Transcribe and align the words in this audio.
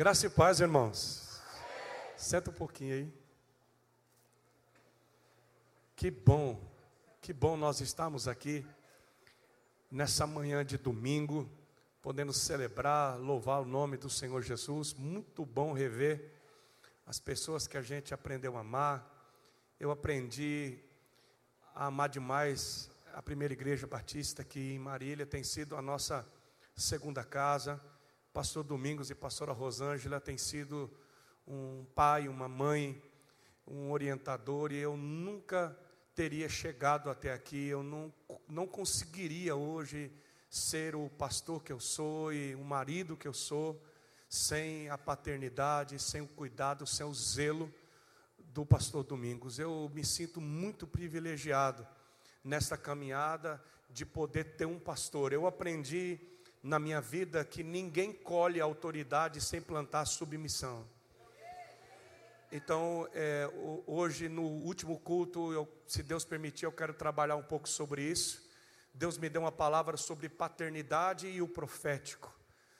Graça 0.00 0.24
e 0.24 0.30
paz, 0.30 0.60
irmãos. 0.60 1.42
Senta 2.16 2.48
um 2.50 2.54
pouquinho 2.54 2.94
aí. 2.94 3.14
Que 5.94 6.10
bom, 6.10 6.58
que 7.20 7.34
bom 7.34 7.54
nós 7.54 7.82
estamos 7.82 8.26
aqui 8.26 8.66
nessa 9.90 10.26
manhã 10.26 10.64
de 10.64 10.78
domingo, 10.78 11.46
podendo 12.00 12.32
celebrar, 12.32 13.18
louvar 13.18 13.60
o 13.60 13.66
nome 13.66 13.98
do 13.98 14.08
Senhor 14.08 14.40
Jesus. 14.40 14.94
Muito 14.94 15.44
bom 15.44 15.74
rever 15.74 16.32
as 17.06 17.20
pessoas 17.20 17.66
que 17.66 17.76
a 17.76 17.82
gente 17.82 18.14
aprendeu 18.14 18.56
a 18.56 18.60
amar. 18.60 19.06
Eu 19.78 19.90
aprendi 19.90 20.78
a 21.74 21.88
amar 21.88 22.08
demais 22.08 22.90
a 23.12 23.20
primeira 23.20 23.52
igreja 23.52 23.86
batista 23.86 24.40
aqui 24.40 24.72
em 24.72 24.78
Marília, 24.78 25.26
tem 25.26 25.44
sido 25.44 25.76
a 25.76 25.82
nossa 25.82 26.26
segunda 26.74 27.22
casa. 27.22 27.78
Pastor 28.32 28.62
Domingos 28.62 29.10
e 29.10 29.14
pastora 29.14 29.52
Rosângela 29.52 30.20
têm 30.20 30.38
sido 30.38 30.88
um 31.44 31.84
pai, 31.96 32.28
uma 32.28 32.48
mãe, 32.48 33.02
um 33.66 33.90
orientador, 33.90 34.70
e 34.70 34.76
eu 34.76 34.96
nunca 34.96 35.76
teria 36.14 36.48
chegado 36.48 37.10
até 37.10 37.32
aqui, 37.32 37.66
eu 37.66 37.82
não, 37.82 38.12
não 38.48 38.68
conseguiria 38.68 39.56
hoje 39.56 40.12
ser 40.48 40.94
o 40.94 41.10
pastor 41.10 41.62
que 41.62 41.72
eu 41.72 41.80
sou 41.80 42.32
e 42.32 42.54
o 42.54 42.64
marido 42.64 43.16
que 43.16 43.26
eu 43.26 43.34
sou, 43.34 43.82
sem 44.28 44.88
a 44.88 44.96
paternidade, 44.96 45.98
sem 45.98 46.20
o 46.20 46.28
cuidado, 46.28 46.86
sem 46.86 47.04
o 47.04 47.12
zelo 47.12 47.72
do 48.38 48.64
pastor 48.64 49.02
Domingos. 49.02 49.58
Eu 49.58 49.90
me 49.92 50.04
sinto 50.04 50.40
muito 50.40 50.86
privilegiado 50.86 51.84
nesta 52.44 52.76
caminhada 52.76 53.60
de 53.88 54.06
poder 54.06 54.56
ter 54.56 54.66
um 54.66 54.78
pastor. 54.78 55.32
Eu 55.32 55.48
aprendi 55.48 56.20
na 56.62 56.78
minha 56.78 57.00
vida 57.00 57.44
que 57.44 57.62
ninguém 57.62 58.12
colhe 58.12 58.60
autoridade 58.60 59.40
sem 59.40 59.60
plantar 59.60 60.04
submissão. 60.04 60.86
Então, 62.52 63.08
é, 63.14 63.48
hoje, 63.86 64.28
no 64.28 64.42
último 64.42 64.98
culto, 64.98 65.52
eu, 65.52 65.68
se 65.86 66.02
Deus 66.02 66.24
permitir, 66.24 66.64
eu 66.64 66.72
quero 66.72 66.92
trabalhar 66.92 67.36
um 67.36 67.42
pouco 67.42 67.68
sobre 67.68 68.02
isso. 68.02 68.48
Deus 68.92 69.16
me 69.16 69.28
deu 69.28 69.42
uma 69.42 69.52
palavra 69.52 69.96
sobre 69.96 70.28
paternidade 70.28 71.28
e 71.28 71.40
o 71.40 71.46
profético. 71.46 72.34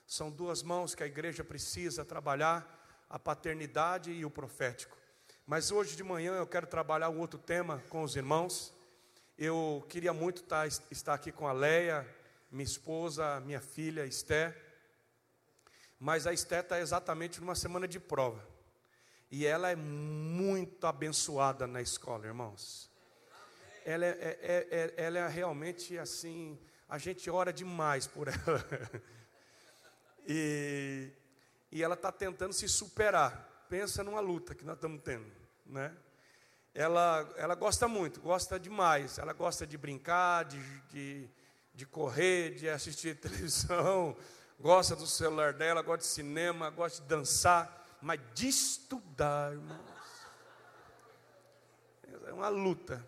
São 0.07 0.29
duas 0.29 0.63
mãos 0.65 0.93
que 0.93 1.05
a 1.05 1.07
igreja 1.07 1.45
precisa 1.45 2.05
trabalhar: 2.05 2.67
a 3.09 3.17
paternidade 3.17 4.11
e 4.11 4.25
o 4.25 4.31
profético. 4.31 4.99
Mas 5.47 5.71
hoje 5.71 5.95
de 5.95 6.03
manhã 6.03 6.35
eu 6.35 6.47
quero 6.47 6.67
trabalhar 6.67 7.09
um 7.09 7.21
outro 7.21 7.39
tema 7.39 7.81
com 7.89 8.03
os 8.03 8.17
irmãos. 8.17 8.75
Eu 9.39 9.87
queria 9.89 10.13
muito 10.13 10.45
estar, 10.91 11.15
aqui 11.15 11.31
com 11.31 11.47
a 11.47 11.53
Leia, 11.53 12.07
minha 12.51 12.65
esposa, 12.65 13.41
minha 13.41 13.61
filha 13.61 14.05
Esté. 14.05 14.57
Mas 15.99 16.27
a 16.27 16.33
Esté 16.33 16.61
está 16.61 16.81
exatamente 16.81 17.41
numa 17.41 17.55
semana 17.55 17.87
de 17.87 18.01
prova. 18.01 18.45
E 19.31 19.47
ela 19.47 19.71
é 19.71 19.77
muito 19.77 20.87
abençoada 20.87 21.67
na 21.67 21.81
escola, 21.81 22.27
irmãos. 22.27 22.91
Ela 23.85 24.07
é, 24.07 24.09
é, 24.09 24.39
é, 24.43 24.67
é 24.71 24.95
ela 24.97 25.19
é 25.19 25.29
realmente 25.29 25.97
assim, 25.97 26.59
a 26.89 26.99
gente 26.99 27.31
ora 27.31 27.53
demais 27.53 28.07
por 28.07 28.27
ela. 28.27 28.67
e, 30.27 31.13
e 31.71 31.83
ela 31.83 31.95
está 31.95 32.11
tentando 32.11 32.53
se 32.53 32.69
superar. 32.69 33.67
Pensa 33.69 34.03
numa 34.03 34.21
luta 34.21 34.55
que 34.55 34.65
nós 34.65 34.75
estamos 34.75 35.01
tendo, 35.03 35.31
né? 35.65 35.97
Ela, 36.75 37.33
ela 37.37 37.55
gosta 37.55 37.87
muito, 37.87 38.21
gosta 38.21 38.59
demais. 38.59 39.19
Ela 39.19 39.33
gosta 39.33 39.65
de 39.67 39.79
brincar, 39.79 40.45
de, 40.45 40.81
de 40.89 41.31
de 41.81 41.87
correr, 41.87 42.51
de 42.57 42.69
assistir 42.69 43.17
televisão, 43.19 44.15
gosta 44.59 44.95
do 44.95 45.07
celular 45.07 45.55
dela, 45.55 45.81
gosta 45.81 46.01
de 46.01 46.13
cinema, 46.13 46.69
gosta 46.69 47.01
de 47.01 47.09
dançar, 47.09 47.87
mas 48.03 48.21
de 48.35 48.49
estudar, 48.49 49.53
irmãos. 49.53 49.81
É 52.27 52.33
uma 52.35 52.49
luta. 52.49 53.07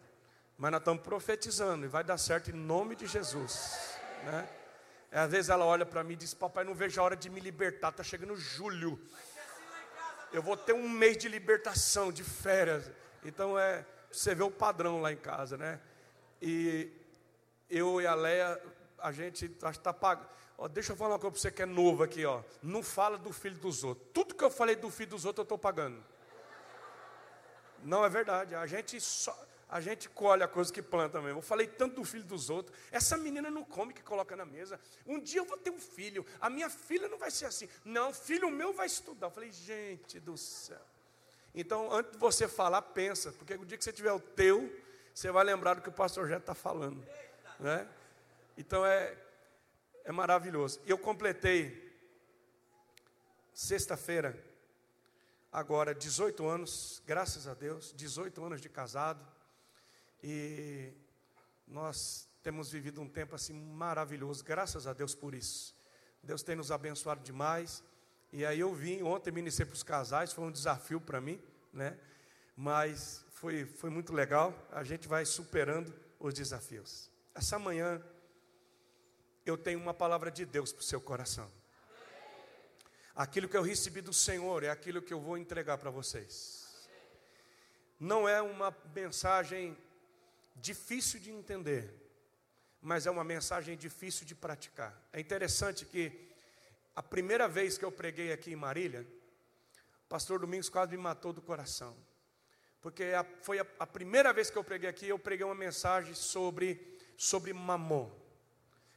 Mas 0.57 0.71
nós 0.71 0.81
estamos 0.81 1.03
profetizando 1.03 1.85
e 1.85 1.89
vai 1.89 2.03
dar 2.03 2.17
certo 2.17 2.51
em 2.51 2.55
nome 2.55 2.97
de 2.97 3.07
Jesus. 3.07 3.99
Né? 4.25 4.49
Às 5.11 5.31
vezes 5.31 5.51
ela 5.51 5.67
olha 5.67 5.85
para 5.85 6.03
mim 6.03 6.15
e 6.15 6.17
diz: 6.17 6.33
Papai, 6.33 6.65
não 6.65 6.75
vejo 6.75 6.99
a 6.99 7.05
hora 7.05 7.17
de 7.17 7.29
me 7.29 7.41
libertar, 7.41 7.91
está 7.91 8.03
chegando 8.03 8.35
julho. 8.37 8.99
Eu 10.33 10.43
vou 10.43 10.57
ter 10.57 10.73
um 10.73 10.89
mês 10.89 11.19
de 11.19 11.29
libertação, 11.29 12.11
de 12.11 12.25
férias. 12.25 12.91
Então 13.23 13.59
é, 13.59 13.85
você 14.11 14.35
vê 14.35 14.43
o 14.43 14.51
padrão 14.51 15.03
lá 15.03 15.13
em 15.13 15.17
casa, 15.17 15.59
né? 15.59 15.79
E 16.41 17.02
eu 17.73 18.01
e 18.01 18.07
a 18.07 18.15
Leia, 18.15 18.61
a 18.99 19.11
gente 19.11 19.47
está 19.47 19.93
pagando. 19.93 20.29
deixa 20.71 20.93
eu 20.93 20.97
falar 20.97 21.15
uma 21.15 21.19
coisa 21.19 21.33
para 21.33 21.41
você 21.41 21.51
que 21.51 21.63
é 21.63 21.67
novo 21.67 22.03
aqui, 22.03 22.25
ó. 22.25 22.43
Não 22.63 22.83
fala 22.83 23.17
do 23.17 23.33
filho 23.33 23.57
dos 23.57 23.83
outros. 23.83 24.07
Tudo 24.13 24.35
que 24.35 24.45
eu 24.45 24.51
falei 24.51 24.77
do 24.77 24.91
filho 24.91 25.11
dos 25.11 25.25
outros 25.25 25.39
eu 25.39 25.45
estou 25.45 25.59
pagando. 25.59 26.05
Não 27.83 28.05
é 28.05 28.09
verdade. 28.09 28.55
A 28.55 28.67
gente 28.67 29.01
só, 29.01 29.37
a 29.69 29.81
gente 29.81 30.07
colhe 30.09 30.43
a 30.43 30.49
coisa 30.49 30.71
que 30.71 30.83
planta 30.83 31.21
mesmo. 31.23 31.39
Eu 31.39 31.43
falei 31.43 31.67
tanto 31.67 31.97
do 31.97 32.05
filho 32.05 32.25
dos 32.25 32.51
outros. 32.51 32.77
Essa 32.91 33.17
menina 33.17 33.51
não 33.51 33.65
come 33.65 33.95
que 33.95 34.03
coloca 34.03 34.37
na 34.37 34.45
mesa. 34.45 34.79
Um 35.07 35.19
dia 35.19 35.41
eu 35.41 35.47
vou 35.47 35.57
ter 35.57 35.71
um 35.71 35.81
filho. 35.81 36.27
A 36.39 36.51
minha 36.51 36.69
filha 36.69 37.09
não 37.09 37.17
vai 37.17 37.31
ser 37.31 37.47
assim. 37.47 37.67
Não, 37.85 38.13
filho 38.13 38.51
meu 38.51 38.75
vai 38.75 38.87
estudar. 38.87 39.29
Eu 39.29 39.31
falei, 39.31 39.51
gente 39.51 40.21
do 40.21 40.37
céu. 40.37 40.79
Então, 41.55 41.91
antes 41.91 42.13
de 42.13 42.19
você 42.19 42.47
falar, 42.47 42.83
pensa, 42.83 43.33
porque 43.33 43.55
o 43.55 43.65
dia 43.65 43.77
que 43.77 43.85
você 43.85 43.93
tiver 43.93 44.13
o 44.13 44.21
teu, 44.21 44.71
você 45.15 45.31
vai 45.31 45.45
lembrar 45.45 45.75
do 45.75 45.83
que 45.83 45.89
o 45.89 45.93
pastor 45.93 46.29
já 46.29 46.37
está 46.37 46.55
falando. 46.55 47.03
Né? 47.63 47.89
Então 48.59 48.85
é, 48.85 49.17
é 50.05 50.11
maravilhoso. 50.11 50.81
Eu 50.85 50.99
completei 50.99 51.97
sexta-feira, 53.55 54.37
agora 55.53 55.95
18 55.95 56.45
anos, 56.45 57.01
graças 57.07 57.47
a 57.47 57.55
Deus, 57.55 57.95
18 57.97 58.45
anos 58.45 58.61
de 58.61 58.69
casado. 58.69 59.25
E 60.25 60.93
nós 61.69 62.29
temos 62.43 62.69
vivido 62.73 63.01
um 63.01 63.09
tempo 63.09 63.37
assim 63.37 63.55
maravilhoso, 63.55 64.43
graças 64.43 64.89
a 64.89 64.93
Deus 64.93 65.15
por 65.15 65.33
isso. 65.33 65.73
Deus 66.21 66.43
tem 66.43 66.57
nos 66.57 66.73
abençoado 66.73 67.23
demais. 67.23 67.85
E 68.33 68.45
aí 68.45 68.59
eu 68.59 68.75
vim, 68.75 69.03
ontem 69.03 69.31
ministrei 69.31 69.67
para 69.67 69.75
os 69.75 69.85
casais, 69.85 70.33
foi 70.33 70.45
um 70.45 70.51
desafio 70.51 71.01
para 71.01 71.21
mim, 71.21 71.41
né? 71.73 71.97
Mas 72.57 73.25
foi, 73.31 73.67
foi 73.67 73.89
muito 73.89 74.13
legal. 74.13 74.53
A 74.73 74.83
gente 74.83 75.07
vai 75.07 75.25
superando 75.25 75.95
os 76.19 76.35
desafios. 76.35 77.12
Essa 77.35 77.59
manhã 77.59 78.03
eu 79.45 79.57
tenho 79.57 79.81
uma 79.81 79.95
palavra 79.95 80.31
de 80.31 80.45
Deus 80.45 80.73
para 80.73 80.81
o 80.81 80.85
seu 80.85 81.01
coração. 81.01 81.51
Aquilo 83.15 83.49
que 83.49 83.57
eu 83.57 83.63
recebi 83.63 84.01
do 84.01 84.13
Senhor 84.13 84.63
é 84.63 84.71
aquilo 84.71 85.03
que 85.03 85.13
eu 85.13 85.21
vou 85.21 85.37
entregar 85.37 85.79
para 85.79 85.91
vocês. 85.91 86.89
Não 87.99 88.29
é 88.29 88.41
uma 88.43 88.75
mensagem 88.95 89.77
difícil 90.57 91.21
de 91.21 91.31
entender, 91.31 91.95
mas 92.81 93.07
é 93.07 93.11
uma 93.11 93.25
mensagem 93.25 93.77
difícil 93.77 94.27
de 94.27 94.35
praticar. 94.35 95.01
É 95.13 95.21
interessante 95.21 95.85
que 95.85 96.31
a 96.95 97.03
primeira 97.03 97.49
vez 97.49 97.79
que 97.79 97.85
eu 97.85 97.93
preguei 97.93 98.33
aqui 98.33 98.53
em 98.53 98.57
Marília, 98.57 99.07
o 100.05 100.09
pastor 100.09 100.41
Domingos 100.41 100.69
quase 100.69 100.93
me 100.93 101.03
matou 101.03 101.33
do 101.33 101.41
coração. 101.41 101.97
Porque 102.81 103.05
foi 103.41 103.61
a, 103.61 103.67
a 103.79 103.87
primeira 103.87 104.33
vez 104.33 104.51
que 104.51 104.59
eu 104.59 104.65
preguei 104.65 104.89
aqui, 104.89 105.09
eu 105.09 105.19
preguei 105.19 105.47
uma 105.47 105.55
mensagem 105.55 106.15
sobre 106.15 106.92
sobre 107.23 107.53
mamon. 107.53 108.11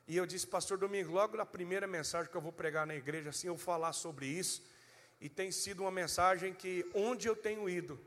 E 0.08 0.18
eu 0.18 0.25
disse, 0.25 0.47
pastor 0.47 0.80
Domingo, 0.80 1.12
logo 1.12 1.38
na 1.38 1.46
primeira 1.46 1.86
mensagem 1.86 2.31
que 2.31 2.36
eu 2.36 2.41
vou 2.41 2.52
pregar 2.52 2.88
na 2.88 2.96
igreja, 2.96 3.30
assim, 3.30 3.46
eu 3.46 3.56
falar 3.56 3.94
sobre 3.94 4.25
isso. 4.25 4.63
E 5.22 5.30
tem 5.30 5.52
sido 5.52 5.81
uma 5.81 5.91
mensagem 5.91 6.52
que, 6.52 6.84
onde 6.96 7.28
eu 7.28 7.35
tenho 7.35 7.69
ido, 7.69 8.03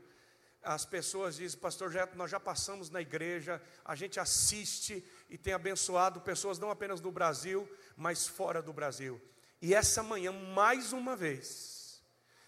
as 0.61 0.83
pessoas 0.83 1.37
dizem, 1.37 1.57
pastor 1.57 1.89
Jeto, 1.89 2.17
nós 2.17 2.29
já 2.29 2.37
passamos 2.37 2.89
na 2.89 2.99
igreja, 2.99 3.61
a 3.85 3.95
gente 3.95 4.19
assiste 4.19 5.01
e 5.29 5.37
tem 5.37 5.53
abençoado 5.53 6.19
pessoas 6.19 6.59
não 6.59 6.69
apenas 6.69 6.99
do 6.99 7.09
Brasil, 7.09 7.65
mas 7.95 8.27
fora 8.27 8.61
do 8.61 8.73
Brasil. 8.73 9.21
E 9.61 9.73
essa 9.73 10.03
manhã, 10.03 10.33
mais 10.33 10.91
uma 10.91 11.15
vez, 11.15 12.03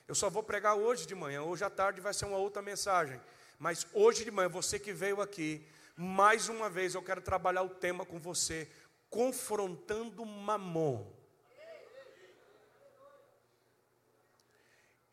eu 0.09 0.13
só 0.13 0.29
vou 0.29 0.43
pregar 0.43 0.75
hoje 0.75 1.07
de 1.07 1.15
manhã, 1.15 1.41
hoje 1.41 1.63
à 1.63 1.69
tarde 1.69 2.01
vai 2.01 2.13
ser 2.13 2.25
uma 2.25 2.37
outra 2.37 2.61
mensagem, 2.61 3.19
mas 3.57 3.87
hoje 3.93 4.25
de 4.25 4.31
manhã, 4.31 4.49
você 4.49 4.77
que 4.77 4.91
veio 4.91 5.21
aqui, 5.21 5.65
mais 6.01 6.49
uma 6.49 6.67
vez 6.67 6.95
eu 6.95 7.03
quero 7.03 7.21
trabalhar 7.21 7.61
o 7.61 7.69
tema 7.69 8.03
com 8.03 8.17
você, 8.17 8.67
confrontando 9.07 10.25
Mamon. 10.25 11.05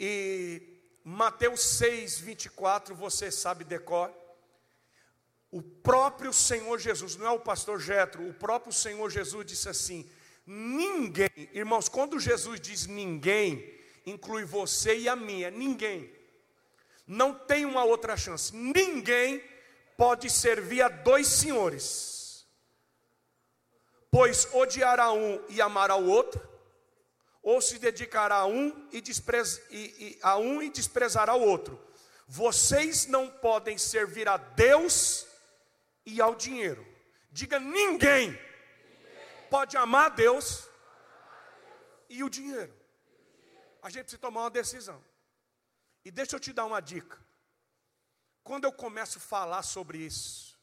E 0.01 0.63
Mateus 1.05 1.61
6, 1.61 2.21
24, 2.21 2.95
você 2.95 3.31
sabe 3.31 3.65
decor. 3.65 4.11
O 5.51 5.61
próprio 5.61 6.33
Senhor 6.33 6.79
Jesus, 6.79 7.17
não 7.17 7.27
é 7.27 7.31
o 7.31 7.41
pastor 7.41 7.79
Jetro, 7.79 8.27
o 8.27 8.33
próprio 8.33 8.73
Senhor 8.73 9.11
Jesus 9.11 9.45
disse 9.45 9.69
assim: 9.69 10.11
ninguém, 10.47 11.29
irmãos, 11.53 11.89
quando 11.89 12.19
Jesus 12.19 12.59
diz 12.59 12.87
ninguém, 12.87 13.79
inclui 14.07 14.45
você 14.45 14.97
e 14.97 15.09
a 15.09 15.15
minha, 15.15 15.51
ninguém. 15.51 16.11
Não 17.07 17.35
tem 17.35 17.67
uma 17.67 17.85
outra 17.85 18.17
chance. 18.17 18.55
Ninguém 18.57 19.43
pode 19.99 20.31
servir 20.31 20.81
a 20.81 20.89
dois 20.89 21.27
senhores, 21.27 22.47
pois 24.13 24.47
odiará 24.55 25.11
um 25.13 25.45
e 25.49 25.61
amará 25.61 25.97
o 25.97 26.09
outro, 26.09 26.41
ou 27.43 27.61
se 27.61 27.81
dedicará 27.81 28.37
a 28.37 28.47
um 28.47 28.89
e, 28.93 29.01
desprez, 29.01 29.61
e, 29.71 29.77
e, 29.77 30.19
a 30.23 30.39
um 30.39 30.63
e 30.63 30.71
desprezará 30.71 31.35
o 31.35 31.43
outro. 31.43 31.85
Vocês 32.29 33.07
não 33.07 33.29
podem 33.29 33.77
servir 33.77 34.29
a 34.29 34.37
Deus 34.37 35.27
e 36.07 36.21
ao 36.21 36.37
dinheiro. 36.37 36.87
Diga 37.33 37.59
ninguém, 37.59 38.31
ninguém. 38.31 38.41
pode 39.51 39.77
amar 39.77 40.07
a 40.07 40.15
Deus 40.15 40.69
e 42.09 42.23
o 42.23 42.31
dinheiro. 42.31 42.73
A 43.83 43.91
gente 43.91 44.03
precisa 44.03 44.23
tomar 44.23 44.43
uma 44.43 44.51
decisão. 44.51 45.03
E 46.05 46.11
deixa 46.13 46.37
eu 46.37 46.41
te 46.41 46.53
dar 46.53 46.67
uma 46.67 46.81
dica. 46.81 47.19
Quando 48.49 48.65
eu 48.65 48.73
começo 48.73 49.19
a 49.19 49.21
falar 49.21 49.63
sobre 49.63 49.99
isso, 49.99 50.59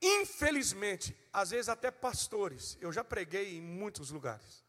infelizmente, 0.00 1.16
às 1.32 1.50
vezes 1.50 1.68
até 1.68 1.90
pastores, 1.90 2.78
eu 2.80 2.92
já 2.92 3.02
preguei 3.02 3.56
em 3.56 3.60
muitos 3.60 4.10
lugares. 4.12 4.64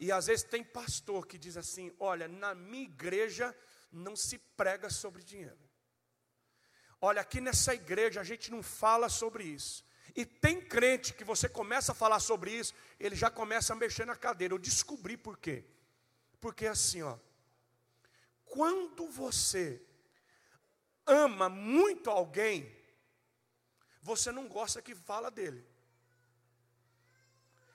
E 0.00 0.10
às 0.10 0.28
vezes 0.28 0.44
tem 0.44 0.64
pastor 0.64 1.26
que 1.26 1.36
diz 1.36 1.58
assim: 1.58 1.94
Olha, 2.00 2.26
na 2.26 2.54
minha 2.54 2.84
igreja 2.84 3.54
não 3.92 4.16
se 4.16 4.38
prega 4.38 4.88
sobre 4.88 5.22
dinheiro. 5.22 5.58
Olha, 6.98 7.20
aqui 7.20 7.38
nessa 7.38 7.74
igreja 7.74 8.18
a 8.22 8.24
gente 8.24 8.50
não 8.50 8.62
fala 8.62 9.10
sobre 9.10 9.44
isso. 9.44 9.84
E 10.16 10.24
tem 10.24 10.58
crente 10.58 11.12
que 11.12 11.22
você 11.22 11.50
começa 11.50 11.92
a 11.92 11.94
falar 11.94 12.20
sobre 12.20 12.50
isso, 12.50 12.72
ele 12.98 13.14
já 13.14 13.30
começa 13.30 13.74
a 13.74 13.76
mexer 13.76 14.06
na 14.06 14.16
cadeira. 14.16 14.54
Eu 14.54 14.58
descobri 14.58 15.18
por 15.18 15.36
quê. 15.36 15.66
Porque 16.40 16.66
assim, 16.66 17.02
ó, 17.02 17.18
quando 18.52 19.08
você 19.08 19.80
ama 21.06 21.48
muito 21.48 22.10
alguém, 22.10 22.70
você 24.02 24.30
não 24.30 24.46
gosta 24.46 24.82
que 24.82 24.94
fala 24.94 25.30
dele. 25.30 25.66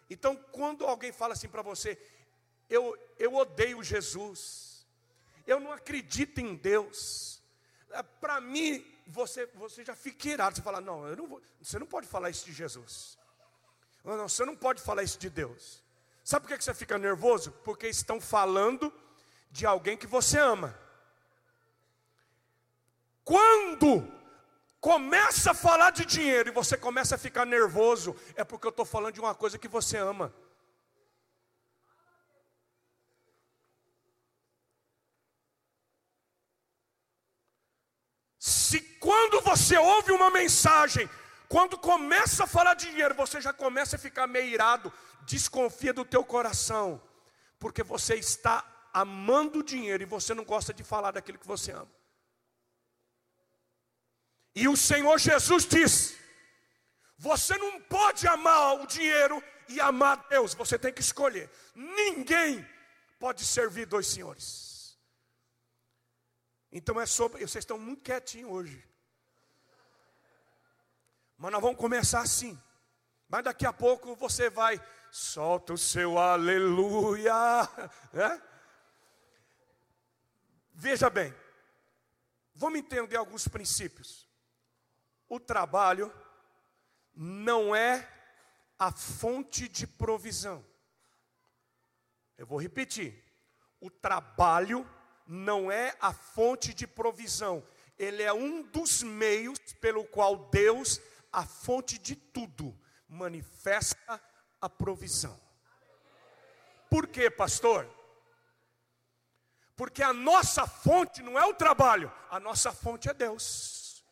Então, 0.07 0.35
quando 0.51 0.85
alguém 0.85 1.11
fala 1.11 1.33
assim 1.33 1.49
para 1.49 1.63
você, 1.63 1.99
eu, 2.69 2.95
eu 3.17 3.33
odeio 3.33 3.83
Jesus, 3.83 4.85
eu 5.47 5.59
não 5.59 5.71
acredito 5.71 6.39
em 6.39 6.55
Deus, 6.55 7.41
é, 7.89 8.03
para 8.03 8.39
mim, 8.39 8.85
você, 9.07 9.47
você 9.47 9.83
já 9.83 9.95
fica 9.95 10.29
irado, 10.29 10.57
você 10.57 10.61
fala, 10.61 10.79
não, 10.79 11.07
não 11.15 11.27
vou, 11.27 11.41
você 11.59 11.79
não 11.79 11.87
pode 11.87 12.05
falar 12.05 12.29
isso 12.29 12.45
de 12.45 12.53
Jesus, 12.53 13.17
não, 14.03 14.29
você 14.29 14.45
não 14.45 14.55
pode 14.55 14.79
falar 14.79 15.01
isso 15.01 15.17
de 15.17 15.29
Deus. 15.29 15.83
Sabe 16.23 16.45
por 16.45 16.55
que 16.55 16.63
você 16.63 16.73
fica 16.75 16.99
nervoso? 16.99 17.51
Porque 17.63 17.87
estão 17.87 18.21
falando 18.21 18.93
de 19.49 19.65
alguém 19.65 19.97
que 19.97 20.07
você 20.07 20.37
ama. 20.37 20.77
Quando 23.23 24.07
começa 24.79 25.51
a 25.51 25.53
falar 25.53 25.91
de 25.91 26.05
dinheiro 26.05 26.49
e 26.49 26.51
você 26.51 26.77
começa 26.77 27.15
a 27.15 27.17
ficar 27.17 27.45
nervoso, 27.45 28.15
é 28.35 28.43
porque 28.43 28.67
eu 28.67 28.69
estou 28.69 28.85
falando 28.85 29.13
de 29.13 29.19
uma 29.19 29.35
coisa 29.35 29.57
que 29.57 29.67
você 29.67 29.97
ama. 29.97 30.33
Se 38.39 38.79
quando 38.99 39.41
você 39.41 39.77
ouve 39.77 40.11
uma 40.11 40.29
mensagem, 40.29 41.09
quando 41.49 41.77
começa 41.77 42.43
a 42.43 42.47
falar 42.47 42.75
de 42.75 42.89
dinheiro, 42.89 43.15
você 43.15 43.41
já 43.41 43.51
começa 43.51 43.95
a 43.95 43.99
ficar 43.99 44.27
meio 44.27 44.47
irado, 44.47 44.91
desconfia 45.23 45.93
do 45.93 46.05
teu 46.05 46.23
coração, 46.23 47.01
porque 47.59 47.83
você 47.83 48.15
está 48.15 48.65
amando 49.01 49.59
o 49.59 49.63
dinheiro 49.63 50.01
e 50.01 50.07
você 50.07 50.33
não 50.33 50.43
gosta 50.43 50.73
de 50.73 50.83
falar 50.83 51.11
daquilo 51.11 51.37
que 51.37 51.47
você 51.47 51.71
ama. 51.71 51.91
E 54.55 54.67
o 54.67 54.75
Senhor 54.75 55.19
Jesus 55.19 55.65
disse: 55.65 56.17
Você 57.17 57.55
não 57.57 57.79
pode 57.81 58.27
amar 58.27 58.81
o 58.81 58.87
dinheiro 58.87 59.41
e 59.69 59.79
amar 59.79 60.25
Deus, 60.29 60.55
você 60.55 60.79
tem 60.79 60.91
que 60.91 61.01
escolher. 61.01 61.47
Ninguém 61.75 62.67
pode 63.19 63.45
servir 63.45 63.85
dois 63.85 64.07
senhores. 64.07 64.97
Então 66.71 66.99
é 66.99 67.05
sobre. 67.05 67.45
Vocês 67.45 67.61
estão 67.61 67.77
muito 67.77 68.01
quietinhos 68.01 68.51
hoje. 68.51 68.83
Mas 71.37 71.51
nós 71.51 71.61
vamos 71.61 71.77
começar 71.77 72.21
assim. 72.21 72.59
Mas 73.29 73.43
daqui 73.43 73.65
a 73.65 73.73
pouco 73.73 74.15
você 74.15 74.49
vai, 74.49 74.81
solta 75.11 75.73
o 75.73 75.77
seu 75.77 76.17
aleluia. 76.17 77.33
É? 78.13 78.56
Veja 80.79 81.09
bem, 81.09 81.33
vamos 82.53 82.79
entender 82.79 83.17
alguns 83.17 83.47
princípios 83.47 84.27
o 85.29 85.39
trabalho 85.39 86.13
não 87.13 87.75
é 87.75 88.07
a 88.79 88.91
fonte 88.91 89.67
de 89.67 89.85
provisão. 89.85 90.65
Eu 92.37 92.45
vou 92.45 92.61
repetir. 92.61 93.23
O 93.79 93.89
trabalho 93.89 94.87
não 95.25 95.71
é 95.71 95.95
a 95.99 96.13
fonte 96.13 96.73
de 96.73 96.87
provisão. 96.87 97.65
Ele 97.97 98.23
é 98.23 98.31
um 98.31 98.61
dos 98.61 99.03
meios 99.03 99.59
pelo 99.81 100.05
qual 100.05 100.49
Deus, 100.49 101.01
a 101.31 101.45
fonte 101.45 101.97
de 101.97 102.15
tudo, 102.15 102.77
manifesta 103.07 104.21
a 104.61 104.69
provisão. 104.69 105.39
Por 106.89 107.07
quê, 107.07 107.29
pastor? 107.29 107.89
Porque 109.77 110.03
a 110.03 110.11
nossa 110.11 110.67
fonte 110.67 111.21
não 111.21 111.37
é 111.39 111.45
o 111.45 111.53
trabalho, 111.53 112.11
a 112.29 112.39
nossa 112.39 112.73
fonte 112.73 113.07
é 113.07 113.13
Deus. 113.13 114.03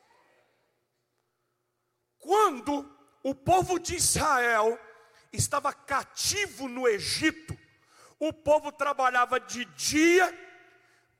Quando 2.19 2.89
o 3.23 3.33
povo 3.33 3.79
de 3.79 3.95
Israel 3.95 4.79
estava 5.33 5.73
cativo 5.73 6.67
no 6.69 6.87
Egito, 6.87 7.57
o 8.19 8.31
povo 8.31 8.71
trabalhava 8.71 9.39
de 9.39 9.65
dia 9.65 10.31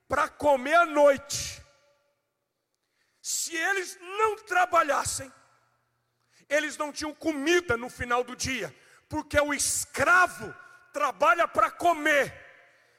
para 0.08 0.28
comer 0.28 0.74
à 0.74 0.86
noite. 0.86 1.60
Se 3.20 3.56
eles 3.56 3.98
não 4.00 4.36
trabalhassem, 4.36 5.32
eles 6.48 6.76
não 6.76 6.92
tinham 6.92 7.12
comida 7.12 7.76
no 7.76 7.90
final 7.90 8.22
do 8.22 8.36
dia, 8.36 8.74
porque 9.08 9.38
o 9.40 9.52
escravo 9.52 10.54
trabalha 10.92 11.48
para 11.48 11.70
comer, 11.70 12.32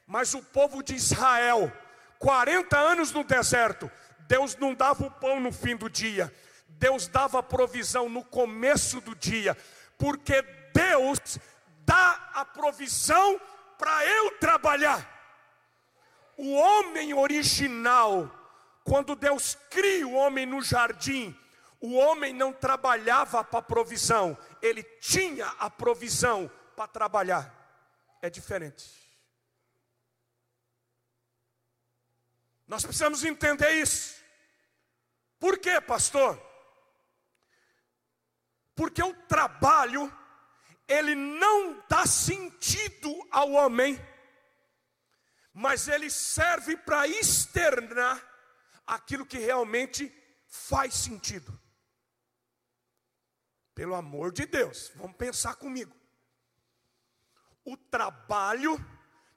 mas 0.08 0.34
o 0.34 0.42
povo 0.42 0.82
de 0.82 0.96
Israel, 0.96 1.72
40 2.18 2.78
anos 2.78 3.12
no 3.12 3.26
deserto, 3.26 3.92
Deus 4.22 4.56
não 4.56 4.74
dava 4.74 5.06
o 5.06 5.12
pão 5.12 5.40
no 5.40 5.52
fim 5.52 5.76
do 5.76 5.90
dia, 5.90 6.34
Deus 6.70 7.08
dava 7.08 7.44
provisão 7.44 8.08
no 8.08 8.24
começo 8.24 9.02
do 9.02 9.14
dia, 9.14 9.56
porque 9.98 10.42
Deus 10.74 11.38
dá 11.86 12.30
a 12.34 12.46
provisão 12.46 13.40
para 13.78 14.06
eu 14.06 14.38
trabalhar. 14.38 15.16
O 16.38 16.54
homem 16.54 17.14
original, 17.14 18.32
quando 18.84 19.16
Deus 19.16 19.58
cria 19.70 20.08
o 20.08 20.14
homem 20.14 20.46
no 20.46 20.62
jardim, 20.62 21.38
o 21.82 21.96
homem 21.96 22.34
não 22.34 22.54
trabalhava 22.54 23.44
para 23.44 23.62
provisão, 23.62 24.38
ele 24.62 24.84
tinha 24.84 25.48
a 25.60 25.70
provisão 25.70 26.50
para 26.76 26.88
trabalhar. 26.88 27.54
É 28.22 28.30
diferente. 28.30 29.07
Nós 32.68 32.84
precisamos 32.84 33.24
entender 33.24 33.72
isso. 33.72 34.22
Por 35.40 35.58
quê, 35.58 35.80
pastor? 35.80 36.42
Porque 38.76 39.02
o 39.02 39.14
trabalho, 39.26 40.12
ele 40.88 41.16
não 41.16 41.84
dá 41.88 42.06
sentido 42.06 43.28
ao 43.32 43.52
homem, 43.52 43.98
mas 45.54 45.88
ele 45.88 46.10
serve 46.10 46.76
para 46.78 47.08
externar 47.08 48.22
aquilo 48.86 49.26
que 49.26 49.38
realmente 49.38 50.14
faz 50.48 50.94
sentido. 50.94 51.60
Pelo 53.74 53.96
amor 53.96 54.32
de 54.32 54.46
Deus, 54.46 54.92
vamos 54.96 55.16
pensar 55.18 55.56
comigo. 55.56 55.96
O 57.64 57.78
trabalho 57.78 58.78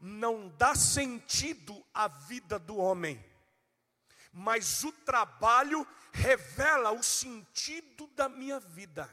não 0.01 0.49
dá 0.57 0.75
sentido 0.75 1.87
à 1.93 2.09
vida 2.09 2.59
do 2.59 2.77
homem, 2.77 3.23
mas 4.33 4.83
o 4.83 4.93
trabalho 4.93 5.87
revela 6.13 6.91
o 6.93 7.03
sentido 7.03 8.07
da 8.09 8.29
minha 8.29 8.59
vida. 8.59 9.09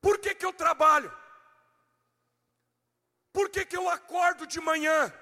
Por 0.00 0.18
que, 0.18 0.34
que 0.34 0.44
eu 0.44 0.52
trabalho? 0.52 1.16
Por 3.32 3.50
que, 3.50 3.64
que 3.64 3.76
eu 3.76 3.88
acordo 3.88 4.46
de 4.46 4.60
manhã? 4.60 5.12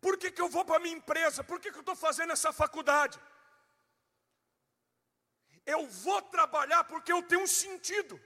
Por 0.00 0.18
que, 0.18 0.30
que 0.30 0.40
eu 0.40 0.48
vou 0.48 0.64
para 0.64 0.76
a 0.76 0.80
minha 0.80 0.96
empresa? 0.96 1.44
Por 1.44 1.60
que, 1.60 1.70
que 1.70 1.76
eu 1.78 1.80
estou 1.80 1.96
fazendo 1.96 2.32
essa 2.32 2.52
faculdade? 2.52 3.18
Eu 5.64 5.86
vou 5.86 6.20
trabalhar 6.20 6.84
porque 6.84 7.12
eu 7.12 7.22
tenho 7.22 7.42
um 7.42 7.46
sentido. 7.46 8.20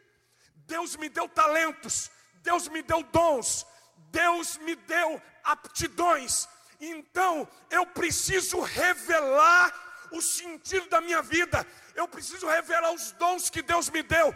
Deus 0.68 0.96
me 0.96 1.08
deu 1.08 1.28
talentos, 1.28 2.10
Deus 2.42 2.68
me 2.68 2.82
deu 2.82 3.02
dons, 3.02 3.66
Deus 4.10 4.58
me 4.58 4.76
deu 4.76 5.20
aptidões. 5.42 6.46
Então 6.78 7.48
eu 7.70 7.84
preciso 7.87 8.60
revelar 8.60 9.72
o 10.12 10.20
sentido 10.22 10.88
da 10.88 11.00
minha 11.00 11.22
vida, 11.22 11.66
eu 11.94 12.06
preciso 12.06 12.46
revelar 12.46 12.92
os 12.92 13.12
dons 13.12 13.50
que 13.50 13.62
Deus 13.62 13.90
me 13.90 14.02
deu, 14.02 14.34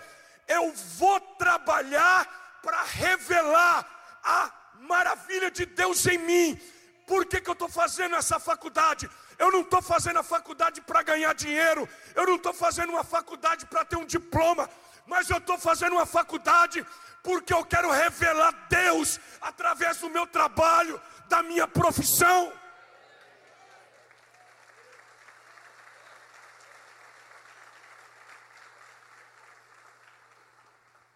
eu 0.49 0.73
vou 0.99 1.21
trabalhar 1.21 2.27
para 2.63 2.83
revelar 2.83 4.21
a 4.25 4.51
maravilha 4.81 5.51
de 5.51 5.67
Deus 5.67 6.07
em 6.07 6.19
mim. 6.19 6.61
Por 7.07 7.27
que, 7.27 7.41
que 7.41 7.51
eu 7.51 7.55
estou 7.55 7.69
fazendo 7.69 8.15
essa 8.17 8.39
faculdade? 8.39 9.09
Eu 9.39 9.51
não 9.51 9.63
estou 9.63 9.83
fazendo 9.83 10.19
a 10.19 10.23
faculdade 10.23 10.81
para 10.81 11.03
ganhar 11.03 11.35
dinheiro, 11.35 11.89
eu 12.15 12.27
não 12.27 12.37
estou 12.37 12.55
fazendo 12.55 12.91
uma 12.91 13.05
faculdade 13.05 13.67
para 13.67 13.85
ter 13.85 13.97
um 13.97 14.05
diploma, 14.05 14.69
mas 15.07 15.29
eu 15.31 15.39
estou 15.39 15.59
fazendo 15.59 15.95
uma 15.95 16.07
faculdade 16.07 16.85
porque 17.23 17.55
eu 17.55 17.65
quero 17.65 17.91
revelar 17.91 18.53
Deus 18.69 19.21
através 19.41 19.99
do 19.99 20.11
meu 20.11 20.27
trabalho, 20.27 21.01
da 21.29 21.43
minha 21.43 21.67
profissão. 21.69 22.53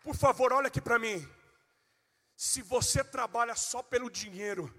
Por 0.02 0.14
favor, 0.14 0.52
olha 0.52 0.68
aqui 0.68 0.80
para 0.80 0.98
mim. 0.98 1.28
Se 2.36 2.62
você 2.62 3.02
trabalha 3.02 3.56
só 3.56 3.82
pelo 3.82 4.08
dinheiro, 4.08 4.72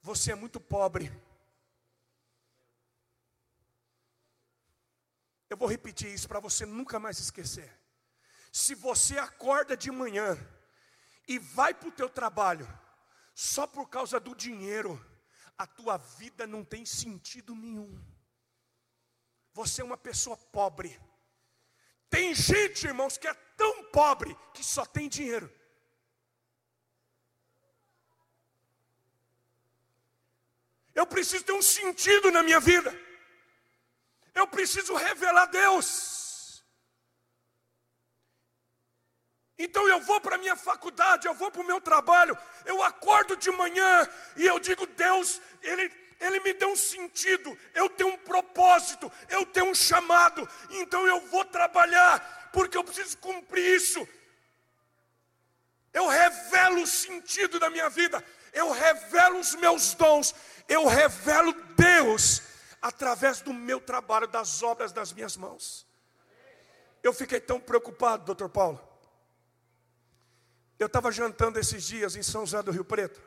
você 0.00 0.32
é 0.32 0.34
muito 0.34 0.58
pobre. 0.58 1.12
Eu 5.50 5.56
vou 5.56 5.68
repetir 5.68 6.12
isso 6.12 6.26
para 6.26 6.40
você 6.40 6.64
nunca 6.64 6.98
mais 6.98 7.18
esquecer. 7.18 7.70
Se 8.56 8.74
você 8.74 9.18
acorda 9.18 9.76
de 9.76 9.90
manhã 9.90 10.34
e 11.28 11.38
vai 11.38 11.74
para 11.74 11.90
o 11.90 11.92
teu 11.92 12.08
trabalho 12.08 12.66
só 13.34 13.66
por 13.66 13.86
causa 13.90 14.18
do 14.18 14.34
dinheiro, 14.34 14.98
a 15.58 15.66
tua 15.66 15.98
vida 15.98 16.46
não 16.46 16.64
tem 16.64 16.86
sentido 16.86 17.54
nenhum. 17.54 18.02
Você 19.52 19.82
é 19.82 19.84
uma 19.84 19.98
pessoa 19.98 20.38
pobre. 20.38 20.98
Tem 22.08 22.34
gente, 22.34 22.86
irmãos, 22.86 23.18
que 23.18 23.28
é 23.28 23.34
tão 23.34 23.84
pobre 23.90 24.34
que 24.54 24.64
só 24.64 24.86
tem 24.86 25.06
dinheiro. 25.06 25.52
Eu 30.94 31.06
preciso 31.06 31.44
ter 31.44 31.52
um 31.52 31.60
sentido 31.60 32.32
na 32.32 32.42
minha 32.42 32.58
vida. 32.58 32.90
Eu 34.34 34.48
preciso 34.48 34.94
revelar 34.94 35.44
Deus. 35.44 36.15
Então 39.58 39.88
eu 39.88 40.00
vou 40.00 40.20
para 40.20 40.36
a 40.36 40.38
minha 40.38 40.54
faculdade, 40.54 41.26
eu 41.26 41.34
vou 41.34 41.50
para 41.50 41.62
o 41.62 41.66
meu 41.66 41.80
trabalho, 41.80 42.36
eu 42.64 42.82
acordo 42.82 43.36
de 43.36 43.50
manhã 43.50 44.08
e 44.36 44.44
eu 44.44 44.58
digo, 44.58 44.86
Deus, 44.86 45.40
Ele, 45.62 45.90
Ele 46.20 46.40
me 46.40 46.52
deu 46.52 46.70
um 46.70 46.76
sentido, 46.76 47.56
eu 47.72 47.88
tenho 47.88 48.10
um 48.10 48.18
propósito, 48.18 49.10
eu 49.30 49.46
tenho 49.46 49.70
um 49.70 49.74
chamado, 49.74 50.46
então 50.68 51.06
eu 51.06 51.20
vou 51.28 51.44
trabalhar, 51.44 52.50
porque 52.52 52.76
eu 52.76 52.84
preciso 52.84 53.16
cumprir 53.18 53.76
isso. 53.76 54.06
Eu 55.92 56.06
revelo 56.06 56.82
o 56.82 56.86
sentido 56.86 57.58
da 57.58 57.70
minha 57.70 57.88
vida, 57.88 58.22
eu 58.52 58.70
revelo 58.70 59.38
os 59.38 59.54
meus 59.54 59.94
dons, 59.94 60.34
eu 60.68 60.86
revelo 60.86 61.54
Deus 61.74 62.42
através 62.82 63.40
do 63.40 63.54
meu 63.54 63.80
trabalho, 63.80 64.26
das 64.26 64.62
obras 64.62 64.92
das 64.92 65.14
minhas 65.14 65.34
mãos. 65.34 65.86
Eu 67.02 67.14
fiquei 67.14 67.40
tão 67.40 67.58
preocupado, 67.58 68.26
doutor 68.26 68.50
Paulo. 68.50 68.95
Eu 70.78 70.88
estava 70.88 71.10
jantando 71.10 71.58
esses 71.58 71.84
dias 71.84 72.16
em 72.16 72.22
São 72.22 72.44
José 72.44 72.62
do 72.62 72.70
Rio 72.70 72.84
Preto. 72.84 73.20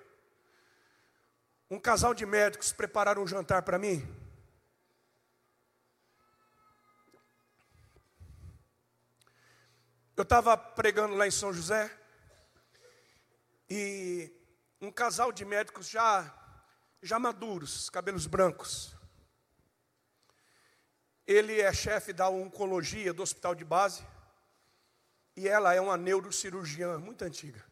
Um 1.70 1.80
casal 1.80 2.14
de 2.14 2.26
médicos 2.26 2.72
prepararam 2.72 3.24
um 3.24 3.28
jantar 3.28 3.64
para 3.64 3.80
mim. 3.80 4.08
Eu 10.16 10.24
estava 10.24 10.56
pregando 10.56 11.16
lá 11.16 11.26
em 11.26 11.32
São 11.32 11.52
José 11.52 11.92
e 13.68 14.32
um 14.80 14.92
casal 14.92 15.32
de 15.32 15.44
médicos 15.44 15.88
já 15.90 16.36
já 17.02 17.18
maduros, 17.18 17.90
cabelos 17.90 18.28
brancos. 18.28 18.94
Ele 21.26 21.62
é 21.62 21.72
chefe 21.72 22.12
da 22.12 22.30
oncologia 22.30 23.14
do 23.14 23.24
hospital 23.24 23.56
de 23.56 23.64
base 23.64 24.06
e 25.40 25.48
ela 25.48 25.74
é 25.74 25.80
uma 25.80 25.96
neurocirurgiã 25.96 27.00
muito 27.00 27.24
antiga. 27.24 27.64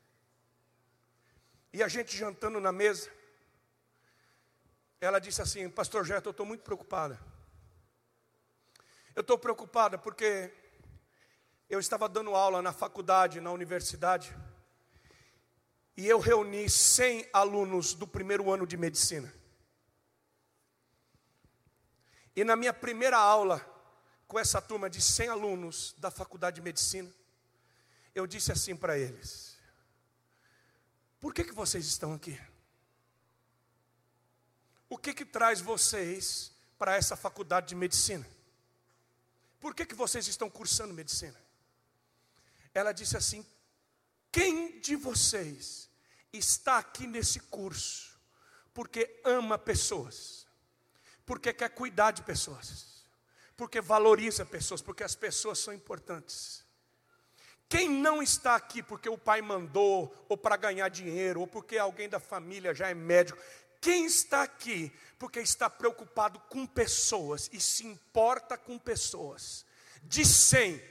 E 1.74 1.84
a 1.84 1.90
gente 1.90 2.16
jantando 2.16 2.62
na 2.62 2.72
mesa, 2.72 3.10
ela 5.02 5.20
disse 5.20 5.42
assim: 5.42 5.70
Pastor 5.70 6.06
Jeto, 6.06 6.28
eu 6.28 6.32
estou 6.32 6.46
muito 6.46 6.64
preocupada. 6.64 7.20
Eu 9.14 9.20
estou 9.20 9.38
preocupada 9.38 9.98
porque 9.98 10.50
eu 11.70 11.78
estava 11.78 12.08
dando 12.08 12.34
aula 12.34 12.62
na 12.62 12.72
faculdade, 12.72 13.42
na 13.42 13.52
universidade, 13.52 14.34
e 15.98 16.08
eu 16.08 16.20
reuni 16.20 16.70
100 16.70 17.28
alunos 17.34 17.94
do 17.94 18.08
primeiro 18.08 18.50
ano 18.50 18.66
de 18.66 18.78
medicina. 18.78 19.34
E 22.34 22.46
na 22.46 22.56
minha 22.56 22.72
primeira 22.72 23.18
aula, 23.18 23.60
com 24.26 24.40
essa 24.40 24.62
turma 24.62 24.90
de 24.90 25.02
100 25.02 25.28
alunos 25.28 25.94
da 25.98 26.10
faculdade 26.10 26.56
de 26.56 26.62
medicina, 26.62 27.17
eu 28.20 28.28
disse 28.28 28.52
assim 28.52 28.76
para 28.76 28.98
eles: 28.98 29.58
Por 31.20 31.34
que, 31.34 31.44
que 31.44 31.54
vocês 31.54 31.86
estão 31.86 32.14
aqui? 32.14 32.40
O 34.90 34.98
que 34.98 35.14
que 35.14 35.26
traz 35.26 35.60
vocês 35.60 36.52
para 36.78 36.96
essa 36.96 37.16
faculdade 37.16 37.68
de 37.68 37.76
medicina? 37.76 38.28
Por 39.60 39.74
que, 39.74 39.86
que 39.86 39.96
vocês 39.96 40.28
estão 40.28 40.50
cursando 40.50 40.94
medicina? 40.94 41.38
ela 42.78 42.92
disse 42.92 43.18
assim: 43.18 43.46
Quem 44.32 44.80
de 44.80 44.96
vocês 44.96 45.90
está 46.32 46.78
aqui 46.78 47.08
nesse 47.08 47.40
curso 47.40 48.18
porque 48.74 49.20
ama 49.24 49.58
pessoas, 49.58 50.46
porque 51.26 51.52
quer 51.52 51.70
cuidar 51.70 52.12
de 52.12 52.22
pessoas, 52.22 53.04
porque 53.56 53.82
valoriza 53.82 54.46
pessoas, 54.46 54.82
porque 54.82 55.04
as 55.04 55.16
pessoas 55.16 55.58
são 55.58 55.74
importantes? 55.74 56.67
Quem 57.70 57.90
não 57.90 58.22
está 58.22 58.56
aqui 58.56 58.82
porque 58.82 59.10
o 59.10 59.18
pai 59.18 59.42
mandou, 59.42 60.14
ou 60.30 60.38
para 60.38 60.56
ganhar 60.56 60.88
dinheiro, 60.90 61.42
ou 61.42 61.48
porque 61.48 61.78
alguém 61.78 62.08
da 62.08 62.20
família 62.20 62.74
já 62.74 62.90
é 62.90 62.94
médico, 62.94 63.38
quem 63.82 64.06
está 64.06 64.44
aqui 64.44 64.92
porque 65.20 65.40
está 65.40 65.70
preocupado 65.70 66.40
com 66.50 66.66
pessoas 66.66 67.50
e 67.52 67.60
se 67.60 67.86
importa 67.86 68.58
com 68.58 68.78
pessoas? 68.78 69.66
De 70.04 70.26
100, 70.26 70.82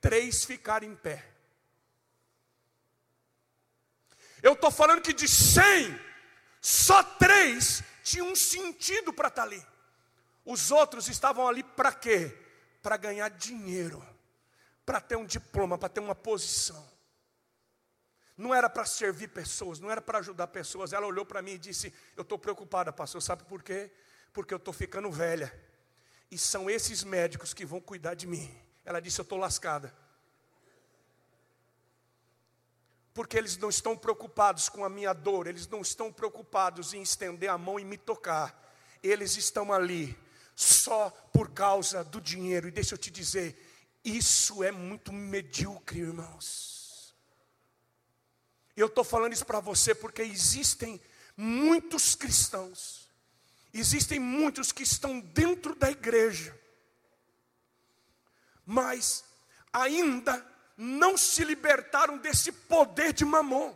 três 0.00 0.44
ficaram 0.44 0.86
em 0.86 0.96
pé. 0.96 1.24
Eu 4.42 4.52
estou 4.52 4.70
falando 4.70 5.02
que 5.02 5.12
de 5.12 5.28
100, 5.28 5.98
só 6.60 7.02
três 7.02 7.82
tinham 8.02 8.28
um 8.28 8.36
sentido 8.36 9.12
para 9.12 9.28
estar 9.28 9.42
tá 9.42 9.48
ali. 9.48 9.64
Os 10.44 10.70
outros 10.70 11.08
estavam 11.08 11.48
ali 11.48 11.62
para 11.62 11.92
quê? 11.92 12.36
Para 12.82 12.96
ganhar 12.96 13.28
dinheiro, 13.30 14.04
para 14.86 15.00
ter 15.00 15.16
um 15.16 15.26
diploma, 15.26 15.76
para 15.76 15.88
ter 15.88 16.00
uma 16.00 16.14
posição. 16.14 16.88
Não 18.36 18.54
era 18.54 18.70
para 18.70 18.84
servir 18.84 19.28
pessoas, 19.28 19.80
não 19.80 19.90
era 19.90 20.00
para 20.00 20.18
ajudar 20.18 20.46
pessoas. 20.46 20.92
Ela 20.92 21.06
olhou 21.06 21.26
para 21.26 21.42
mim 21.42 21.52
e 21.52 21.58
disse: 21.58 21.92
Eu 22.16 22.22
estou 22.22 22.38
preocupada, 22.38 22.92
pastor. 22.92 23.20
Sabe 23.20 23.42
por 23.44 23.62
quê? 23.62 23.90
Porque 24.32 24.54
eu 24.54 24.58
estou 24.58 24.72
ficando 24.72 25.10
velha. 25.10 25.52
E 26.30 26.38
são 26.38 26.70
esses 26.70 27.02
médicos 27.02 27.52
que 27.52 27.64
vão 27.64 27.80
cuidar 27.80 28.14
de 28.14 28.26
mim. 28.26 28.54
Ela 28.84 29.00
disse: 29.00 29.18
Eu 29.18 29.24
estou 29.24 29.38
lascada. 29.38 29.92
Porque 33.12 33.38
eles 33.38 33.56
não 33.56 33.70
estão 33.70 33.96
preocupados 33.96 34.68
com 34.68 34.84
a 34.84 34.90
minha 34.90 35.14
dor, 35.14 35.46
eles 35.46 35.66
não 35.66 35.80
estão 35.80 36.12
preocupados 36.12 36.92
em 36.92 37.00
estender 37.00 37.50
a 37.50 37.56
mão 37.56 37.80
e 37.80 37.84
me 37.84 37.96
tocar. 37.96 38.62
Eles 39.02 39.38
estão 39.38 39.72
ali 39.72 40.16
só 40.54 41.08
por 41.32 41.50
causa 41.50 42.04
do 42.04 42.20
dinheiro. 42.20 42.68
E 42.68 42.70
deixa 42.70 42.94
eu 42.94 42.98
te 42.98 43.10
dizer, 43.10 43.65
isso 44.06 44.62
é 44.62 44.70
muito 44.70 45.12
medíocre, 45.12 45.98
irmãos. 45.98 47.12
Eu 48.76 48.86
estou 48.86 49.02
falando 49.02 49.32
isso 49.32 49.44
para 49.44 49.58
você 49.58 49.94
porque 49.94 50.22
existem 50.22 51.00
muitos 51.36 52.14
cristãos, 52.14 53.08
existem 53.74 54.20
muitos 54.20 54.70
que 54.70 54.84
estão 54.84 55.18
dentro 55.18 55.74
da 55.74 55.90
igreja, 55.90 56.56
mas 58.64 59.24
ainda 59.72 60.46
não 60.76 61.16
se 61.16 61.42
libertaram 61.42 62.16
desse 62.18 62.52
poder 62.52 63.12
de 63.12 63.24
mamon, 63.24 63.74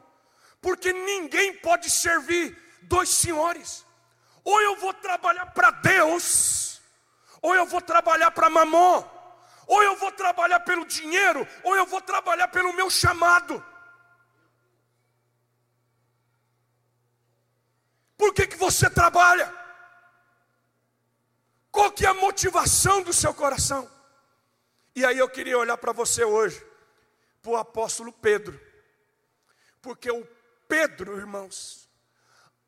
porque 0.60 0.92
ninguém 0.92 1.56
pode 1.56 1.90
servir 1.90 2.56
dois 2.82 3.08
senhores. 3.08 3.84
Ou 4.44 4.60
eu 4.60 4.76
vou 4.76 4.94
trabalhar 4.94 5.46
para 5.46 5.70
Deus, 5.70 6.80
ou 7.42 7.54
eu 7.54 7.66
vou 7.66 7.80
trabalhar 7.80 8.30
para 8.30 8.49
mamon, 8.49 9.02
ou 9.71 9.81
eu 9.85 9.95
vou 9.95 10.11
trabalhar 10.11 10.59
pelo 10.59 10.85
dinheiro, 10.85 11.47
ou 11.62 11.77
eu 11.77 11.87
vou 11.87 12.00
trabalhar 12.00 12.49
pelo 12.49 12.73
meu 12.73 12.91
chamado. 12.91 13.65
Por 18.19 18.35
que, 18.35 18.49
que 18.49 18.57
você 18.57 18.91
trabalha? 18.91 19.49
Qual 21.71 21.93
que 21.93 22.05
é 22.05 22.09
a 22.09 22.15
motivação 22.15 23.00
do 23.00 23.12
seu 23.12 23.33
coração? 23.33 23.89
E 24.93 25.05
aí 25.05 25.17
eu 25.17 25.29
queria 25.29 25.57
olhar 25.57 25.77
para 25.77 25.93
você 25.93 26.25
hoje, 26.25 26.61
para 27.41 27.53
o 27.53 27.57
apóstolo 27.57 28.12
Pedro. 28.12 28.61
Porque 29.81 30.11
o 30.11 30.27
Pedro, 30.67 31.17
irmãos, 31.17 31.89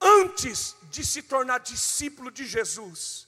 antes 0.01 0.77
de 0.85 1.05
se 1.05 1.21
tornar 1.21 1.59
discípulo 1.59 2.31
de 2.31 2.47
Jesus, 2.47 3.27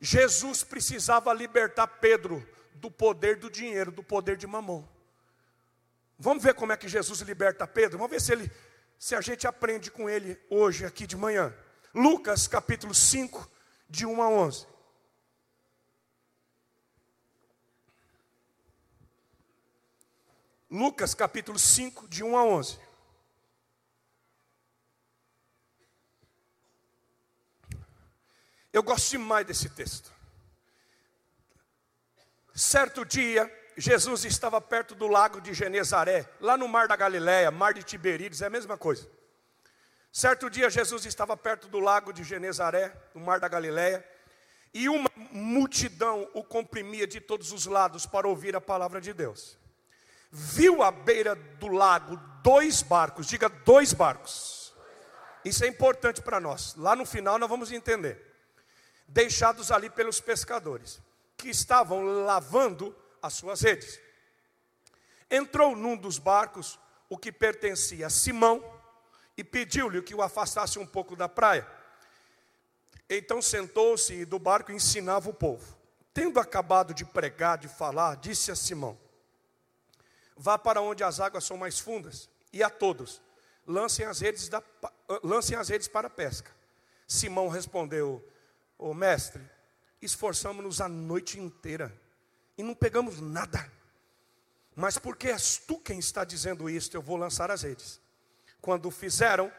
Jesus 0.00 0.64
precisava 0.64 1.32
libertar 1.32 1.86
Pedro 1.86 2.55
do 2.76 2.90
poder 2.90 3.36
do 3.36 3.50
dinheiro, 3.50 3.90
do 3.90 4.02
poder 4.02 4.36
de 4.36 4.46
mamão. 4.46 4.88
Vamos 6.18 6.42
ver 6.42 6.54
como 6.54 6.72
é 6.72 6.76
que 6.76 6.88
Jesus 6.88 7.20
liberta 7.20 7.66
Pedro? 7.66 7.98
Vamos 7.98 8.10
ver 8.10 8.20
se 8.20 8.32
ele 8.32 8.50
se 8.98 9.14
a 9.14 9.20
gente 9.20 9.46
aprende 9.46 9.90
com 9.90 10.08
ele 10.08 10.40
hoje 10.48 10.84
aqui 10.84 11.06
de 11.06 11.16
manhã. 11.16 11.54
Lucas 11.94 12.48
capítulo 12.48 12.94
5, 12.94 13.50
de 13.88 14.06
1 14.06 14.22
a 14.22 14.28
11. 14.28 14.66
Lucas 20.70 21.14
capítulo 21.14 21.58
5, 21.58 22.08
de 22.08 22.24
1 22.24 22.36
a 22.36 22.44
11. 22.44 22.78
Eu 28.72 28.82
gosto 28.82 29.10
demais 29.10 29.46
desse 29.46 29.70
texto. 29.70 30.15
Certo 32.56 33.04
dia, 33.04 33.52
Jesus 33.76 34.24
estava 34.24 34.58
perto 34.62 34.94
do 34.94 35.06
lago 35.06 35.42
de 35.42 35.52
Genezaré, 35.52 36.26
lá 36.40 36.56
no 36.56 36.66
mar 36.66 36.88
da 36.88 36.96
Galileia, 36.96 37.50
mar 37.50 37.74
de 37.74 37.82
Tiberíades, 37.82 38.40
é 38.40 38.46
a 38.46 38.50
mesma 38.50 38.78
coisa. 38.78 39.06
Certo 40.10 40.48
dia, 40.48 40.70
Jesus 40.70 41.04
estava 41.04 41.36
perto 41.36 41.68
do 41.68 41.78
lago 41.78 42.14
de 42.14 42.24
Genezaré, 42.24 42.96
no 43.14 43.20
mar 43.20 43.38
da 43.38 43.46
Galileia, 43.46 44.02
e 44.72 44.88
uma 44.88 45.10
multidão 45.30 46.30
o 46.32 46.42
comprimia 46.42 47.06
de 47.06 47.20
todos 47.20 47.52
os 47.52 47.66
lados 47.66 48.06
para 48.06 48.26
ouvir 48.26 48.56
a 48.56 48.60
palavra 48.60 49.02
de 49.02 49.12
Deus. 49.12 49.58
Viu 50.32 50.82
à 50.82 50.90
beira 50.90 51.34
do 51.34 51.68
lago 51.68 52.16
dois 52.42 52.80
barcos, 52.80 53.26
diga 53.26 53.50
dois 53.50 53.92
barcos. 53.92 54.72
Isso 55.44 55.62
é 55.62 55.68
importante 55.68 56.22
para 56.22 56.40
nós. 56.40 56.74
Lá 56.74 56.96
no 56.96 57.04
final 57.04 57.38
nós 57.38 57.50
vamos 57.50 57.70
entender. 57.70 58.34
Deixados 59.06 59.70
ali 59.70 59.90
pelos 59.90 60.20
pescadores, 60.20 61.02
que 61.36 61.48
estavam 61.48 62.24
lavando 62.24 62.94
as 63.22 63.34
suas 63.34 63.60
redes. 63.60 64.00
Entrou 65.30 65.74
num 65.76 65.96
dos 65.96 66.18
barcos 66.18 66.78
o 67.08 67.18
que 67.18 67.32
pertencia 67.32 68.06
a 68.06 68.10
Simão 68.10 68.64
e 69.36 69.44
pediu-lhe 69.44 70.02
que 70.02 70.14
o 70.14 70.22
afastasse 70.22 70.78
um 70.78 70.86
pouco 70.86 71.14
da 71.14 71.28
praia. 71.28 71.66
Então 73.08 73.40
sentou-se 73.40 74.12
e 74.12 74.24
do 74.24 74.38
barco 74.38 74.72
ensinava 74.72 75.28
o 75.28 75.34
povo. 75.34 75.76
Tendo 76.12 76.40
acabado 76.40 76.94
de 76.94 77.04
pregar, 77.04 77.58
de 77.58 77.68
falar, 77.68 78.16
disse 78.16 78.50
a 78.50 78.56
Simão: 78.56 78.98
Vá 80.36 80.58
para 80.58 80.80
onde 80.80 81.04
as 81.04 81.20
águas 81.20 81.44
são 81.44 81.56
mais 81.56 81.78
fundas, 81.78 82.28
e 82.52 82.62
a 82.62 82.70
todos, 82.70 83.20
lancem 83.66 84.06
as 84.06 84.20
redes, 84.20 84.48
da, 84.48 84.62
lancem 85.22 85.56
as 85.56 85.68
redes 85.68 85.88
para 85.88 86.06
a 86.06 86.10
pesca. 86.10 86.50
Simão 87.06 87.48
respondeu: 87.48 88.26
Ô 88.78 88.94
mestre, 88.94 89.42
esforçamos-nos 90.00 90.80
a 90.80 90.88
noite 90.88 91.38
inteira 91.38 91.92
e 92.56 92.62
não 92.62 92.74
pegamos 92.74 93.20
nada. 93.20 93.70
Mas 94.74 94.98
porque 94.98 95.28
és 95.28 95.56
tu 95.56 95.78
quem 95.78 95.98
está 95.98 96.24
dizendo 96.24 96.68
isto, 96.68 96.94
eu 96.94 97.02
vou 97.02 97.16
lançar 97.16 97.50
as 97.50 97.62
redes. 97.62 98.00
Quando 98.60 98.90
fizeram, 98.90 99.50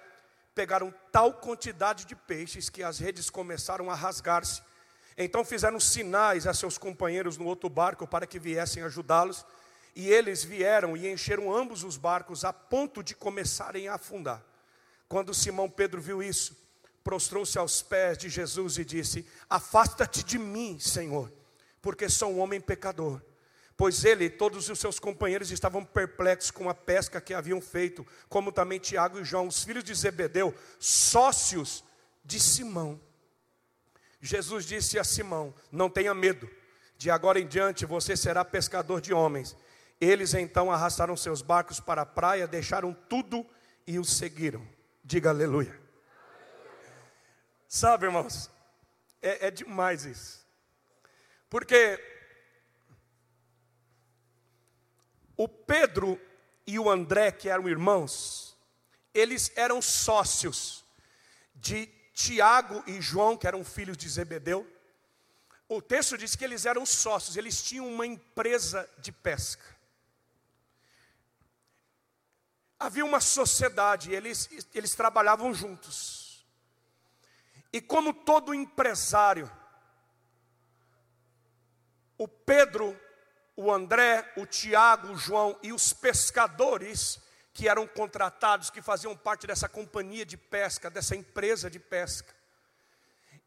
pegaram 0.54 0.94
tal 1.12 1.34
quantidade 1.34 2.06
de 2.06 2.16
peixes 2.16 2.70
que 2.70 2.84
as 2.84 3.00
redes 3.00 3.30
começaram 3.30 3.90
a 3.90 3.96
rasgar-se. 3.96 4.62
Então 5.18 5.44
fizeram 5.44 5.80
sinais 5.80 6.46
a 6.46 6.54
seus 6.54 6.78
companheiros 6.78 7.38
no 7.38 7.46
outro 7.46 7.70
barco 7.70 8.08
para 8.08 8.28
que 8.28 8.38
viessem 8.38 8.84
ajudá-los. 8.84 9.46
E 9.96 10.08
eles 10.10 10.44
vieram 10.44 10.96
e 10.96 11.12
encheram 11.12 11.52
ambos 11.56 11.84
os 11.84 11.98
barcos 11.98 12.46
a 12.46 12.54
ponto 12.54 13.02
de 13.02 13.16
começarem 13.16 13.88
a 13.88 13.96
afundar. 13.96 14.44
Quando 15.10 15.34
Simão 15.34 15.68
Pedro 15.68 16.00
viu 16.00 16.22
isso, 16.22 16.56
prostrou-se 17.08 17.58
aos 17.58 17.82
pés 17.82 18.18
de 18.18 18.28
Jesus 18.28 18.78
e 18.78 18.84
disse: 18.84 19.26
Afasta-te 19.50 20.24
de 20.24 20.38
mim, 20.38 20.78
Senhor 20.78 21.32
porque 21.88 22.10
sou 22.10 22.34
um 22.34 22.40
homem 22.40 22.60
pecador. 22.60 23.22
Pois 23.78 24.04
ele 24.04 24.26
e 24.26 24.30
todos 24.30 24.70
os 24.70 24.78
seus 24.78 25.00
companheiros 25.00 25.52
estavam 25.52 25.86
perplexos 25.86 26.52
com 26.52 26.70
a 26.70 26.74
pesca 26.74 27.22
que 27.22 27.34
haviam 27.34 27.62
feito, 27.62 28.06
como 28.28 28.52
também 28.52 28.78
Tiago 28.78 29.20
e 29.20 29.24
João, 29.24 29.48
os 29.48 29.64
filhos 29.64 29.86
de 29.86 29.96
Zebedeu, 29.96 30.54
sócios 30.78 31.86
de 32.26 32.42
Simão. 32.42 33.00
Jesus 34.20 34.66
disse 34.66 35.00
a 35.00 35.04
Simão: 35.06 35.54
Não 35.72 35.90
tenha 35.90 36.14
medo, 36.14 36.50
de 36.98 37.10
agora 37.10 37.40
em 37.40 37.48
diante 37.48 37.86
você 37.86 38.18
será 38.18 38.44
pescador 38.44 39.00
de 39.00 39.14
homens. 39.14 39.56
Eles 40.02 40.34
então 40.34 40.70
arrastaram 40.70 41.16
seus 41.16 41.42
barcos 41.42 41.80
para 41.80 42.02
a 42.02 42.06
praia, 42.06 42.46
deixaram 42.46 42.94
tudo 43.08 43.46
e 43.88 43.98
o 43.98 44.04
seguiram. 44.04 44.68
Diga 45.06 45.30
aleluia. 45.30 45.87
Sabe, 47.68 48.06
irmãos, 48.06 48.50
é, 49.22 49.48
é 49.48 49.52
demais 49.52 50.06
isso. 50.06 50.46
Porque 51.50 52.00
o 55.36 55.48
Pedro 55.48 56.20
e 56.66 56.80
o 56.80 56.90
André, 56.90 57.32
que 57.32 57.50
eram 57.50 57.68
irmãos, 57.68 58.56
eles 59.14 59.52
eram 59.56 59.82
sócios 59.82 60.84
de 61.56 61.88
Tiago 62.14 62.84
e 62.88 63.02
João, 63.02 63.38
que 63.38 63.48
eram 63.48 63.64
filhos 63.64 63.98
de 63.98 64.08
Zebedeu. 64.08 64.66
O 65.70 65.82
texto 65.82 66.18
diz 66.18 66.36
que 66.36 66.44
eles 66.44 66.66
eram 66.66 66.86
sócios, 66.86 67.36
eles 67.36 67.62
tinham 67.62 67.88
uma 67.88 68.06
empresa 68.06 68.90
de 69.00 69.12
pesca. 69.12 69.76
Havia 72.80 73.04
uma 73.04 73.20
sociedade, 73.20 74.14
eles, 74.14 74.50
eles 74.74 74.94
trabalhavam 74.94 75.54
juntos. 75.54 76.27
E 77.72 77.82
como 77.82 78.14
todo 78.14 78.54
empresário, 78.54 79.52
o 82.18 82.28
Pedro, 82.28 83.00
o 83.56 83.72
André, 83.72 84.34
o 84.38 84.46
Tiago, 84.46 85.12
o 85.12 85.18
João 85.18 85.58
e 85.62 85.74
os 85.74 85.94
pescadores 85.94 87.20
que 87.54 87.68
eram 87.68 87.88
contratados, 87.88 88.70
que 88.70 88.82
faziam 88.82 89.16
parte 89.18 89.48
dessa 89.48 89.68
companhia 89.68 90.26
de 90.26 90.38
pesca, 90.38 90.90
dessa 90.90 91.16
empresa 91.16 91.70
de 91.70 91.80
pesca, 91.80 92.36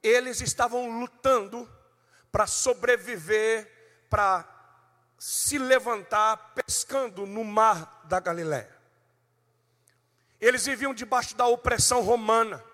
eles 0.02 0.40
estavam 0.40 0.98
lutando 0.98 1.70
para 2.32 2.46
sobreviver, 2.46 3.70
para 4.08 4.44
se 5.18 5.58
levantar 5.58 6.54
pescando 6.54 7.26
no 7.26 7.44
mar 7.44 8.02
da 8.04 8.18
Galiléia. 8.18 8.74
Eles 10.40 10.64
viviam 10.64 10.94
debaixo 10.94 11.36
da 11.36 11.46
opressão 11.46 12.00
romana. 12.00 12.64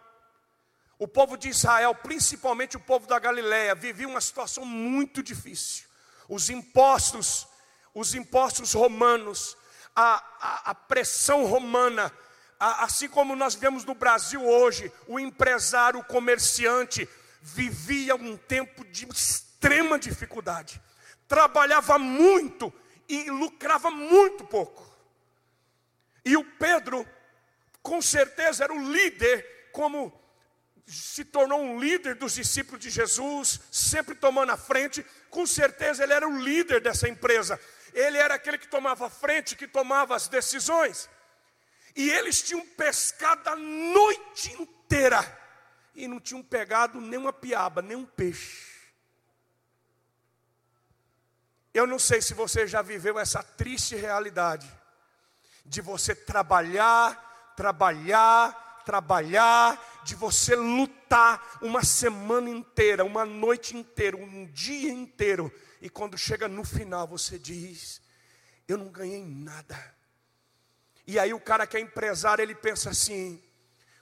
O 0.98 1.06
povo 1.06 1.36
de 1.36 1.48
Israel, 1.48 1.94
principalmente 1.94 2.76
o 2.76 2.80
povo 2.80 3.06
da 3.06 3.18
Galiléia, 3.18 3.74
vivia 3.74 4.08
uma 4.08 4.20
situação 4.20 4.64
muito 4.64 5.22
difícil 5.22 5.86
os 6.28 6.50
impostos, 6.50 7.46
os 7.94 8.14
impostos 8.14 8.72
romanos, 8.72 9.56
a, 9.94 10.22
a, 10.40 10.70
a 10.70 10.74
pressão 10.74 11.44
romana, 11.46 12.12
a, 12.58 12.84
assim 12.84 13.08
como 13.08 13.36
nós 13.36 13.54
vemos 13.54 13.84
no 13.84 13.94
Brasil 13.94 14.44
hoje, 14.44 14.92
o 15.06 15.18
empresário, 15.18 16.00
o 16.00 16.04
comerciante, 16.04 17.08
vivia 17.40 18.16
um 18.16 18.36
tempo 18.36 18.84
de 18.86 19.06
extrema 19.06 19.98
dificuldade, 19.98 20.80
trabalhava 21.28 21.98
muito 21.98 22.72
e 23.08 23.30
lucrava 23.30 23.90
muito 23.90 24.44
pouco. 24.44 24.84
E 26.24 26.36
o 26.36 26.44
Pedro, 26.44 27.06
com 27.82 28.02
certeza, 28.02 28.64
era 28.64 28.72
o 28.72 28.92
líder, 28.92 29.70
como 29.72 30.12
se 30.86 31.24
tornou 31.24 31.60
um 31.60 31.80
líder 31.80 32.14
dos 32.14 32.34
discípulos 32.34 32.80
de 32.80 32.90
Jesus, 32.90 33.60
sempre 33.72 34.14
tomando 34.14 34.52
a 34.52 34.56
frente, 34.56 35.04
com 35.30 35.44
certeza 35.44 36.04
ele 36.04 36.12
era 36.12 36.28
o 36.28 36.38
líder 36.38 36.80
dessa 36.80 37.08
empresa. 37.08 37.60
Ele 37.92 38.16
era 38.16 38.34
aquele 38.34 38.58
que 38.58 38.68
tomava 38.68 39.06
a 39.06 39.10
frente, 39.10 39.56
que 39.56 39.66
tomava 39.66 40.14
as 40.14 40.28
decisões. 40.28 41.08
E 41.96 42.10
eles 42.10 42.42
tinham 42.42 42.64
pescado 42.64 43.48
a 43.48 43.56
noite 43.56 44.52
inteira 44.52 45.24
e 45.94 46.06
não 46.06 46.20
tinham 46.20 46.42
pegado 46.42 47.00
nem 47.00 47.18
uma 47.18 47.32
piaba, 47.32 47.82
nem 47.82 47.96
um 47.96 48.04
peixe. 48.04 48.76
Eu 51.72 51.86
não 51.86 51.98
sei 51.98 52.22
se 52.22 52.32
você 52.32 52.66
já 52.66 52.80
viveu 52.80 53.18
essa 53.18 53.42
triste 53.42 53.96
realidade 53.96 54.70
de 55.64 55.80
você 55.80 56.14
trabalhar, 56.14 57.54
trabalhar, 57.56 58.82
trabalhar, 58.84 59.78
de 60.06 60.14
você 60.14 60.54
lutar 60.54 61.58
uma 61.60 61.82
semana 61.82 62.48
inteira, 62.48 63.04
uma 63.04 63.24
noite 63.24 63.76
inteira, 63.76 64.16
um 64.16 64.46
dia 64.46 64.92
inteiro, 64.92 65.52
e 65.82 65.90
quando 65.90 66.16
chega 66.16 66.46
no 66.46 66.64
final 66.64 67.08
você 67.08 67.36
diz: 67.36 68.00
Eu 68.68 68.78
não 68.78 68.88
ganhei 68.88 69.24
nada. 69.24 69.94
E 71.08 71.18
aí 71.18 71.34
o 71.34 71.40
cara 71.40 71.66
que 71.66 71.76
é 71.76 71.80
empresário, 71.80 72.40
ele 72.40 72.54
pensa 72.54 72.90
assim: 72.90 73.42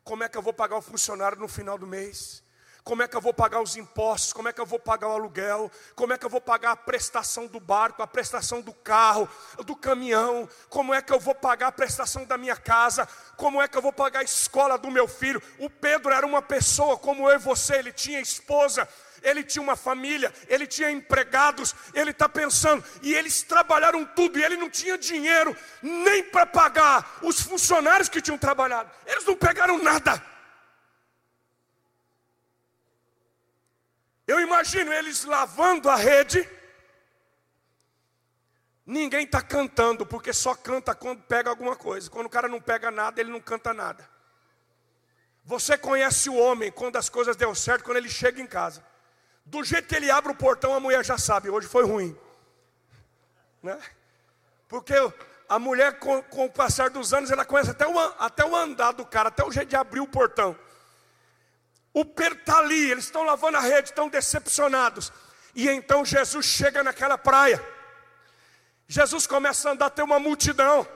Como 0.05 0.23
é 0.23 0.29
que 0.29 0.37
eu 0.37 0.43
vou 0.43 0.53
pagar 0.53 0.77
o 0.77 0.83
funcionário 0.83 1.39
no 1.39 1.49
final 1.49 1.79
do 1.79 1.87
mês? 1.87 2.44
Como 2.85 3.03
é 3.03 3.09
que 3.09 3.17
eu 3.17 3.21
vou 3.21 3.33
pagar 3.33 3.63
os 3.63 3.77
impostos? 3.77 4.35
Como 4.35 4.47
é 4.47 4.53
que 4.53 4.61
eu 4.61 4.67
vou 4.67 4.79
pagar 4.79 5.09
o 5.09 5.13
aluguel? 5.13 5.73
Como 5.97 6.13
é 6.13 6.19
que 6.19 6.27
eu 6.27 6.29
vou 6.29 6.41
pagar 6.41 6.73
a 6.73 6.77
prestação 6.77 7.47
do 7.47 7.59
barco, 7.59 8.03
a 8.03 8.07
prestação 8.07 8.61
do 8.61 8.75
carro, 8.75 9.27
do 9.65 9.75
caminhão? 9.75 10.47
Como 10.69 10.93
é 10.93 11.01
que 11.01 11.11
eu 11.11 11.19
vou 11.19 11.35
pagar 11.35 11.69
a 11.69 11.73
prestação 11.73 12.27
da 12.27 12.37
minha 12.37 12.57
casa? 12.57 13.09
Como 13.39 13.63
é 13.63 13.67
que 13.67 13.79
eu 13.79 13.81
vou 13.81 13.93
pagar 13.93 14.21
a 14.21 14.23
escola 14.23 14.77
do 14.77 14.91
meu 14.91 15.09
filho? 15.09 15.43
O 15.59 15.71
Pedro 15.71 16.13
era 16.13 16.27
uma 16.27 16.43
pessoa 16.43 16.99
como 16.99 17.27
eu 17.27 17.37
e 17.37 17.39
você, 17.39 17.77
ele 17.77 17.91
tinha 17.91 18.21
esposa, 18.21 18.87
ele 19.23 19.43
tinha 19.43 19.63
uma 19.63 19.77
família, 19.77 20.31
ele 20.47 20.67
tinha 20.67 20.91
empregados, 20.91 21.75
ele 21.95 22.11
está 22.11 22.29
pensando, 22.29 22.85
e 23.01 23.15
eles 23.15 23.43
trabalharam 23.43 24.05
tudo, 24.05 24.39
e 24.39 24.45
ele 24.45 24.59
não 24.59 24.69
tinha 24.69 24.99
dinheiro 24.99 25.57
nem 25.81 26.23
para 26.23 26.45
pagar 26.45 27.19
os 27.23 27.41
funcionários 27.41 28.11
que 28.11 28.21
tinham 28.21 28.37
trabalhado, 28.37 28.91
eles 29.07 29.25
não 29.25 29.35
pegaram 29.35 29.83
nada. 29.83 30.34
Eu 34.27 34.41
imagino 34.41 34.93
eles 34.93 35.25
lavando 35.25 35.91
a 35.91 35.97
rede, 35.97 36.49
ninguém 38.87 39.25
está 39.25 39.43
cantando, 39.43 40.07
porque 40.07 40.33
só 40.33 40.55
canta 40.55 40.95
quando 40.95 41.23
pega 41.23 41.51
alguma 41.51 41.77
coisa, 41.77 42.11
quando 42.11 42.27
o 42.27 42.31
cara 42.31 42.49
não 42.49 42.61
pega 42.61 42.91
nada, 42.91 43.21
ele 43.21 43.31
não 43.31 43.41
canta 43.41 43.75
nada. 43.75 44.09
Você 45.45 45.77
conhece 45.77 46.31
o 46.31 46.37
homem 46.37 46.73
quando 46.73 46.97
as 46.97 47.11
coisas 47.11 47.37
deu 47.37 47.55
certo, 47.55 47.85
quando 47.85 47.99
ele 47.99 48.09
chega 48.09 48.41
em 48.41 48.47
casa. 48.47 48.83
Do 49.45 49.63
jeito 49.63 49.87
que 49.87 49.95
ele 49.95 50.11
abre 50.11 50.33
o 50.33 50.37
portão, 50.37 50.75
a 50.75 50.81
mulher 50.81 51.05
já 51.05 51.19
sabe, 51.19 51.51
hoje 51.51 51.67
foi 51.67 51.85
ruim. 51.85 52.17
Né? 53.63 53.79
Porque 54.67 54.95
a 55.47 55.59
mulher, 55.59 55.99
com, 55.99 56.23
com 56.23 56.47
o 56.47 56.51
passar 56.51 56.89
dos 56.89 57.13
anos, 57.13 57.31
ela 57.31 57.45
conhece 57.45 57.71
até 57.71 57.87
o, 57.87 57.99
até 58.19 58.45
o 58.45 58.57
andar 58.57 58.93
do 58.93 59.05
cara, 59.05 59.29
até 59.29 59.45
o 59.45 59.53
jeito 59.53 59.69
de 59.69 59.77
abrir 59.77 60.01
o 60.01 60.09
portão. 60.09 60.59
O 61.95 62.05
Pedro 62.05 62.41
está 62.41 62.59
ali, 62.59 62.91
eles 62.91 63.05
estão 63.05 63.23
lavando 63.23 63.57
a 63.57 63.61
rede, 63.61 63.91
estão 63.91 64.09
decepcionados. 64.09 65.13
E 65.55 65.69
então 65.69 66.05
Jesus 66.05 66.45
chega 66.45 66.83
naquela 66.83 67.17
praia. 67.17 67.65
Jesus 68.89 69.29
começa 69.29 69.69
a 69.69 69.73
andar, 69.73 69.91
tem 69.91 70.05
uma 70.05 70.19
multidão. 70.19 70.87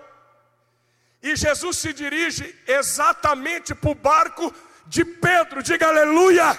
E 1.23 1.37
Jesus 1.37 1.79
se 1.79 1.93
dirige 1.93 2.53
exatamente 2.67 3.77
para 3.77 3.91
o 3.91 3.95
barco 3.95 4.53
de 4.87 5.05
Pedro, 5.05 5.63
diga 5.63 5.87
aleluia. 5.87 6.59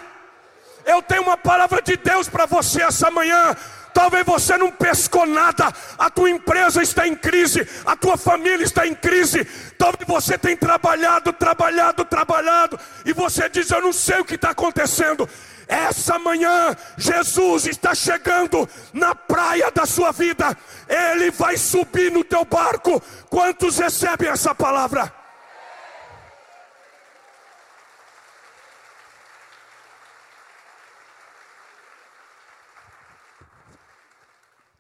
Eu 0.86 1.02
tenho 1.02 1.23
uma 1.23 1.38
palavra 1.38 1.82
de 1.82 1.97
Deus 1.97 2.30
para 2.30 2.45
você 2.45 2.82
essa 2.82 3.12
manhã. 3.12 3.56
Talvez 3.93 4.25
você 4.25 4.58
não 4.58 4.71
pescou 4.71 5.25
nada, 5.25 5.73
a 5.97 6.10
tua 6.10 6.30
empresa 6.30 6.82
está 6.82 7.08
em 7.08 7.15
crise, 7.15 7.67
a 7.86 7.95
tua 7.95 8.17
família 8.17 8.63
está 8.63 8.88
em 8.88 8.95
crise. 8.95 9.45
Talvez 9.78 10.08
você 10.08 10.38
tenha 10.38 10.58
trabalhado, 10.58 11.34
trabalhado, 11.34 12.06
trabalhado, 12.06 12.80
e 13.06 13.13
você 13.13 13.49
diz: 13.49 13.69
Eu 13.69 13.82
não 13.82 13.93
sei 13.93 14.19
o 14.19 14.25
que 14.25 14.36
está 14.36 14.52
acontecendo. 14.52 15.28
Essa 15.67 16.17
manhã, 16.17 16.75
Jesus 16.97 17.67
está 17.67 17.93
chegando 17.93 18.67
na 18.91 19.13
praia 19.13 19.69
da 19.69 19.86
sua 19.86 20.12
vida, 20.12 20.58
Ele 20.88 21.30
vai 21.30 21.58
subir 21.58 22.12
no 22.12 22.23
teu 22.23 22.43
barco. 22.43 22.99
Quantos 23.30 23.78
recebem 23.78 24.30
essa 24.30 24.56
palavra? 24.56 25.18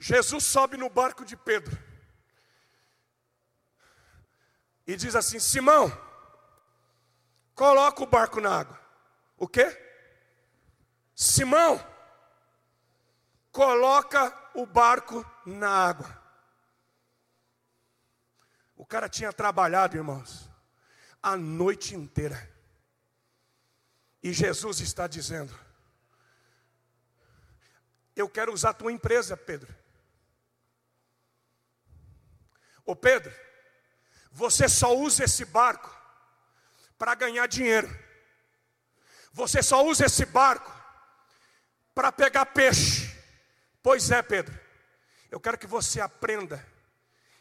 Jesus 0.09 0.43
sobe 0.43 0.75
no 0.75 0.89
barco 0.89 1.23
de 1.23 1.37
Pedro 1.37 1.77
e 4.87 4.95
diz 4.95 5.15
assim: 5.15 5.37
Simão, 5.37 5.87
coloca 7.53 8.01
o 8.01 8.07
barco 8.07 8.41
na 8.41 8.59
água. 8.61 8.81
O 9.37 9.47
quê? 9.47 9.67
Simão, 11.13 11.79
coloca 13.51 14.35
o 14.55 14.65
barco 14.65 15.23
na 15.45 15.69
água. 15.69 16.19
O 18.75 18.87
cara 18.87 19.07
tinha 19.07 19.31
trabalhado, 19.31 19.95
irmãos, 19.95 20.49
a 21.21 21.37
noite 21.37 21.93
inteira. 21.93 22.51
E 24.23 24.33
Jesus 24.33 24.79
está 24.79 25.05
dizendo: 25.05 25.53
Eu 28.15 28.27
quero 28.27 28.51
usar 28.51 28.71
a 28.71 28.73
tua 28.73 28.91
empresa, 28.91 29.37
Pedro. 29.37 29.78
Ô 32.89 32.95
Pedro, 32.95 33.31
você 34.31 34.67
só 34.67 34.97
usa 34.97 35.25
esse 35.25 35.45
barco 35.45 35.95
para 36.97 37.13
ganhar 37.13 37.45
dinheiro. 37.45 37.87
Você 39.31 39.61
só 39.61 39.85
usa 39.85 40.07
esse 40.07 40.25
barco 40.25 40.75
para 41.93 42.11
pegar 42.11 42.47
peixe. 42.47 43.15
Pois 43.83 44.09
é, 44.09 44.23
Pedro. 44.23 44.59
Eu 45.29 45.39
quero 45.39 45.55
que 45.55 45.67
você 45.67 46.01
aprenda 46.01 46.65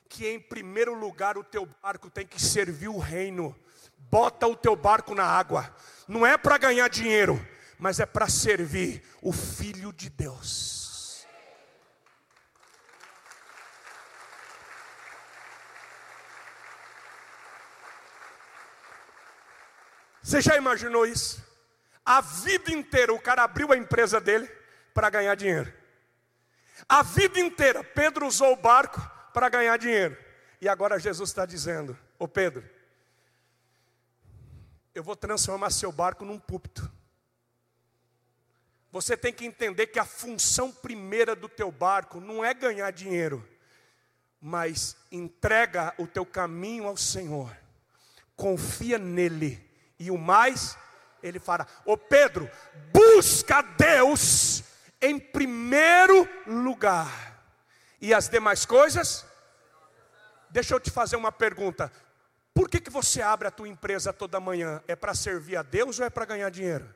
que 0.07 0.29
em 0.29 0.39
primeiro 0.39 0.93
lugar 0.93 1.39
o 1.39 1.45
teu 1.45 1.65
barco 1.83 2.11
tem 2.11 2.27
que 2.27 2.39
servir 2.39 2.89
o 2.89 2.99
reino. 2.99 3.59
Bota 3.97 4.47
o 4.47 4.55
teu 4.55 4.77
barco 4.77 5.15
na 5.15 5.25
água. 5.25 5.75
Não 6.07 6.27
é 6.27 6.37
para 6.37 6.59
ganhar 6.59 6.89
dinheiro, 6.89 7.43
mas 7.79 8.01
é 8.01 8.05
para 8.05 8.29
servir 8.29 9.03
o 9.23 9.33
filho 9.33 9.95
de 9.95 10.11
Deus. 10.11 10.78
Você 20.23 20.41
já 20.41 20.57
imaginou 20.57 21.07
isso? 21.07 21.47
A 22.05 22.21
vida 22.21 22.73
inteira 22.73 23.13
o 23.13 23.21
cara 23.21 23.45
abriu 23.45 23.73
a 23.73 23.77
empresa 23.77 24.21
dele 24.21 24.51
para 24.95 25.11
ganhar 25.11 25.35
dinheiro. 25.35 25.73
A 26.89 27.03
vida 27.03 27.39
inteira 27.39 27.85
Pedro 27.85 28.27
usou 28.27 28.53
o 28.53 28.57
barco 28.57 29.01
para 29.35 29.49
ganhar 29.49 29.77
dinheiro. 29.77 30.17
E 30.61 30.69
agora 30.69 30.99
Jesus 30.99 31.29
está 31.29 31.45
dizendo: 31.45 31.97
Ô 32.19 32.27
Pedro, 32.27 32.69
eu 34.95 35.03
vou 35.03 35.15
transformar 35.15 35.71
seu 35.71 35.93
barco 35.93 36.25
num 36.25 36.39
púlpito. 36.39 36.91
Você 38.91 39.17
tem 39.17 39.33
que 39.33 39.45
entender 39.45 39.89
que 39.89 39.99
a 39.99 40.05
função 40.05 40.73
primeira 40.73 41.37
do 41.37 41.49
teu 41.49 41.71
barco 41.71 42.21
não 42.21 42.43
é 42.43 42.55
ganhar 42.55 42.91
dinheiro, 42.91 43.47
mas 44.41 44.97
entrega 45.13 45.95
o 45.99 46.07
teu 46.07 46.25
caminho 46.25 46.87
ao 46.87 46.97
Senhor. 46.97 47.55
Confia 48.35 48.99
nele 48.99 49.68
e 49.99 50.11
o 50.11 50.19
mais 50.19 50.77
ele 51.23 51.39
fará. 51.39 51.67
Ô 51.85 51.97
Pedro, 51.97 52.51
busca 52.93 53.63
Deus 53.63 54.63
em 55.01 55.19
primeiro 55.19 56.29
lugar, 56.47 57.43
e 58.01 58.15
as 58.15 58.29
demais 58.29 58.65
coisas. 58.65 59.27
Deixa 60.51 60.75
eu 60.75 60.81
te 60.81 60.91
fazer 60.91 61.17
uma 61.17 61.33
pergunta: 61.33 61.93
por 62.55 62.69
que, 62.69 62.81
que 62.81 62.91
você 62.91 63.21
abre 63.21 63.49
a 63.49 63.51
tua 63.51 63.69
empresa 63.69 64.13
toda 64.13 64.41
manhã? 64.41 64.83
É 64.87 64.97
para 64.97 65.15
servir 65.15 65.57
a 65.57 65.63
Deus 65.63 65.99
ou 65.99 66.07
é 66.07 66.11
para 66.11 66.25
ganhar 66.25 66.51
dinheiro? 66.51 66.95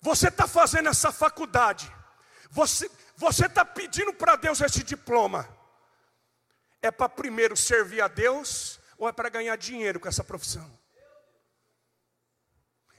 Você 0.00 0.28
está 0.28 0.46
fazendo 0.46 0.90
essa 0.90 1.10
faculdade, 1.10 1.90
você 2.50 3.46
está 3.46 3.64
pedindo 3.64 4.12
para 4.12 4.36
Deus 4.36 4.60
esse 4.60 4.82
diploma 4.82 5.48
é 6.86 6.90
para 6.90 7.08
primeiro 7.08 7.56
servir 7.56 8.02
a 8.02 8.08
Deus 8.08 8.78
ou 8.98 9.08
é 9.08 9.12
para 9.12 9.30
ganhar 9.30 9.56
dinheiro 9.56 9.98
com 9.98 10.06
essa 10.06 10.22
profissão? 10.22 10.70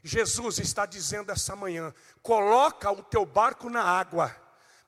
Jesus 0.03 0.57
está 0.57 0.87
dizendo 0.87 1.31
essa 1.31 1.55
manhã: 1.55 1.93
coloca 2.21 2.91
o 2.91 3.03
teu 3.03 3.25
barco 3.25 3.69
na 3.69 3.83
água, 3.83 4.35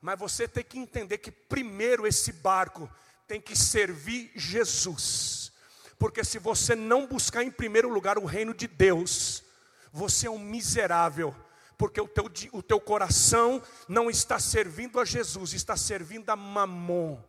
mas 0.00 0.18
você 0.18 0.48
tem 0.48 0.64
que 0.64 0.78
entender 0.78 1.18
que 1.18 1.30
primeiro 1.30 2.06
esse 2.06 2.32
barco 2.32 2.90
tem 3.26 3.40
que 3.40 3.54
servir 3.54 4.32
Jesus, 4.34 5.52
porque 5.96 6.24
se 6.24 6.40
você 6.40 6.74
não 6.74 7.06
buscar 7.06 7.44
em 7.44 7.50
primeiro 7.50 7.88
lugar 7.88 8.18
o 8.18 8.24
reino 8.24 8.52
de 8.52 8.66
Deus, 8.66 9.44
você 9.92 10.26
é 10.26 10.30
um 10.30 10.40
miserável, 10.40 11.34
porque 11.76 12.00
o 12.00 12.08
teu, 12.08 12.24
o 12.52 12.62
teu 12.62 12.80
coração 12.80 13.62
não 13.86 14.10
está 14.10 14.40
servindo 14.40 14.98
a 14.98 15.04
Jesus, 15.04 15.52
está 15.52 15.76
servindo 15.76 16.30
a 16.30 16.36
Mamon 16.36 17.22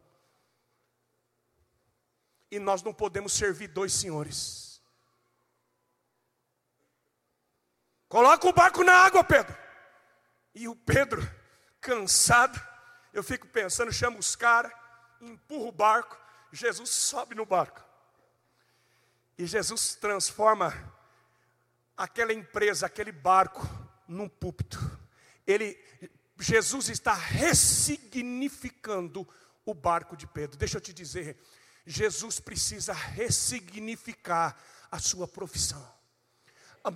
e 2.52 2.60
nós 2.60 2.82
não 2.82 2.94
podemos 2.94 3.34
servir 3.34 3.68
dois 3.68 3.94
senhores. 3.94 4.82
Coloca 8.08 8.48
o 8.48 8.54
barco 8.54 8.84
na 8.84 8.94
água, 8.94 9.24
Pedro. 9.24 9.56
E 10.56 10.68
o 10.68 10.76
Pedro, 10.76 11.22
cansado, 11.80 12.60
eu 13.14 13.24
fico 13.24 13.48
pensando, 13.48 13.94
chama 13.94 14.18
os 14.18 14.36
caras, 14.36 14.72
empurra 15.22 15.68
o 15.68 15.72
barco, 15.72 16.20
Jesus 16.52 16.90
sobe 16.90 17.36
no 17.36 17.46
barco. 17.46 17.86
E 19.38 19.46
Jesus 19.46 19.94
transforma 19.96 20.74
aquela 21.96 22.34
empresa, 22.34 22.88
aquele 22.88 23.12
barco, 23.12 23.62
num 24.08 24.28
púlpito. 24.28 24.80
Ele, 25.46 25.78
Jesus 26.40 26.90
está 26.90 27.14
ressignificando 27.14 29.28
o 29.66 29.74
barco 29.74 30.18
de 30.18 30.26
Pedro. 30.26 30.58
Deixa 30.58 30.78
eu 30.78 30.82
te 30.82 30.92
dizer, 30.92 31.38
Jesus 31.86 32.40
precisa 32.40 32.94
ressignificar 32.94 34.58
a 34.92 35.00
sua 35.00 35.28
profissão. 35.28 35.86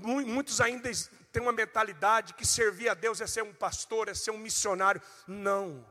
Muitos 0.01 0.61
ainda 0.61 0.89
têm 1.31 1.41
uma 1.41 1.51
mentalidade 1.51 2.33
que 2.33 2.45
servir 2.45 2.89
a 2.89 2.93
Deus 2.93 3.21
é 3.21 3.27
ser 3.27 3.43
um 3.43 3.53
pastor, 3.53 4.07
é 4.07 4.13
ser 4.13 4.31
um 4.31 4.37
missionário. 4.37 5.01
Não. 5.27 5.85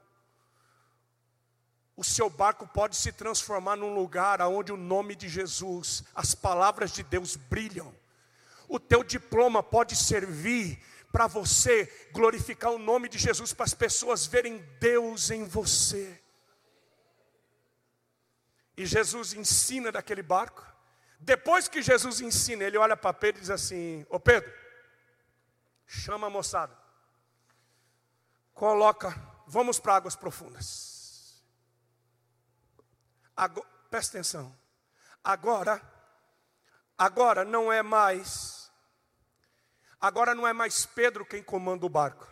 O 1.94 2.02
seu 2.02 2.30
barco 2.30 2.66
pode 2.66 2.96
se 2.96 3.12
transformar 3.12 3.76
num 3.76 3.94
lugar 3.94 4.40
onde 4.42 4.72
o 4.72 4.76
nome 4.76 5.14
de 5.14 5.28
Jesus, 5.28 6.02
as 6.14 6.34
palavras 6.34 6.90
de 6.90 7.02
Deus 7.02 7.36
brilham. 7.36 7.94
O 8.66 8.80
teu 8.80 9.04
diploma 9.04 9.62
pode 9.62 9.94
servir 9.94 10.82
para 11.12 11.26
você 11.26 12.08
glorificar 12.12 12.72
o 12.72 12.78
nome 12.78 13.08
de 13.08 13.18
Jesus, 13.18 13.52
para 13.52 13.66
as 13.66 13.74
pessoas 13.74 14.26
verem 14.26 14.58
Deus 14.80 15.30
em 15.30 15.44
você. 15.44 16.21
E 18.76 18.86
Jesus 18.86 19.34
ensina 19.34 19.92
daquele 19.92 20.22
barco. 20.22 20.66
Depois 21.18 21.68
que 21.68 21.82
Jesus 21.82 22.20
ensina, 22.20 22.64
ele 22.64 22.78
olha 22.78 22.96
para 22.96 23.12
Pedro 23.12 23.40
e 23.40 23.42
diz 23.42 23.50
assim: 23.50 24.04
Ô 24.08 24.18
Pedro, 24.18 24.52
chama 25.86 26.26
a 26.26 26.30
moçada, 26.30 26.76
coloca, 28.52 29.14
vamos 29.46 29.78
para 29.78 29.96
águas 29.96 30.16
profundas. 30.16 31.44
Agora, 33.36 33.68
presta 33.88 34.18
atenção. 34.18 34.56
Agora, 35.22 35.80
agora 36.98 37.44
não 37.44 37.72
é 37.72 37.82
mais, 37.82 38.72
agora 40.00 40.34
não 40.34 40.46
é 40.46 40.52
mais 40.52 40.84
Pedro 40.86 41.24
quem 41.24 41.42
comanda 41.42 41.86
o 41.86 41.90
barco. 41.90 42.26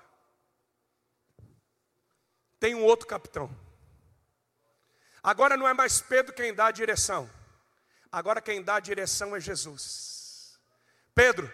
Tem 2.59 2.75
um 2.75 2.85
outro 2.85 3.07
capitão. 3.07 3.49
Agora 5.23 5.57
não 5.57 5.69
é 5.69 5.75
mais 5.75 6.01
Pedro 6.01 6.35
quem 6.35 6.55
dá 6.55 6.67
a 6.67 6.71
direção. 6.71 7.31
Agora 8.11 8.41
quem 8.41 8.63
dá 8.63 8.77
a 8.77 8.81
direção 8.81 9.37
é 9.37 9.41
Jesus. 9.41 10.59
Pedro, 11.15 11.51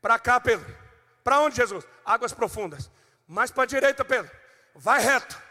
para 0.00 0.18
cá, 0.18 0.40
Pedro. 0.40 0.76
Para 1.22 1.40
onde, 1.40 1.56
Jesus? 1.56 1.84
Águas 2.04 2.32
profundas. 2.32 2.90
Mais 3.26 3.50
para 3.50 3.64
a 3.64 3.66
direita, 3.66 4.04
Pedro. 4.04 4.30
Vai 4.74 5.00
reto. 5.00 5.48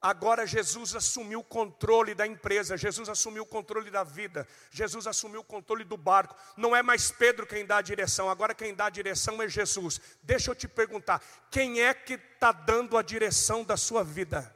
Agora 0.00 0.46
Jesus 0.46 0.94
assumiu 0.94 1.40
o 1.40 1.44
controle 1.44 2.14
da 2.14 2.26
empresa, 2.26 2.76
Jesus 2.76 3.08
assumiu 3.08 3.42
o 3.42 3.46
controle 3.46 3.90
da 3.90 4.04
vida, 4.04 4.46
Jesus 4.70 5.04
assumiu 5.06 5.40
o 5.40 5.44
controle 5.44 5.82
do 5.82 5.96
barco. 5.96 6.36
Não 6.56 6.76
é 6.76 6.82
mais 6.82 7.10
Pedro 7.10 7.46
quem 7.46 7.66
dá 7.66 7.78
a 7.78 7.82
direção, 7.82 8.30
agora 8.30 8.54
quem 8.54 8.74
dá 8.74 8.86
a 8.86 8.90
direção 8.90 9.42
é 9.42 9.48
Jesus. 9.48 10.00
Deixa 10.22 10.50
eu 10.50 10.54
te 10.54 10.68
perguntar: 10.68 11.20
quem 11.50 11.80
é 11.80 11.92
que 11.92 12.14
está 12.14 12.52
dando 12.52 12.96
a 12.96 13.02
direção 13.02 13.64
da 13.64 13.76
sua 13.76 14.04
vida? 14.04 14.54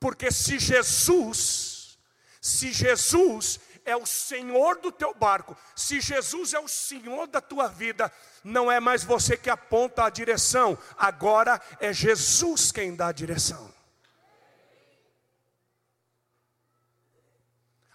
Porque 0.00 0.32
se 0.32 0.58
Jesus, 0.58 1.98
se 2.40 2.72
Jesus 2.72 3.60
é 3.84 3.94
o 3.94 4.06
Senhor 4.06 4.78
do 4.78 4.90
teu 4.90 5.12
barco, 5.12 5.54
se 5.76 6.00
Jesus 6.00 6.54
é 6.54 6.58
o 6.58 6.66
Senhor 6.66 7.26
da 7.26 7.40
tua 7.40 7.68
vida, 7.68 8.10
não 8.42 8.72
é 8.72 8.80
mais 8.80 9.04
você 9.04 9.36
que 9.36 9.50
aponta 9.50 10.04
a 10.04 10.10
direção, 10.10 10.78
agora 10.96 11.60
é 11.78 11.92
Jesus 11.92 12.72
quem 12.72 12.96
dá 12.96 13.08
a 13.08 13.12
direção. 13.12 13.72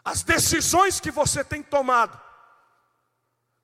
As 0.04 0.22
decisões 0.22 1.00
que 1.00 1.10
você 1.10 1.44
tem 1.44 1.64
tomado, 1.64 2.22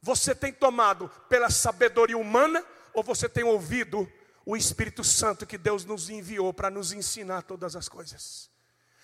você 0.01 0.33
tem 0.33 0.51
tomado 0.51 1.07
pela 1.29 1.51
sabedoria 1.51 2.17
humana 2.17 2.65
ou 2.91 3.03
você 3.03 3.29
tem 3.29 3.43
ouvido 3.43 4.11
o 4.45 4.55
Espírito 4.55 5.03
Santo 5.03 5.45
que 5.45 5.57
Deus 5.57 5.85
nos 5.85 6.09
enviou 6.09 6.53
para 6.53 6.69
nos 6.69 6.91
ensinar 6.91 7.43
todas 7.43 7.75
as 7.75 7.87
coisas. 7.87 8.49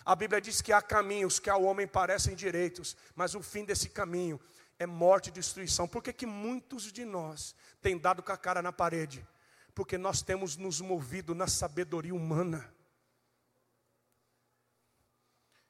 A 0.05 0.15
Bíblia 0.15 0.39
diz 0.39 0.61
que 0.61 0.71
há 0.71 0.81
caminhos 0.81 1.37
que 1.39 1.49
ao 1.49 1.63
homem 1.63 1.85
parecem 1.85 2.35
direitos, 2.35 2.95
mas 3.15 3.35
o 3.35 3.41
fim 3.41 3.65
desse 3.65 3.89
caminho 3.89 4.39
é 4.79 4.85
morte 4.85 5.27
e 5.27 5.31
destruição. 5.31 5.87
Por 5.87 6.01
que, 6.01 6.13
que 6.13 6.25
muitos 6.25 6.91
de 6.91 7.03
nós 7.03 7.55
têm 7.81 7.97
dado 7.97 8.23
com 8.23 8.31
a 8.31 8.37
cara 8.37 8.61
na 8.61 8.71
parede? 8.71 9.27
Porque 9.75 9.97
nós 9.97 10.21
temos 10.21 10.55
nos 10.55 10.79
movido 10.81 11.35
na 11.35 11.47
sabedoria 11.47 12.15
humana. 12.15 12.73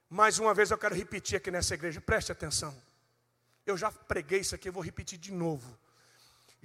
Mais 0.10 0.40
uma 0.40 0.54
vez 0.54 0.72
eu 0.72 0.78
quero 0.78 0.96
repetir 0.96 1.38
aqui 1.38 1.52
nessa 1.52 1.74
igreja, 1.74 2.00
preste 2.00 2.32
atenção. 2.32 2.76
Eu 3.66 3.76
já 3.76 3.92
preguei 3.92 4.40
isso 4.40 4.56
aqui, 4.56 4.70
eu 4.70 4.74
vou 4.74 4.84
repetir 4.84 5.18
de 5.18 5.34
novo. 5.34 5.78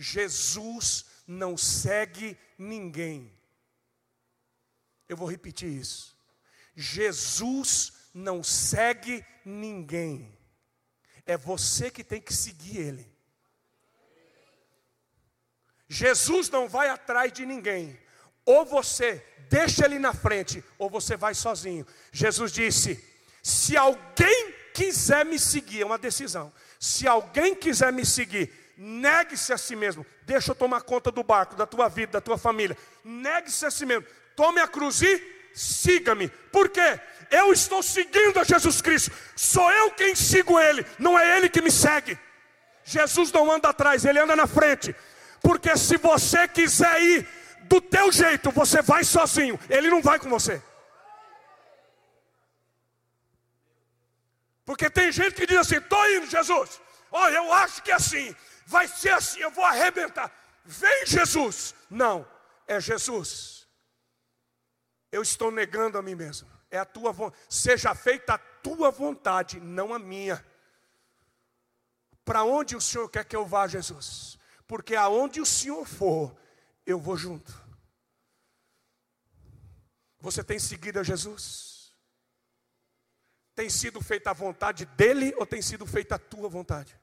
Jesus 0.03 1.05
não 1.27 1.57
segue 1.57 2.37
ninguém. 2.59 3.33
Eu 5.09 5.17
vou 5.17 5.31
repetir 5.31 5.69
isso. 5.69 6.19
Jesus 6.75 7.93
não 8.13 8.43
segue 8.43 9.25
ninguém. 9.45 10.37
É 11.25 11.37
você 11.37 11.89
que 11.89 12.03
tem 12.03 12.21
que 12.21 12.35
seguir 12.35 12.79
ele. 12.79 13.13
Jesus 15.89 16.51
não 16.51 16.69
vai 16.69 16.89
atrás 16.89 17.33
de 17.33 17.47
ninguém. 17.47 17.97
Ou 18.45 18.65
você 18.65 19.25
deixa 19.49 19.85
ele 19.85 20.01
na 20.01 20.13
frente, 20.13 20.65
ou 20.79 20.91
você 20.91 21.17
vai 21.17 21.33
sozinho. 21.33 21.87
Jesus 22.11 22.51
disse: 22.51 23.09
se 23.41 23.77
alguém 23.77 24.53
quiser 24.75 25.25
me 25.25 25.39
seguir, 25.39 25.83
é 25.83 25.87
uma 25.87 25.99
decisão. 25.99 26.53
Se 26.81 27.07
alguém 27.07 27.55
quiser 27.55 27.93
me 27.93 28.05
seguir, 28.05 28.62
Negue-se 28.85 29.53
a 29.53 29.57
si 29.57 29.77
mesmo. 29.77 30.05
Deixa 30.23 30.51
eu 30.51 30.57
tomar 30.57 30.83
conta 30.83 31.09
do 31.13 31.23
barco, 31.23 31.55
da 31.55 31.65
tua 31.65 31.89
vida, 31.89 32.15
da 32.15 32.21
tua 32.21 32.37
família. 32.37 32.77
Negue-se 33.05 33.65
a 33.65 33.71
si 33.71 33.87
mesmo. 33.87 34.05
Tome 34.35 34.61
a 34.61 34.67
cruz 34.67 35.01
e 35.03 35.23
siga-me. 35.55 36.29
Por 36.51 36.69
quê? 36.69 36.99
Eu 37.31 37.53
estou 37.53 37.81
seguindo 37.81 38.41
a 38.41 38.43
Jesus 38.43 38.83
Cristo. 38.83 39.13
Sou 39.37 39.71
eu 39.71 39.93
quem 39.93 40.17
sigo 40.17 40.59
Ele, 40.59 40.85
não 40.99 41.17
é 41.17 41.37
Ele 41.37 41.49
que 41.49 41.63
me 41.63 41.71
segue. 41.71 42.19
Jesus 42.83 43.31
não 43.31 43.53
anda 43.53 43.69
atrás, 43.69 44.05
Ele 44.05 44.19
anda 44.19 44.35
na 44.35 44.49
frente. 44.49 44.93
Porque 45.41 45.77
se 45.77 45.97
você 45.97 46.49
quiser 46.49 47.01
ir 47.01 47.29
do 47.63 47.81
teu 47.81 48.11
jeito, 48.11 48.51
você 48.51 48.83
vai 48.83 49.05
sozinho. 49.05 49.61
Ele 49.71 49.91
não 49.91 50.03
vai 50.03 50.19
com 50.19 50.29
você. 50.29 50.61
Porque 54.65 54.91
tem 54.91 55.13
gente 55.13 55.35
que 55.35 55.47
diz 55.47 55.59
assim: 55.59 55.77
estou 55.77 56.11
indo, 56.11 56.27
Jesus. 56.27 56.81
Olha, 57.13 57.37
eu 57.37 57.53
acho 57.53 57.81
que 57.81 57.93
é 57.93 57.95
assim 57.95 58.35
vai 58.67 58.89
ser 58.89 59.11
assim, 59.11 59.41
eu 59.41 59.51
vou 59.51 59.65
arrebentar. 59.65 60.33
Vem 60.65 61.07
Jesus. 61.07 61.75
Não, 61.91 62.27
é 62.67 62.81
Jesus. 62.81 63.67
Eu 65.11 65.23
estou 65.23 65.51
negando 65.51 65.99
a 65.99 66.03
mim 66.03 66.15
mesmo. 66.15 66.51
É 66.71 66.79
a 66.79 66.85
tua 66.85 67.13
vontade. 67.13 67.43
Seja 67.49 67.95
feita 67.95 68.35
a 68.35 68.39
tua 68.39 68.91
vontade, 68.91 69.61
não 69.61 69.93
a 69.93 69.99
minha. 69.99 70.45
Para 72.25 72.45
onde 72.45 72.77
o 72.77 72.81
Senhor 72.81 73.09
quer 73.09 73.25
que 73.25 73.37
eu 73.37 73.45
vá, 73.45 73.67
Jesus? 73.67 74.39
Porque 74.67 74.95
aonde 74.95 75.41
o 75.41 75.47
Senhor 75.47 75.85
for, 75.85 76.35
eu 76.87 76.99
vou 76.99 77.17
junto. 77.17 77.53
Você 80.19 80.43
tem 80.43 80.59
seguido 80.59 81.01
a 81.01 81.03
Jesus? 81.03 81.93
Tem 83.55 83.69
sido 83.69 84.01
feita 84.01 84.31
a 84.31 84.33
vontade 84.33 84.87
dele 84.87 85.35
ou 85.37 85.45
tem 85.45 85.61
sido 85.61 85.85
feita 85.85 86.15
a 86.15 86.19
tua 86.19 86.49
vontade? 86.49 86.99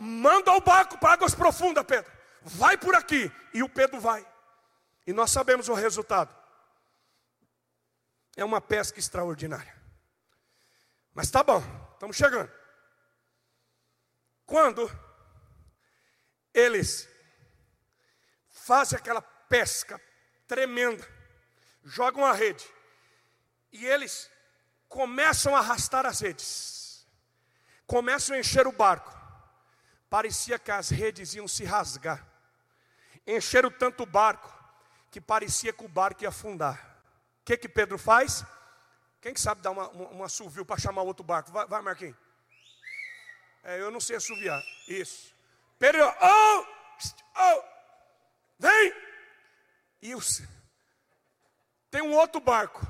Manda 0.00 0.52
o 0.52 0.60
barco 0.60 0.98
para 0.98 1.14
águas 1.14 1.34
profundas, 1.34 1.84
Pedro. 1.84 2.10
Vai 2.42 2.76
por 2.76 2.94
aqui. 2.94 3.30
E 3.52 3.62
o 3.62 3.68
Pedro 3.68 4.00
vai. 4.00 4.26
E 5.06 5.12
nós 5.12 5.30
sabemos 5.30 5.68
o 5.68 5.74
resultado. 5.74 6.34
É 8.36 8.44
uma 8.44 8.60
pesca 8.60 8.98
extraordinária. 8.98 9.74
Mas 11.12 11.30
tá 11.30 11.42
bom, 11.42 11.62
estamos 11.92 12.16
chegando. 12.16 12.50
Quando 14.44 14.90
eles 16.52 17.08
fazem 18.50 18.98
aquela 18.98 19.22
pesca 19.22 20.00
tremenda, 20.46 21.06
jogam 21.84 22.24
a 22.24 22.32
rede, 22.32 22.64
e 23.72 23.86
eles 23.86 24.30
começam 24.88 25.54
a 25.54 25.60
arrastar 25.60 26.06
as 26.06 26.20
redes, 26.20 27.06
começam 27.86 28.36
a 28.36 28.38
encher 28.38 28.66
o 28.66 28.72
barco, 28.72 29.12
parecia 30.14 30.60
que 30.60 30.70
as 30.70 30.90
redes 30.90 31.34
iam 31.34 31.48
se 31.48 31.64
rasgar. 31.64 32.24
Encheram 33.26 33.68
tanto 33.68 34.04
o 34.04 34.06
barco 34.06 34.48
que 35.10 35.20
parecia 35.20 35.72
que 35.72 35.84
o 35.84 35.88
barco 35.88 36.22
ia 36.22 36.28
afundar. 36.28 36.78
O 37.40 37.44
que 37.44 37.56
que 37.56 37.68
Pedro 37.68 37.98
faz? 37.98 38.44
Quem 39.20 39.34
que 39.34 39.40
sabe 39.40 39.60
dar 39.60 39.72
uma, 39.72 39.88
uma, 39.88 40.08
uma 40.10 40.26
assovio 40.26 40.64
para 40.64 40.80
chamar 40.80 41.02
outro 41.02 41.24
barco? 41.24 41.50
Vai, 41.50 41.66
vai 41.66 41.82
Marquinhos. 41.82 42.16
É, 43.64 43.80
eu 43.80 43.90
não 43.90 43.98
sei 43.98 44.14
assoviar. 44.14 44.62
Isso. 44.86 45.34
Pedro, 45.80 46.06
oh, 46.06 46.66
oh, 47.36 47.64
vem. 48.56 48.94
E 50.00 50.14
tem 51.90 52.02
um 52.02 52.14
outro 52.14 52.40
barco. 52.40 52.86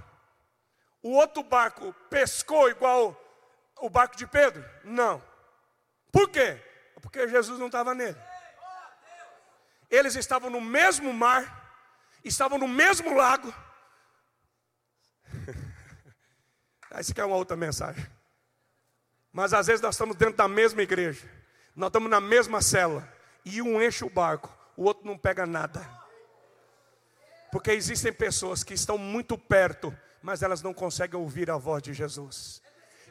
O 1.02 1.12
outro 1.12 1.42
barco 1.42 1.90
pescou 2.10 2.68
igual 2.68 3.18
o 3.78 3.88
barco 3.88 4.14
de 4.14 4.26
Pedro? 4.26 4.62
Não. 4.84 5.22
Por 6.12 6.28
quê? 6.28 6.73
Porque 7.04 7.28
Jesus 7.28 7.58
não 7.58 7.66
estava 7.66 7.94
nele. 7.94 8.16
Eles 9.90 10.16
estavam 10.16 10.48
no 10.48 10.58
mesmo 10.58 11.12
mar, 11.12 11.78
estavam 12.24 12.56
no 12.56 12.66
mesmo 12.66 13.14
lago. 13.14 13.54
Aí 16.90 17.04
você 17.04 17.12
quer 17.12 17.26
uma 17.26 17.36
outra 17.36 17.58
mensagem. 17.58 18.04
Mas 19.30 19.52
às 19.52 19.66
vezes 19.66 19.82
nós 19.82 19.94
estamos 19.94 20.16
dentro 20.16 20.36
da 20.36 20.48
mesma 20.48 20.80
igreja, 20.80 21.30
nós 21.76 21.88
estamos 21.88 22.08
na 22.08 22.22
mesma 22.22 22.62
cela, 22.62 23.06
e 23.44 23.60
um 23.60 23.82
enche 23.82 24.02
o 24.02 24.08
barco, 24.08 24.50
o 24.74 24.84
outro 24.84 25.06
não 25.06 25.18
pega 25.18 25.44
nada. 25.44 25.86
Porque 27.52 27.70
existem 27.70 28.14
pessoas 28.14 28.64
que 28.64 28.72
estão 28.72 28.96
muito 28.96 29.36
perto, 29.36 29.94
mas 30.22 30.42
elas 30.42 30.62
não 30.62 30.72
conseguem 30.72 31.20
ouvir 31.20 31.50
a 31.50 31.58
voz 31.58 31.82
de 31.82 31.92
Jesus. 31.92 32.62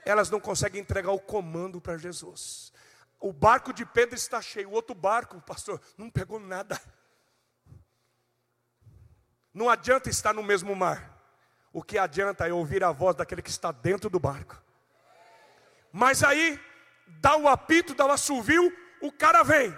Elas 0.03 0.31
não 0.31 0.39
conseguem 0.39 0.81
entregar 0.81 1.11
o 1.11 1.19
comando 1.19 1.79
para 1.79 1.95
Jesus. 1.95 2.72
O 3.23 3.31
barco 3.31 3.71
de 3.71 3.85
Pedro 3.85 4.15
está 4.15 4.41
cheio, 4.41 4.67
o 4.67 4.73
outro 4.73 4.93
barco, 4.93 5.39
pastor, 5.39 5.79
não 5.97 6.09
pegou 6.09 6.41
nada. 6.41 6.77
Não 9.53 9.69
adianta 9.69 10.09
estar 10.09 10.33
no 10.33 10.43
mesmo 10.43 10.75
mar. 10.75 11.09
O 11.71 11.81
que 11.81 11.97
adianta 11.97 12.45
é 12.45 12.51
ouvir 12.51 12.83
a 12.83 12.91
voz 12.91 13.15
daquele 13.15 13.41
que 13.41 13.49
está 13.49 13.71
dentro 13.71 14.09
do 14.09 14.19
barco. 14.19 14.61
Mas 15.89 16.21
aí, 16.21 16.59
dá 17.21 17.37
o 17.37 17.47
apito, 17.47 17.95
dá 17.95 18.05
o 18.05 18.11
assovio, 18.11 18.75
o 18.99 19.09
cara 19.09 19.41
vem. 19.41 19.73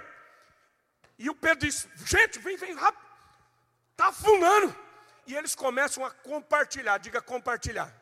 E 1.20 1.30
o 1.30 1.36
Pedro 1.36 1.68
diz: 1.68 1.88
Gente, 1.98 2.40
vem, 2.40 2.58
vem 2.58 2.74
rápido. 2.74 3.06
Está 3.92 4.08
afundando. 4.08 4.76
E 5.28 5.36
eles 5.36 5.54
começam 5.54 6.04
a 6.04 6.10
compartilhar. 6.10 6.98
Diga 6.98 7.22
compartilhar. 7.22 7.94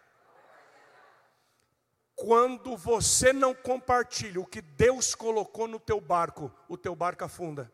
Quando 2.16 2.78
você 2.78 3.34
não 3.34 3.54
compartilha 3.54 4.40
o 4.40 4.46
que 4.46 4.62
Deus 4.62 5.16
colocou 5.16 5.68
no 5.68 5.80
teu 5.80 6.00
barco, 6.00 6.52
o 6.68 6.78
teu 6.78 6.96
barco 6.96 7.24
afunda. 7.24 7.72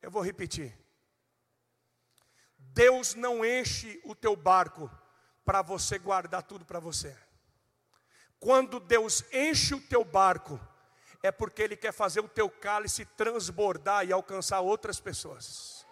Eu 0.00 0.10
vou 0.10 0.22
repetir. 0.22 0.76
Deus 2.56 3.14
não 3.14 3.44
enche 3.44 4.00
o 4.04 4.14
teu 4.14 4.34
barco 4.34 4.90
para 5.44 5.60
você 5.60 5.98
guardar 5.98 6.42
tudo 6.42 6.64
para 6.64 6.80
você. 6.80 7.16
Quando 8.38 8.80
Deus 8.80 9.22
enche 9.32 9.74
o 9.74 9.80
teu 9.80 10.02
barco, 10.02 10.58
é 11.22 11.30
porque 11.30 11.62
Ele 11.62 11.76
quer 11.76 11.92
fazer 11.92 12.20
o 12.20 12.28
teu 12.28 12.48
cálice 12.48 13.04
transbordar 13.04 14.06
e 14.06 14.12
alcançar 14.12 14.60
outras 14.60 14.98
pessoas. 14.98 15.86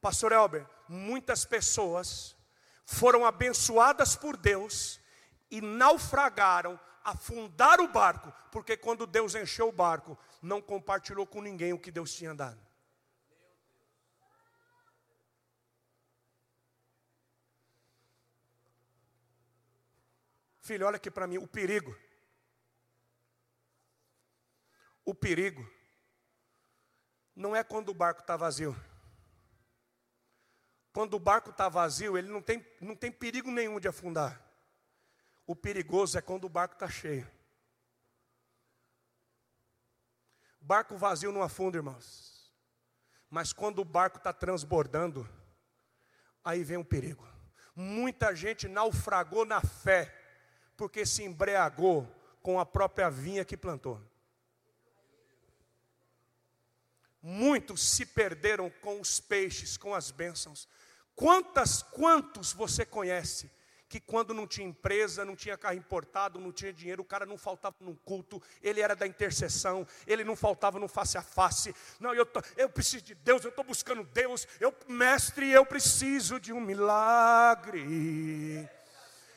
Pastor 0.00 0.32
Elber, 0.32 0.66
muitas 0.88 1.44
pessoas 1.44 2.36
foram 2.84 3.24
abençoadas 3.24 4.16
por 4.16 4.36
Deus 4.36 5.00
e 5.50 5.60
naufragaram, 5.60 6.78
afundaram 7.04 7.84
o 7.84 7.92
barco, 7.92 8.32
porque 8.50 8.76
quando 8.76 9.06
Deus 9.06 9.34
encheu 9.34 9.68
o 9.68 9.72
barco, 9.72 10.18
não 10.40 10.60
compartilhou 10.60 11.26
com 11.26 11.40
ninguém 11.40 11.72
o 11.72 11.78
que 11.78 11.90
Deus 11.90 12.12
tinha 12.12 12.34
dado. 12.34 12.60
Filho, 20.60 20.86
olha 20.86 20.96
aqui 20.96 21.10
para 21.10 21.26
mim, 21.26 21.38
o 21.38 21.46
perigo. 21.46 21.96
O 25.04 25.12
perigo 25.12 25.68
não 27.34 27.56
é 27.56 27.64
quando 27.64 27.88
o 27.88 27.94
barco 27.94 28.20
está 28.20 28.36
vazio. 28.36 28.76
Quando 30.92 31.14
o 31.14 31.18
barco 31.18 31.50
está 31.50 31.68
vazio, 31.68 32.18
ele 32.18 32.28
não 32.28 32.42
tem, 32.42 32.64
não 32.80 32.94
tem 32.94 33.10
perigo 33.10 33.50
nenhum 33.50 33.80
de 33.80 33.88
afundar. 33.88 34.40
O 35.46 35.56
perigoso 35.56 36.18
é 36.18 36.20
quando 36.22 36.44
o 36.44 36.48
barco 36.48 36.74
está 36.74 36.88
cheio. 36.88 37.28
Barco 40.60 40.96
vazio 40.96 41.32
não 41.32 41.42
afunda, 41.42 41.78
irmãos. 41.78 42.52
Mas 43.28 43.52
quando 43.52 43.80
o 43.80 43.84
barco 43.84 44.18
está 44.18 44.32
transbordando, 44.32 45.28
aí 46.44 46.62
vem 46.62 46.76
o 46.76 46.84
perigo. 46.84 47.26
Muita 47.74 48.36
gente 48.36 48.68
naufragou 48.68 49.46
na 49.46 49.62
fé 49.62 50.14
porque 50.76 51.06
se 51.06 51.22
embriagou 51.24 52.06
com 52.42 52.60
a 52.60 52.66
própria 52.66 53.10
vinha 53.10 53.44
que 53.44 53.56
plantou. 53.56 54.00
Muitos 57.22 57.82
se 57.88 58.04
perderam 58.04 58.68
com 58.82 59.00
os 59.00 59.20
peixes, 59.20 59.76
com 59.76 59.94
as 59.94 60.10
bênçãos. 60.10 60.68
Quantas, 61.14 61.82
quantos 61.82 62.52
você 62.52 62.84
conhece 62.84 63.50
que 63.88 64.00
quando 64.00 64.32
não 64.32 64.46
tinha 64.46 64.66
empresa, 64.66 65.22
não 65.22 65.36
tinha 65.36 65.58
carro 65.58 65.76
importado, 65.76 66.40
não 66.40 66.50
tinha 66.50 66.72
dinheiro, 66.72 67.02
o 67.02 67.04
cara 67.04 67.26
não 67.26 67.36
faltava 67.36 67.76
no 67.80 67.94
culto, 67.94 68.42
ele 68.62 68.80
era 68.80 68.96
da 68.96 69.06
intercessão, 69.06 69.86
ele 70.06 70.24
não 70.24 70.34
faltava 70.34 70.78
no 70.78 70.88
face 70.88 71.18
a 71.18 71.22
face. 71.22 71.76
Não, 72.00 72.14
eu, 72.14 72.24
tô, 72.24 72.40
eu 72.56 72.70
preciso 72.70 73.04
de 73.04 73.14
Deus, 73.14 73.44
eu 73.44 73.50
estou 73.50 73.62
buscando 73.62 74.02
Deus, 74.04 74.48
eu, 74.58 74.74
mestre, 74.88 75.50
eu 75.50 75.66
preciso 75.66 76.40
de 76.40 76.54
um 76.54 76.60
milagre 76.60 78.66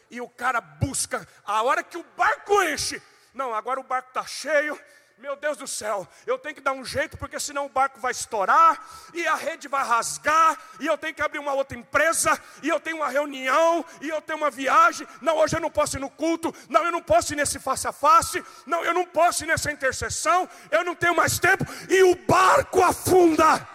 e 0.10 0.22
o 0.22 0.30
cara 0.30 0.62
busca, 0.62 1.28
a 1.44 1.64
hora 1.64 1.84
que 1.84 1.98
o 1.98 2.06
barco 2.16 2.62
enche, 2.64 3.02
não, 3.34 3.54
agora 3.54 3.80
o 3.80 3.84
barco 3.84 4.10
está 4.10 4.26
cheio, 4.26 4.80
meu 5.18 5.36
Deus 5.38 5.58
do 5.58 5.66
céu, 5.66 6.06
eu 6.28 6.38
tenho 6.38 6.56
que 6.56 6.62
dar 6.62 6.74
um 6.74 6.84
jeito, 6.84 7.18
porque 7.18 7.40
senão 7.40 7.66
o 7.66 7.70
barco 7.70 8.00
vai 8.00 8.12
estourar, 8.12 8.86
e 9.14 9.26
a 9.26 9.36
rede 9.36 9.68
vai 9.68 9.84
rasgar, 9.84 10.58
e 10.80 10.86
eu 10.86 10.98
tenho 10.98 11.14
que 11.14 11.22
abrir 11.22 11.40
uma 11.40 11.54
outra 11.54 11.78
empresa, 11.78 12.38
e 12.62 12.68
eu 12.68 12.80
tenho 12.80 12.98
uma 12.98 13.08
reunião, 13.08 13.84
e 14.02 14.10
eu 14.10 14.22
tenho 14.22 14.38
uma 14.38 14.52
viagem. 14.52 15.08
Não, 15.22 15.38
hoje 15.38 15.56
eu 15.56 15.62
não 15.62 15.72
posso 15.72 15.98
ir 15.98 16.02
no 16.02 16.10
culto, 16.10 16.54
não, 16.68 16.84
eu 16.84 16.92
não 16.92 17.02
posso 17.02 17.34
ir 17.34 17.38
nesse 17.38 17.60
face 17.60 17.88
a 17.88 17.94
face, 17.94 18.44
não, 18.66 18.84
eu 18.84 18.94
não 18.94 19.06
posso 19.06 19.46
ir 19.46 19.48
nessa 19.48 19.72
intercessão, 19.72 20.50
eu 20.70 20.84
não 20.84 20.94
tenho 20.94 21.16
mais 21.16 21.40
tempo, 21.40 21.66
e 21.90 22.04
o 22.04 22.16
barco 22.16 22.84
afunda. 22.84 23.68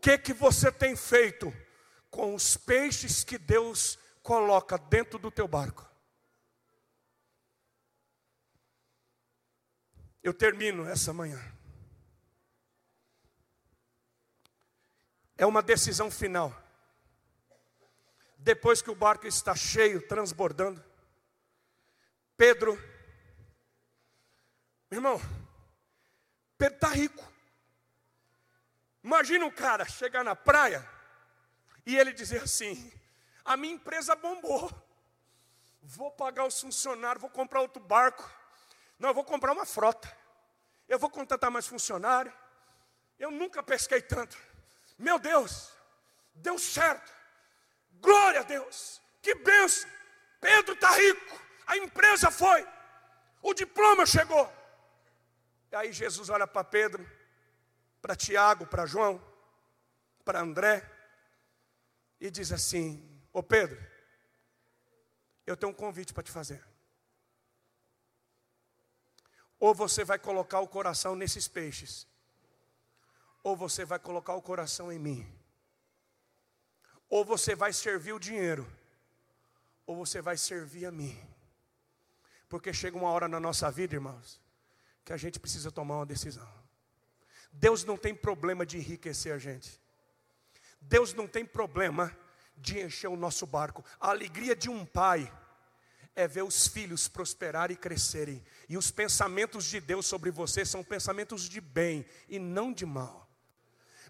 Que 0.00 0.18
que 0.18 0.32
você 0.32 0.70
tem 0.70 0.96
feito 0.96 1.52
com 2.10 2.34
os 2.34 2.56
peixes 2.56 3.24
que 3.24 3.38
Deus 3.38 3.98
coloca 4.22 4.78
dentro 4.78 5.18
do 5.18 5.30
teu 5.30 5.46
barco? 5.46 5.86
Eu 10.22 10.34
termino 10.34 10.86
essa 10.86 11.12
manhã. 11.12 11.40
É 15.36 15.46
uma 15.46 15.62
decisão 15.62 16.10
final. 16.10 16.52
Depois 18.36 18.82
que 18.82 18.90
o 18.90 18.94
barco 18.94 19.26
está 19.26 19.54
cheio, 19.54 20.06
transbordando, 20.06 20.82
Pedro, 22.36 22.76
meu 24.90 24.98
irmão, 24.98 25.20
Pedro 26.56 26.74
está 26.76 26.88
rico. 26.88 27.37
Imagina 29.08 29.46
um 29.46 29.50
cara 29.50 29.86
chegar 29.86 30.22
na 30.22 30.36
praia 30.36 30.86
e 31.86 31.96
ele 31.96 32.12
dizer 32.12 32.42
assim: 32.42 32.92
a 33.42 33.56
minha 33.56 33.72
empresa 33.72 34.14
bombou, 34.14 34.70
vou 35.80 36.10
pagar 36.10 36.44
os 36.44 36.60
funcionários, 36.60 37.22
vou 37.22 37.30
comprar 37.30 37.62
outro 37.62 37.82
barco, 37.82 38.30
não, 38.98 39.08
eu 39.08 39.14
vou 39.14 39.24
comprar 39.24 39.52
uma 39.52 39.64
frota, 39.64 40.14
eu 40.86 40.98
vou 40.98 41.08
contratar 41.08 41.50
mais 41.50 41.66
funcionário, 41.66 42.30
eu 43.18 43.30
nunca 43.30 43.62
pesquei 43.62 44.02
tanto, 44.02 44.36
meu 44.98 45.18
Deus, 45.18 45.72
deu 46.34 46.58
certo, 46.58 47.10
glória 47.94 48.40
a 48.40 48.44
Deus, 48.44 49.00
que 49.22 49.34
benção, 49.36 49.88
Pedro 50.38 50.74
está 50.74 50.90
rico, 50.90 51.40
a 51.66 51.78
empresa 51.78 52.30
foi, 52.30 52.68
o 53.40 53.54
diploma 53.54 54.04
chegou, 54.04 54.52
e 55.72 55.76
aí 55.76 55.94
Jesus 55.94 56.28
olha 56.28 56.46
para 56.46 56.62
Pedro, 56.62 57.17
para 58.08 58.16
Tiago, 58.16 58.66
para 58.66 58.86
João, 58.86 59.22
para 60.24 60.40
André, 60.40 60.82
e 62.18 62.30
diz 62.30 62.50
assim: 62.50 63.06
Ô 63.34 63.42
Pedro, 63.42 63.78
eu 65.46 65.54
tenho 65.54 65.72
um 65.72 65.74
convite 65.74 66.14
para 66.14 66.22
te 66.22 66.30
fazer. 66.30 66.64
Ou 69.60 69.74
você 69.74 70.04
vai 70.04 70.18
colocar 70.18 70.60
o 70.60 70.68
coração 70.68 71.14
nesses 71.14 71.48
peixes, 71.48 72.06
ou 73.42 73.54
você 73.54 73.84
vai 73.84 73.98
colocar 73.98 74.32
o 74.32 74.40
coração 74.40 74.90
em 74.90 74.98
mim. 74.98 75.30
Ou 77.10 77.26
você 77.26 77.54
vai 77.54 77.74
servir 77.74 78.14
o 78.14 78.18
dinheiro, 78.18 78.66
ou 79.84 79.96
você 79.96 80.22
vai 80.22 80.38
servir 80.38 80.86
a 80.86 80.90
mim. 80.90 81.14
Porque 82.48 82.72
chega 82.72 82.96
uma 82.96 83.10
hora 83.10 83.28
na 83.28 83.38
nossa 83.38 83.70
vida, 83.70 83.96
irmãos, 83.96 84.40
que 85.04 85.12
a 85.12 85.18
gente 85.18 85.38
precisa 85.38 85.70
tomar 85.70 85.96
uma 85.96 86.06
decisão. 86.06 86.67
Deus 87.58 87.84
não 87.84 87.96
tem 87.96 88.14
problema 88.14 88.64
de 88.64 88.78
enriquecer 88.78 89.32
a 89.34 89.38
gente. 89.38 89.80
Deus 90.80 91.12
não 91.12 91.26
tem 91.26 91.44
problema 91.44 92.16
de 92.56 92.80
encher 92.80 93.08
o 93.08 93.16
nosso 93.16 93.46
barco. 93.46 93.84
A 94.00 94.10
alegria 94.10 94.54
de 94.54 94.70
um 94.70 94.86
pai 94.86 95.32
é 96.14 96.28
ver 96.28 96.42
os 96.42 96.68
filhos 96.68 97.08
prosperarem 97.08 97.74
e 97.74 97.78
crescerem. 97.78 98.44
E 98.68 98.76
os 98.76 98.92
pensamentos 98.92 99.64
de 99.64 99.80
Deus 99.80 100.06
sobre 100.06 100.30
você 100.30 100.64
são 100.64 100.84
pensamentos 100.84 101.48
de 101.48 101.60
bem 101.60 102.06
e 102.28 102.38
não 102.38 102.72
de 102.72 102.86
mal. 102.86 103.28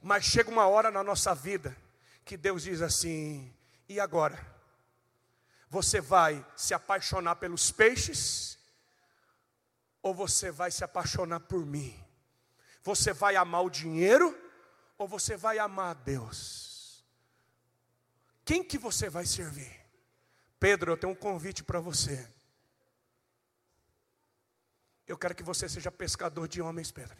Mas 0.02 0.24
chega 0.24 0.50
uma 0.50 0.66
hora 0.66 0.90
na 0.90 1.02
nossa 1.02 1.34
vida 1.34 1.76
que 2.26 2.36
Deus 2.36 2.62
diz 2.62 2.82
assim: 2.82 3.54
e 3.88 3.98
agora? 3.98 4.38
Você 5.70 6.00
vai 6.00 6.44
se 6.54 6.74
apaixonar 6.74 7.36
pelos 7.36 7.70
peixes 7.70 8.58
ou 10.02 10.14
você 10.14 10.50
vai 10.50 10.70
se 10.70 10.84
apaixonar 10.84 11.40
por 11.40 11.64
mim? 11.64 12.07
Você 12.88 13.12
vai 13.12 13.36
amar 13.36 13.62
o 13.62 13.68
dinheiro 13.68 14.34
ou 14.96 15.06
você 15.06 15.36
vai 15.36 15.58
amar 15.58 15.94
Deus? 15.94 17.04
Quem 18.46 18.64
que 18.64 18.78
você 18.78 19.10
vai 19.10 19.26
servir? 19.26 19.78
Pedro, 20.58 20.92
eu 20.92 20.96
tenho 20.96 21.12
um 21.12 21.16
convite 21.16 21.62
para 21.62 21.80
você. 21.80 22.26
Eu 25.06 25.18
quero 25.18 25.34
que 25.34 25.42
você 25.42 25.68
seja 25.68 25.92
pescador 25.92 26.48
de 26.48 26.62
homens, 26.62 26.90
Pedro. 26.90 27.18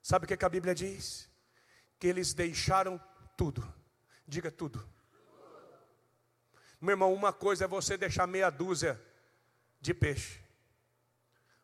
Sabe 0.00 0.24
o 0.24 0.28
que, 0.28 0.44
a 0.44 0.48
Bíblia 0.48 0.72
diz? 0.72 1.28
Que 1.98 2.06
eles 2.06 2.32
deixaram 2.32 3.00
tudo. 3.36 3.66
Diga 4.24 4.52
tudo. 4.52 4.88
Meu 6.80 6.92
irmão, 6.92 7.12
uma 7.12 7.32
coisa 7.32 7.64
é 7.64 7.68
você 7.68 7.96
deixar 7.96 8.28
meia 8.28 8.50
dúzia 8.50 9.02
de 9.80 9.92
peixe. 9.92 10.40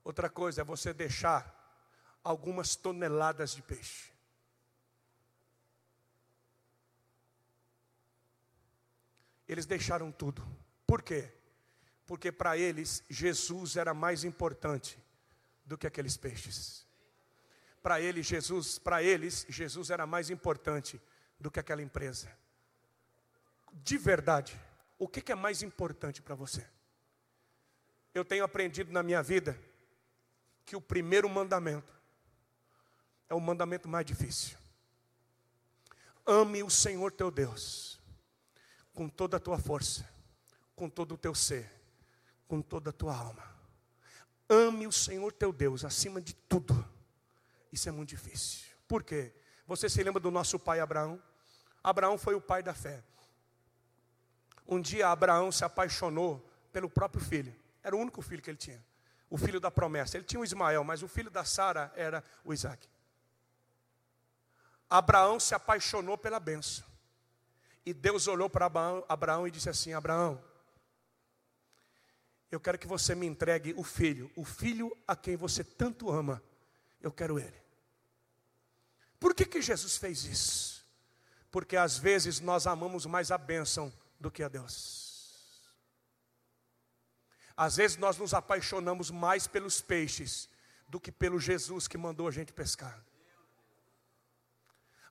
Outra 0.02 0.28
coisa 0.28 0.62
é 0.62 0.64
você 0.64 0.92
deixar 0.92 1.61
algumas 2.22 2.76
toneladas 2.76 3.54
de 3.54 3.62
peixe. 3.62 4.12
Eles 9.48 9.66
deixaram 9.66 10.10
tudo. 10.10 10.46
Por 10.86 11.02
quê? 11.02 11.32
Porque 12.06 12.32
para 12.32 12.56
eles 12.56 13.04
Jesus 13.08 13.76
era 13.76 13.92
mais 13.92 14.24
importante 14.24 14.98
do 15.64 15.76
que 15.76 15.86
aqueles 15.86 16.16
peixes. 16.16 16.86
Para 17.82 18.00
eles 18.00 18.26
Jesus, 18.26 18.78
para 18.78 19.02
eles 19.02 19.44
Jesus 19.48 19.90
era 19.90 20.06
mais 20.06 20.30
importante 20.30 21.00
do 21.38 21.50
que 21.50 21.60
aquela 21.60 21.82
empresa. 21.82 22.30
De 23.72 23.98
verdade, 23.98 24.58
o 24.98 25.08
que, 25.08 25.20
que 25.20 25.32
é 25.32 25.34
mais 25.34 25.62
importante 25.62 26.22
para 26.22 26.34
você? 26.34 26.66
Eu 28.14 28.24
tenho 28.24 28.44
aprendido 28.44 28.92
na 28.92 29.02
minha 29.02 29.22
vida 29.22 29.58
que 30.64 30.76
o 30.76 30.80
primeiro 30.80 31.28
mandamento 31.28 31.92
é 33.32 33.34
o 33.34 33.40
mandamento 33.40 33.88
mais 33.88 34.04
difícil. 34.04 34.58
Ame 36.26 36.62
o 36.62 36.68
Senhor 36.68 37.10
teu 37.10 37.30
Deus 37.30 37.98
com 38.92 39.08
toda 39.08 39.38
a 39.38 39.40
tua 39.40 39.58
força, 39.58 40.06
com 40.76 40.86
todo 40.86 41.14
o 41.14 41.16
teu 41.16 41.34
ser, 41.34 41.72
com 42.46 42.60
toda 42.60 42.90
a 42.90 42.92
tua 42.92 43.16
alma. 43.16 43.42
Ame 44.50 44.86
o 44.86 44.92
Senhor 44.92 45.32
teu 45.32 45.50
Deus 45.50 45.82
acima 45.82 46.20
de 46.20 46.34
tudo. 46.34 46.86
Isso 47.72 47.88
é 47.88 47.92
muito 47.92 48.10
difícil. 48.10 48.66
Por 48.86 49.02
quê? 49.02 49.32
Você 49.66 49.88
se 49.88 50.02
lembra 50.02 50.20
do 50.20 50.30
nosso 50.30 50.58
pai 50.58 50.78
Abraão? 50.78 51.20
Abraão 51.82 52.18
foi 52.18 52.34
o 52.34 52.40
pai 52.40 52.62
da 52.62 52.74
fé. 52.74 53.02
Um 54.68 54.78
dia 54.78 55.08
Abraão 55.08 55.50
se 55.50 55.64
apaixonou 55.64 56.46
pelo 56.70 56.90
próprio 56.90 57.24
filho. 57.24 57.56
Era 57.82 57.96
o 57.96 57.98
único 57.98 58.20
filho 58.20 58.42
que 58.42 58.50
ele 58.50 58.58
tinha. 58.58 58.84
O 59.30 59.38
filho 59.38 59.58
da 59.58 59.70
promessa. 59.70 60.18
Ele 60.18 60.24
tinha 60.26 60.38
o 60.38 60.44
Ismael, 60.44 60.84
mas 60.84 61.02
o 61.02 61.08
filho 61.08 61.30
da 61.30 61.46
Sara 61.46 61.90
era 61.96 62.22
o 62.44 62.52
Isaac. 62.52 62.91
Abraão 64.92 65.40
se 65.40 65.54
apaixonou 65.54 66.18
pela 66.18 66.38
benção. 66.38 66.84
E 67.84 67.94
Deus 67.94 68.26
olhou 68.26 68.50
para 68.50 68.66
Abraão, 68.66 69.02
Abraão 69.08 69.48
e 69.48 69.50
disse 69.50 69.70
assim: 69.70 69.94
Abraão, 69.94 70.38
eu 72.50 72.60
quero 72.60 72.78
que 72.78 72.86
você 72.86 73.14
me 73.14 73.26
entregue 73.26 73.72
o 73.74 73.82
filho, 73.82 74.30
o 74.36 74.44
filho 74.44 74.94
a 75.08 75.16
quem 75.16 75.34
você 75.34 75.64
tanto 75.64 76.10
ama. 76.10 76.42
Eu 77.00 77.10
quero 77.10 77.38
ele. 77.38 77.56
Por 79.18 79.34
que, 79.34 79.46
que 79.46 79.62
Jesus 79.62 79.96
fez 79.96 80.26
isso? 80.26 80.86
Porque 81.50 81.74
às 81.74 81.96
vezes 81.96 82.38
nós 82.38 82.66
amamos 82.66 83.06
mais 83.06 83.30
a 83.30 83.38
bênção 83.38 83.90
do 84.20 84.30
que 84.30 84.42
a 84.42 84.48
Deus. 84.48 85.62
Às 87.56 87.76
vezes 87.76 87.96
nós 87.96 88.18
nos 88.18 88.34
apaixonamos 88.34 89.10
mais 89.10 89.46
pelos 89.46 89.80
peixes 89.80 90.50
do 90.86 91.00
que 91.00 91.10
pelo 91.10 91.40
Jesus 91.40 91.88
que 91.88 91.96
mandou 91.96 92.28
a 92.28 92.30
gente 92.30 92.52
pescar. 92.52 93.02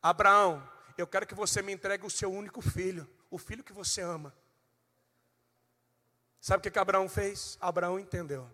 Abraão, 0.02 0.68
eu 0.97 1.06
quero 1.06 1.28
que 1.28 1.36
você 1.36 1.62
me 1.62 1.72
entregue 1.72 2.06
o 2.06 2.10
seu 2.10 2.32
único 2.32 2.62
filho, 2.62 3.08
o 3.30 3.38
filho 3.38 3.64
que 3.64 3.74
você 3.74 4.02
ama. 4.02 4.34
Sabe 6.39 6.60
o 6.60 6.62
que, 6.64 6.72
que 6.72 6.80
Abraão 6.80 7.08
fez? 7.08 7.58
Abraão 7.62 7.99
entendeu. 7.99 8.49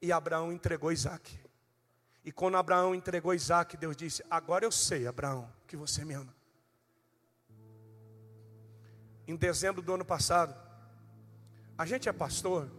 E 0.00 0.10
Abraão 0.10 0.52
entregou 0.52 0.90
Isaac. 0.90 1.38
E 2.24 2.32
quando 2.32 2.56
Abraão 2.56 2.94
entregou 2.94 3.34
Isaac, 3.34 3.76
Deus 3.76 3.94
disse: 3.94 4.24
Agora 4.30 4.64
eu 4.64 4.72
sei, 4.72 5.06
Abraão, 5.06 5.52
que 5.66 5.76
você 5.76 6.04
me 6.04 6.14
ama. 6.14 6.34
Em 9.26 9.36
dezembro 9.36 9.82
do 9.82 9.92
ano 9.92 10.04
passado, 10.04 10.54
a 11.76 11.84
gente 11.84 12.08
é 12.08 12.12
pastor. 12.12 12.70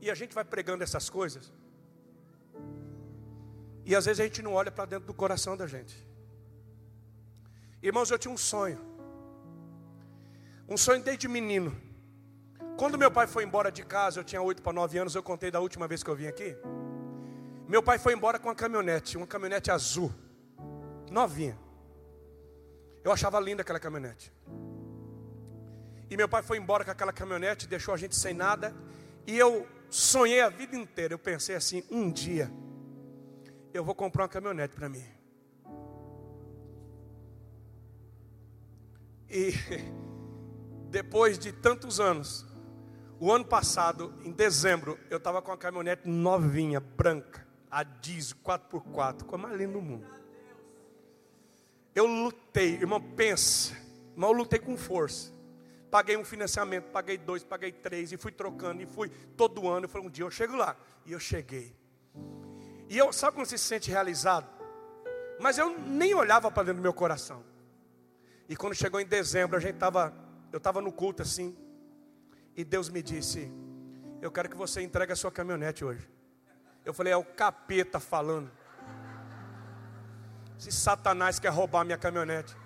E 0.00 0.10
a 0.10 0.14
gente 0.14 0.34
vai 0.34 0.44
pregando 0.44 0.82
essas 0.82 1.08
coisas. 1.08 1.52
E 3.84 3.94
às 3.94 4.04
vezes 4.04 4.20
a 4.20 4.24
gente 4.24 4.42
não 4.42 4.54
olha 4.54 4.70
para 4.70 4.84
dentro 4.84 5.06
do 5.06 5.14
coração 5.14 5.56
da 5.56 5.66
gente. 5.66 5.96
Irmãos, 7.82 8.10
eu 8.10 8.18
tinha 8.18 8.32
um 8.32 8.36
sonho. 8.36 8.78
Um 10.68 10.76
sonho 10.76 11.02
desde 11.02 11.26
menino. 11.26 11.74
Quando 12.76 12.98
meu 12.98 13.10
pai 13.10 13.26
foi 13.26 13.44
embora 13.44 13.70
de 13.70 13.84
casa, 13.84 14.20
eu 14.20 14.24
tinha 14.24 14.40
8 14.40 14.62
para 14.62 14.72
9 14.72 14.98
anos, 14.98 15.14
eu 15.14 15.22
contei 15.22 15.50
da 15.50 15.60
última 15.60 15.88
vez 15.88 16.02
que 16.02 16.10
eu 16.10 16.16
vim 16.16 16.26
aqui. 16.26 16.56
Meu 17.66 17.82
pai 17.82 17.98
foi 17.98 18.14
embora 18.14 18.38
com 18.38 18.48
uma 18.48 18.54
caminhonete, 18.54 19.16
uma 19.16 19.26
caminhonete 19.26 19.70
azul, 19.70 20.12
novinha. 21.10 21.58
Eu 23.02 23.12
achava 23.12 23.40
linda 23.40 23.62
aquela 23.62 23.80
caminhonete. 23.80 24.32
E 26.10 26.16
meu 26.16 26.28
pai 26.28 26.42
foi 26.42 26.58
embora 26.58 26.84
com 26.84 26.90
aquela 26.90 27.12
caminhonete, 27.12 27.66
deixou 27.68 27.94
a 27.94 27.96
gente 27.96 28.16
sem 28.16 28.34
nada. 28.34 28.74
E 29.26 29.38
eu 29.38 29.66
sonhei 29.88 30.40
a 30.40 30.48
vida 30.48 30.76
inteira. 30.76 31.14
Eu 31.14 31.18
pensei 31.18 31.54
assim: 31.54 31.84
um 31.90 32.10
dia 32.10 32.50
eu 33.72 33.84
vou 33.84 33.94
comprar 33.94 34.24
uma 34.24 34.28
caminhonete 34.28 34.74
para 34.74 34.88
mim. 34.88 35.04
E 39.28 39.52
depois 40.90 41.38
de 41.38 41.52
tantos 41.52 42.00
anos, 42.00 42.46
o 43.18 43.30
ano 43.30 43.44
passado, 43.44 44.14
em 44.24 44.32
dezembro, 44.32 44.98
eu 45.08 45.18
estava 45.18 45.40
com 45.40 45.50
uma 45.50 45.56
caminhonete 45.56 46.08
novinha, 46.08 46.80
branca, 46.80 47.46
a 47.70 47.82
diesel 47.82 48.36
4x4, 48.44 49.24
com 49.24 49.34
a 49.36 49.38
mais 49.38 49.56
linda 49.56 49.74
do 49.74 49.82
mundo. 49.82 50.06
Eu 51.94 52.06
lutei, 52.06 52.74
irmão, 52.74 53.00
pensa, 53.00 53.76
mas 54.16 54.30
eu 54.30 54.36
lutei 54.36 54.58
com 54.58 54.76
força. 54.76 55.32
Paguei 55.90 56.16
um 56.16 56.24
financiamento, 56.24 56.84
paguei 56.90 57.18
dois, 57.18 57.42
paguei 57.42 57.72
três, 57.72 58.12
e 58.12 58.16
fui 58.16 58.30
trocando, 58.30 58.80
e 58.80 58.86
fui 58.86 59.08
todo 59.36 59.68
ano. 59.68 59.86
Eu 59.86 59.88
falei, 59.88 60.06
um 60.06 60.10
dia 60.10 60.24
eu 60.24 60.30
chego 60.30 60.56
lá. 60.56 60.76
E 61.04 61.12
eu 61.12 61.18
cheguei. 61.18 61.74
E 62.90 62.98
eu, 62.98 63.12
sabe 63.12 63.36
quando 63.36 63.46
se 63.46 63.56
sente 63.56 63.88
realizado? 63.88 64.48
Mas 65.38 65.56
eu 65.56 65.78
nem 65.78 66.12
olhava 66.12 66.50
para 66.50 66.64
dentro 66.64 66.80
do 66.80 66.82
meu 66.82 66.92
coração. 66.92 67.44
E 68.48 68.56
quando 68.56 68.74
chegou 68.74 69.00
em 69.00 69.06
dezembro, 69.06 69.56
a 69.56 69.60
gente 69.60 69.74
estava, 69.74 70.12
eu 70.50 70.58
estava 70.58 70.80
no 70.80 70.90
culto 70.90 71.22
assim. 71.22 71.56
E 72.56 72.64
Deus 72.64 72.88
me 72.88 73.00
disse: 73.00 73.48
Eu 74.20 74.32
quero 74.32 74.48
que 74.50 74.56
você 74.56 74.82
entregue 74.82 75.12
a 75.12 75.16
sua 75.16 75.30
caminhonete 75.30 75.84
hoje. 75.84 76.10
Eu 76.84 76.92
falei: 76.92 77.12
É 77.12 77.16
o 77.16 77.22
capeta 77.22 78.00
falando. 78.00 78.50
Se 80.58 80.72
Satanás 80.72 81.38
quer 81.38 81.50
roubar 81.50 81.84
minha 81.84 81.96
caminhonete. 81.96 82.56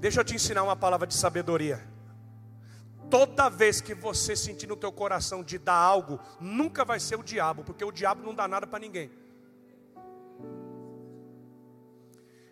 Deixa 0.00 0.20
eu 0.20 0.24
te 0.24 0.34
ensinar 0.34 0.64
uma 0.64 0.76
palavra 0.76 1.06
de 1.06 1.14
sabedoria. 1.14 1.95
Toda 3.10 3.48
vez 3.48 3.80
que 3.80 3.94
você 3.94 4.34
sentir 4.34 4.66
no 4.66 4.76
teu 4.76 4.90
coração 4.90 5.42
de 5.42 5.58
dar 5.58 5.74
algo, 5.76 6.18
nunca 6.40 6.84
vai 6.84 6.98
ser 6.98 7.16
o 7.16 7.22
diabo, 7.22 7.62
porque 7.62 7.84
o 7.84 7.92
diabo 7.92 8.22
não 8.22 8.34
dá 8.34 8.48
nada 8.48 8.66
para 8.66 8.78
ninguém. 8.78 9.10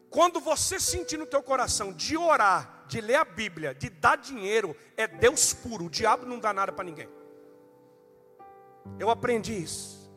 Quando 0.08 0.38
você 0.38 0.78
sentir 0.78 1.16
no 1.16 1.26
teu 1.26 1.42
coração 1.42 1.92
de 1.92 2.16
orar, 2.16 2.84
de 2.86 3.00
ler 3.00 3.16
a 3.16 3.24
Bíblia, 3.24 3.74
de 3.74 3.90
dar 3.90 4.16
dinheiro, 4.16 4.76
é 4.96 5.08
Deus 5.08 5.52
puro. 5.52 5.86
O 5.86 5.90
diabo 5.90 6.24
não 6.24 6.38
dá 6.38 6.52
nada 6.52 6.70
para 6.70 6.84
ninguém. 6.84 7.08
Eu 8.96 9.10
aprendi 9.10 9.54
isso. 9.54 10.08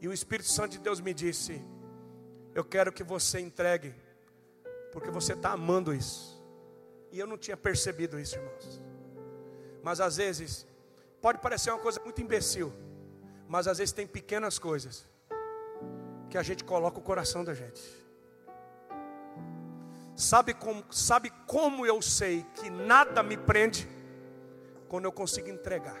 E 0.00 0.06
o 0.06 0.12
Espírito 0.12 0.48
Santo 0.48 0.72
de 0.72 0.78
Deus 0.78 1.00
me 1.00 1.12
disse: 1.12 1.60
Eu 2.54 2.64
quero 2.64 2.92
que 2.92 3.02
você 3.02 3.40
entregue, 3.40 3.92
porque 4.92 5.10
você 5.10 5.32
está 5.32 5.50
amando 5.50 5.92
isso. 5.92 6.40
E 7.10 7.18
eu 7.18 7.26
não 7.26 7.36
tinha 7.36 7.56
percebido 7.56 8.20
isso, 8.20 8.36
irmãos. 8.36 8.91
Mas 9.82 10.00
às 10.00 10.16
vezes, 10.16 10.66
pode 11.20 11.38
parecer 11.38 11.70
uma 11.70 11.78
coisa 11.78 12.00
muito 12.00 12.20
imbecil, 12.20 12.72
mas 13.48 13.66
às 13.66 13.78
vezes 13.78 13.92
tem 13.92 14.06
pequenas 14.06 14.58
coisas 14.58 15.06
que 16.30 16.38
a 16.38 16.42
gente 16.42 16.64
coloca 16.64 16.98
o 16.98 17.02
coração 17.02 17.44
da 17.44 17.52
gente. 17.52 17.82
Sabe 20.16 20.54
como, 20.54 20.84
sabe 20.90 21.30
como 21.46 21.84
eu 21.84 22.00
sei 22.00 22.46
que 22.54 22.70
nada 22.70 23.22
me 23.22 23.36
prende? 23.36 23.88
Quando 24.88 25.06
eu 25.06 25.12
consigo 25.12 25.48
entregar. 25.48 26.00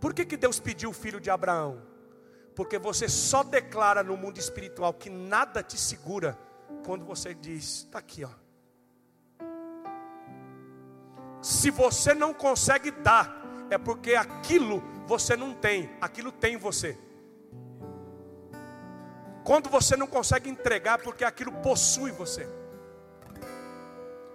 Por 0.00 0.12
que, 0.14 0.24
que 0.24 0.36
Deus 0.36 0.58
pediu 0.58 0.90
o 0.90 0.94
filho 0.94 1.20
de 1.20 1.30
Abraão? 1.30 1.82
Porque 2.54 2.78
você 2.78 3.08
só 3.08 3.42
declara 3.42 4.02
no 4.02 4.16
mundo 4.16 4.38
espiritual 4.38 4.94
que 4.94 5.10
nada 5.10 5.62
te 5.62 5.78
segura 5.78 6.38
quando 6.84 7.04
você 7.04 7.34
diz: 7.34 7.84
está 7.84 7.98
aqui, 7.98 8.24
ó. 8.24 8.30
Se 11.46 11.70
você 11.70 12.12
não 12.12 12.34
consegue 12.34 12.90
dar, 12.90 13.40
é 13.70 13.78
porque 13.78 14.16
aquilo 14.16 14.82
você 15.06 15.36
não 15.36 15.54
tem, 15.54 15.88
aquilo 16.00 16.32
tem 16.32 16.56
você. 16.56 16.98
Quando 19.44 19.70
você 19.70 19.96
não 19.96 20.08
consegue 20.08 20.50
entregar, 20.50 20.98
porque 20.98 21.22
aquilo 21.22 21.52
possui 21.52 22.10
você. 22.10 22.48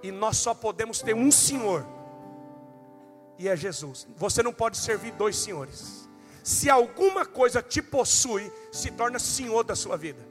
E 0.02 0.10
nós 0.10 0.38
só 0.38 0.54
podemos 0.54 1.02
ter 1.02 1.14
um 1.14 1.30
Senhor, 1.30 1.86
e 3.38 3.50
é 3.50 3.58
Jesus. 3.58 4.08
Você 4.16 4.42
não 4.42 4.54
pode 4.54 4.78
servir 4.78 5.12
dois 5.12 5.36
senhores. 5.36 6.08
Se 6.42 6.70
alguma 6.70 7.26
coisa 7.26 7.62
te 7.62 7.82
possui, 7.82 8.50
se 8.72 8.90
torna 8.90 9.20
senhor 9.20 9.66
da 9.66 9.76
sua 9.76 9.98
vida. 9.98 10.26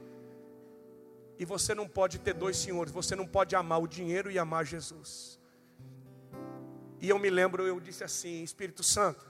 E 1.37 1.45
você 1.45 1.75
não 1.75 1.87
pode 1.87 2.17
ter 2.17 2.33
dois 2.33 2.57
senhores, 2.57 2.91
você 2.91 3.15
não 3.15 3.27
pode 3.27 3.55
amar 3.55 3.79
o 3.79 3.87
dinheiro 3.87 4.31
e 4.31 4.39
amar 4.39 4.65
Jesus. 4.65 5.40
E 7.01 7.09
eu 7.09 7.17
me 7.17 7.29
lembro, 7.29 7.65
eu 7.65 7.79
disse 7.79 8.03
assim: 8.03 8.43
Espírito 8.43 8.83
Santo, 8.83 9.25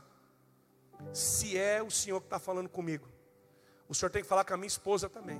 se 1.14 1.58
é 1.58 1.82
o 1.82 1.90
Senhor 1.90 2.20
que 2.20 2.28
está 2.28 2.38
falando 2.38 2.68
comigo, 2.68 3.08
o 3.88 3.96
senhor 3.96 4.10
tem 4.10 4.22
que 4.22 4.28
falar 4.28 4.46
com 4.46 4.54
a 4.54 4.58
minha 4.58 4.68
esposa 4.68 5.10
também. 5.10 5.38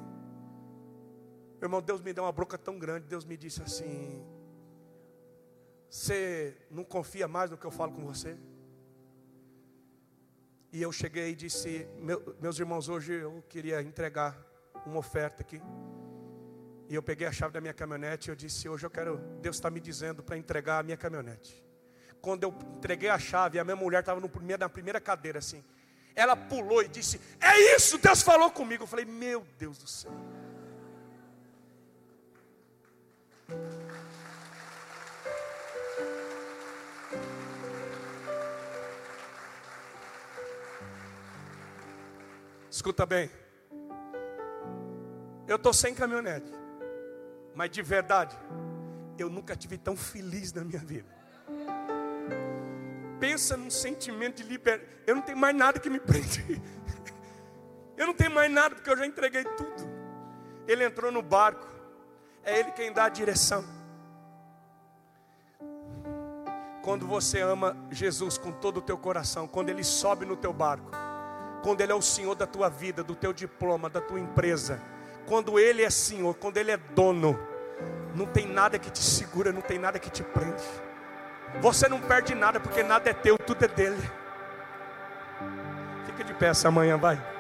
Meu 1.62 1.68
irmão, 1.68 1.82
Deus 1.82 2.02
me 2.02 2.12
deu 2.12 2.26
uma 2.26 2.34
broca 2.34 2.58
tão 2.58 2.78
grande. 2.78 3.08
Deus 3.08 3.24
me 3.24 3.38
disse 3.38 3.62
assim: 3.62 4.26
Você 5.90 6.58
não 6.70 6.84
confia 6.84 7.28
mais 7.30 7.50
no 7.50 7.58
que 7.58 7.66
eu 7.66 7.72
falo 7.72 7.94
com 7.94 8.06
você? 8.06 8.38
E 10.72 10.82
eu 10.82 10.92
cheguei 10.92 11.32
e 11.32 11.36
disse: 11.36 11.88
Meu, 11.98 12.36
Meus 12.42 12.60
irmãos, 12.60 12.90
hoje 12.90 13.14
eu 13.14 13.42
queria 13.48 13.82
entregar 13.82 14.38
uma 14.86 15.00
oferta 15.00 15.44
aqui. 15.44 15.62
E 16.90 16.96
eu 16.96 17.02
peguei 17.02 17.26
a 17.28 17.32
chave 17.32 17.54
da 17.54 17.62
minha 17.62 17.74
caminhonete 17.74 18.30
e 18.30 18.32
eu 18.32 18.36
disse: 18.36 18.68
Hoje 18.68 18.86
eu 18.86 18.90
quero, 18.90 19.18
Deus 19.42 19.56
está 19.56 19.70
me 19.70 19.80
dizendo 19.80 20.22
para 20.22 20.38
entregar 20.38 20.80
a 20.80 20.84
minha 20.84 20.98
caminhonete. 20.98 21.71
Quando 22.22 22.44
eu 22.44 22.54
entreguei 22.78 23.10
a 23.10 23.18
chave, 23.18 23.58
a 23.58 23.64
minha 23.64 23.76
mulher 23.76 24.02
estava 24.02 24.22
na 24.60 24.70
primeira 24.70 25.02
cadeira 25.02 25.40
assim. 25.40 25.64
Ela 26.16 26.36
pulou 26.36 26.84
e 26.84 26.88
disse: 26.88 27.20
É 27.40 27.76
isso, 27.76 27.98
Deus 27.98 28.22
falou 28.22 28.52
comigo. 28.52 28.84
Eu 28.84 28.88
falei: 28.88 29.06
Meu 29.06 29.46
Deus 29.58 29.78
do 29.80 29.88
céu. 29.88 30.12
Escuta 42.70 43.06
bem. 43.06 43.30
Eu 45.48 45.56
estou 45.56 45.74
sem 45.74 45.96
caminhonete. 45.96 46.52
Mas 47.56 47.72
de 47.72 47.82
verdade, 47.82 48.38
eu 49.18 49.30
nunca 49.30 49.56
tive 49.56 49.78
tão 49.78 49.98
feliz 49.98 50.54
na 50.54 50.64
minha 50.64 50.80
vida 50.80 51.21
pensa 53.32 53.56
num 53.56 53.70
sentimento 53.70 54.44
de 54.44 54.44
liberdade. 54.44 54.90
Eu 55.08 55.16
não 55.16 55.22
tenho 55.22 55.38
mais 55.38 55.56
nada 55.56 55.80
que 55.80 55.90
me 55.90 56.00
prende. 56.00 56.62
Eu 57.98 58.08
não 58.08 58.14
tenho 58.16 58.32
mais 58.32 58.52
nada 58.52 58.74
porque 58.74 58.90
eu 58.90 58.98
já 58.98 59.06
entreguei 59.06 59.44
tudo. 59.44 59.88
Ele 60.68 60.84
entrou 60.84 61.12
no 61.12 61.22
barco. 61.22 61.68
É 62.44 62.58
ele 62.58 62.72
quem 62.72 62.92
dá 62.92 63.04
a 63.04 63.10
direção. 63.10 63.64
Quando 66.82 67.06
você 67.06 67.42
ama 67.42 67.78
Jesus 67.92 68.40
com 68.40 68.52
todo 68.52 68.78
o 68.78 68.82
teu 68.82 68.98
coração, 68.98 69.48
quando 69.48 69.70
ele 69.70 69.84
sobe 69.84 70.26
no 70.26 70.36
teu 70.36 70.52
barco, 70.52 70.90
quando 71.62 71.82
ele 71.82 71.92
é 71.92 71.96
o 71.96 72.02
Senhor 72.02 72.34
da 72.34 72.48
tua 72.48 72.70
vida, 72.70 73.04
do 73.04 73.14
teu 73.14 73.32
diploma, 73.32 73.88
da 73.88 74.02
tua 74.02 74.20
empresa, 74.20 74.82
quando 75.28 75.60
ele 75.60 75.84
é 75.84 75.90
Senhor, 75.92 76.34
quando 76.34 76.58
ele 76.58 76.72
é 76.72 76.78
dono, 76.78 77.40
não 78.16 78.26
tem 78.26 78.48
nada 78.48 78.80
que 78.80 78.90
te 78.90 79.04
segura, 79.04 79.52
não 79.52 79.62
tem 79.62 79.78
nada 79.78 80.00
que 80.00 80.10
te 80.10 80.24
prende. 80.24 80.64
Você 81.60 81.88
não 81.88 82.00
perde 82.00 82.34
nada, 82.34 82.60
porque 82.60 82.82
nada 82.84 83.10
é 83.10 83.14
teu, 83.14 83.38
tudo 83.38 83.66
é 83.66 83.68
dele. 83.68 84.02
Fica 86.06 86.24
de 86.24 86.34
pé 86.34 86.48
essa 86.48 86.72
manhã, 86.72 86.98
vai. 86.98 87.31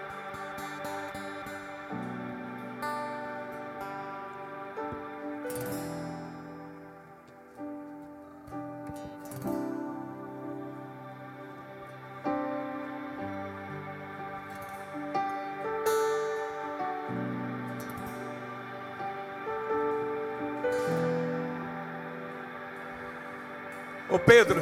Ô 24.12 24.20
Pedro, 24.20 24.62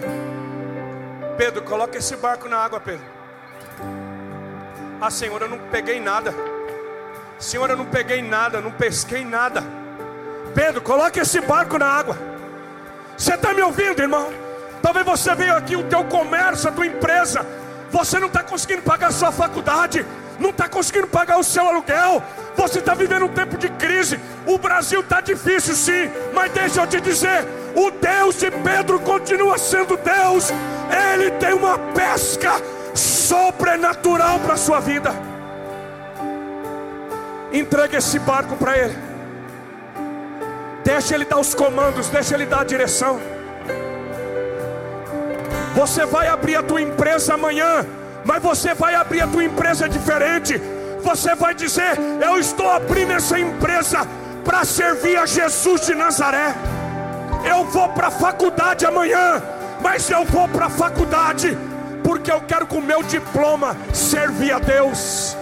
Pedro, 1.36 1.64
coloca 1.64 1.98
esse 1.98 2.16
barco 2.16 2.48
na 2.48 2.58
água, 2.58 2.80
Pedro. 2.80 3.04
Ah, 5.02 5.10
Senhor, 5.10 5.42
eu 5.42 5.50
não 5.50 5.58
peguei 5.72 6.00
nada. 6.00 6.32
Senhor, 7.40 7.68
eu 7.68 7.76
não 7.76 7.86
peguei 7.86 8.22
nada, 8.22 8.62
não 8.62 8.70
pesquei 8.70 9.26
nada. 9.26 9.64
Pedro, 10.54 10.82
coloque 10.82 11.20
esse 11.20 11.42
barco 11.42 11.80
na 11.80 11.88
água. 11.88 12.16
Você 13.18 13.34
está 13.34 13.52
me 13.52 13.64
ouvindo, 13.64 14.00
irmão? 14.00 14.32
Talvez 14.84 15.04
você 15.04 15.34
veio 15.34 15.56
aqui, 15.56 15.76
o 15.76 15.84
teu 15.84 16.04
comércio, 16.04 16.70
a 16.70 16.72
tua 16.72 16.86
empresa. 16.86 17.44
Você 17.90 18.20
não 18.20 18.28
está 18.28 18.44
conseguindo 18.44 18.84
pagar 18.84 19.08
a 19.08 19.12
sua 19.12 19.32
faculdade, 19.32 20.06
não 20.40 20.52
está 20.52 20.70
conseguindo 20.70 21.08
pagar 21.08 21.40
o 21.40 21.44
seu 21.44 21.68
aluguel. 21.68 22.22
Você 22.56 22.80
está 22.80 22.94
vivendo 22.94 23.26
um 23.26 23.34
tempo 23.34 23.58
de 23.58 23.70
crise. 23.70 24.20
O 24.46 24.60
Brasil 24.60 25.00
está 25.00 25.22
difícil, 25.22 25.74
sim, 25.74 26.12
mas 26.34 26.52
deixa 26.52 26.82
eu 26.82 26.88
te 26.88 27.02
dizer: 27.02 27.48
o 27.76 27.92
Deus 27.92 28.36
de 28.36 28.52
Pedro 28.52 29.00
continua 29.00 29.58
sendo 29.58 29.98
Deus. 29.98 30.50
Ele 31.14 31.32
tem 31.32 31.54
uma 31.54 31.78
pesca 31.94 32.54
sobrenatural 32.94 34.40
para 34.40 34.54
a 34.54 34.58
sua 34.58 34.80
vida. 34.80 35.14
Entregue 37.52 37.98
esse 37.98 38.20
barco 38.20 38.56
para 38.56 38.78
Ele. 38.78 38.98
Deixa 40.84 41.16
Ele 41.16 41.26
dar 41.26 41.40
os 41.40 41.54
comandos, 41.54 42.08
deixa 42.10 42.36
Ele 42.36 42.46
dar 42.46 42.62
a 42.62 42.64
direção. 42.64 43.20
Você 45.76 46.06
vai 46.06 46.28
abrir 46.28 46.56
a 46.56 46.64
tua 46.64 46.82
empresa 46.82 47.36
amanhã, 47.36 47.86
mas 48.26 48.42
você 48.42 48.74
vai 48.74 48.96
abrir 48.96 49.22
a 49.22 49.28
tua 49.28 49.44
empresa 49.44 49.88
diferente. 49.88 50.60
Você 51.02 51.36
vai 51.36 51.54
dizer: 51.54 51.98
Eu 52.22 52.40
estou 52.40 52.70
abrindo 52.70 53.14
essa 53.14 53.40
empresa 53.40 54.00
para 54.44 54.66
servir 54.66 55.18
a 55.18 55.26
Jesus 55.26 55.86
de 55.86 55.96
Nazaré. 55.96 56.54
Eu 57.44 57.66
vou 57.66 57.90
para 57.90 58.08
a 58.08 58.12
faculdade 58.12 58.86
amanhã, 58.86 59.42
mas 59.82 60.10
eu 60.10 60.26
vou 60.26 60.48
para 60.48 60.66
a 60.66 60.70
faculdade 60.70 61.58
porque 62.04 62.32
eu 62.32 62.42
quero 62.42 62.66
com 62.66 62.78
o 62.78 62.82
meu 62.82 63.04
diploma 63.04 63.78
servir 63.94 64.52
a 64.52 64.60
Deus. 64.60 65.38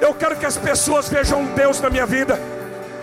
Eu 0.00 0.12
quero 0.12 0.36
que 0.36 0.44
as 0.44 0.56
pessoas 0.56 1.08
vejam 1.08 1.44
Deus 1.54 1.80
na 1.80 1.88
minha 1.88 2.04
vida. 2.04 2.38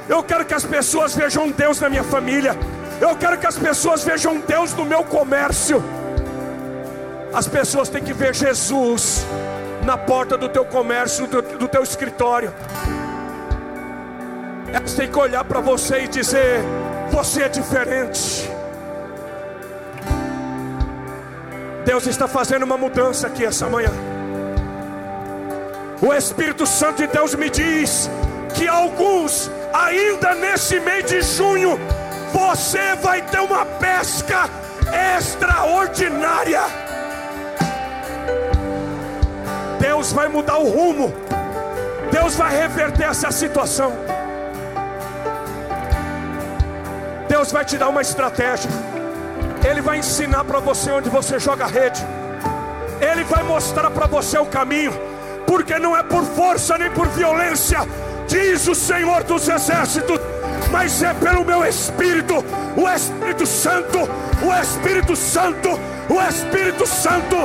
Eu 0.07 0.21
quero 0.23 0.45
que 0.45 0.53
as 0.53 0.65
pessoas 0.65 1.15
vejam 1.15 1.49
Deus 1.49 1.79
na 1.79 1.89
minha 1.89 2.03
família. 2.03 2.55
Eu 2.99 3.15
quero 3.15 3.37
que 3.37 3.47
as 3.47 3.57
pessoas 3.57 4.03
vejam 4.03 4.39
Deus 4.39 4.73
no 4.73 4.83
meu 4.85 5.03
comércio. 5.03 5.83
As 7.33 7.47
pessoas 7.47 7.89
têm 7.89 8.03
que 8.03 8.13
ver 8.13 8.35
Jesus 8.35 9.25
na 9.85 9.97
porta 9.97 10.37
do 10.37 10.49
teu 10.49 10.65
comércio, 10.65 11.25
do, 11.27 11.41
do 11.41 11.67
teu 11.67 11.83
escritório. 11.83 12.53
Elas 14.73 14.93
têm 14.93 15.07
que 15.11 15.17
olhar 15.17 15.43
para 15.43 15.59
você 15.59 16.03
e 16.03 16.07
dizer: 16.07 16.61
você 17.11 17.43
é 17.43 17.49
diferente. 17.49 18.49
Deus 21.85 22.05
está 22.05 22.27
fazendo 22.27 22.63
uma 22.63 22.77
mudança 22.77 23.27
aqui 23.27 23.43
essa 23.45 23.67
manhã. 23.67 23.91
O 26.01 26.13
Espírito 26.13 26.65
Santo 26.65 26.97
de 26.97 27.07
Deus 27.07 27.33
me 27.35 27.49
diz 27.49 28.09
que 28.53 28.67
alguns, 28.67 29.49
ainda 29.73 30.35
nesse 30.35 30.79
mês 30.79 31.05
de 31.05 31.21
junho, 31.21 31.79
você 32.31 32.95
vai 33.01 33.21
ter 33.21 33.39
uma 33.39 33.65
pesca 33.65 34.49
extraordinária. 35.17 36.61
Deus 39.79 40.13
vai 40.13 40.27
mudar 40.27 40.57
o 40.59 40.69
rumo, 40.69 41.13
Deus 42.11 42.35
vai 42.35 42.55
reverter 42.55 43.07
essa 43.09 43.31
situação. 43.31 44.18
Deus 47.39 47.53
vai 47.53 47.63
te 47.63 47.77
dar 47.77 47.87
uma 47.87 48.01
estratégia. 48.01 48.69
Ele 49.65 49.79
vai 49.79 49.99
ensinar 49.99 50.43
para 50.43 50.59
você 50.59 50.91
onde 50.91 51.09
você 51.09 51.39
joga 51.39 51.63
a 51.63 51.67
rede. 51.69 52.05
Ele 52.99 53.23
vai 53.23 53.43
mostrar 53.43 53.89
para 53.91 54.07
você 54.07 54.37
o 54.37 54.45
caminho, 54.45 54.91
porque 55.47 55.79
não 55.79 55.95
é 55.95 56.03
por 56.03 56.21
força 56.25 56.77
nem 56.77 56.91
por 56.91 57.07
violência, 57.07 57.79
diz 58.27 58.67
o 58.67 58.75
Senhor 58.75 59.23
dos 59.23 59.47
Exércitos, 59.47 60.19
mas 60.69 61.01
é 61.01 61.13
pelo 61.13 61.45
meu 61.45 61.65
Espírito, 61.65 62.43
o 62.75 62.89
Espírito 62.89 63.45
Santo, 63.45 63.99
o 64.43 64.53
Espírito 64.61 65.15
Santo, 65.15 65.69
o 66.09 66.21
Espírito 66.21 66.85
Santo. 66.85 67.37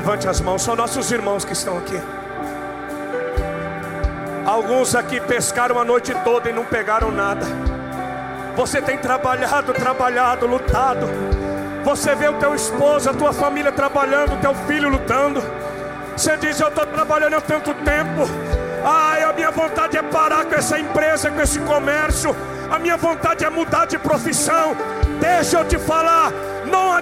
Levante 0.00 0.26
as 0.26 0.40
mãos, 0.40 0.62
são 0.62 0.74
nossos 0.74 1.12
irmãos 1.12 1.44
que 1.44 1.52
estão 1.52 1.76
aqui. 1.76 2.00
Alguns 4.46 4.94
aqui 4.94 5.20
pescaram 5.20 5.78
a 5.78 5.84
noite 5.84 6.14
toda 6.24 6.48
e 6.48 6.54
não 6.54 6.64
pegaram 6.64 7.12
nada. 7.12 7.44
Você 8.56 8.80
tem 8.80 8.96
trabalhado, 8.96 9.74
trabalhado, 9.74 10.46
lutado. 10.46 11.06
Você 11.84 12.14
vê 12.14 12.30
o 12.30 12.38
teu 12.38 12.54
esposo, 12.54 13.10
a 13.10 13.12
tua 13.12 13.34
família 13.34 13.70
trabalhando, 13.70 14.36
o 14.36 14.38
teu 14.38 14.54
filho 14.66 14.88
lutando. 14.88 15.42
Você 16.16 16.34
diz: 16.38 16.58
Eu 16.58 16.68
estou 16.68 16.86
trabalhando 16.86 17.34
há 17.34 17.40
tanto 17.42 17.74
tempo. 17.74 18.22
Ai, 18.82 19.22
a 19.22 19.34
minha 19.34 19.50
vontade 19.50 19.98
é 19.98 20.02
parar 20.02 20.46
com 20.46 20.54
essa 20.54 20.78
empresa, 20.78 21.30
com 21.30 21.42
esse 21.42 21.60
comércio. 21.60 22.34
A 22.70 22.78
minha 22.78 22.96
vontade 22.96 23.44
é 23.44 23.50
mudar 23.50 23.86
de 23.86 23.98
profissão. 23.98 24.74
Deixa 25.20 25.58
eu 25.58 25.64
te 25.66 25.78
falar, 25.78 26.32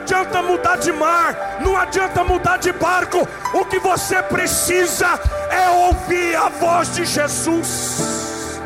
adianta 0.08 0.40
mudar 0.40 0.76
de 0.78 0.90
mar, 0.90 1.58
não 1.60 1.76
adianta 1.76 2.24
mudar 2.24 2.56
de 2.56 2.72
barco. 2.72 3.28
O 3.52 3.64
que 3.66 3.78
você 3.78 4.22
precisa 4.22 5.20
é 5.50 5.68
ouvir 5.68 6.34
a 6.34 6.48
voz 6.48 6.94
de 6.94 7.04
Jesus. 7.04 8.58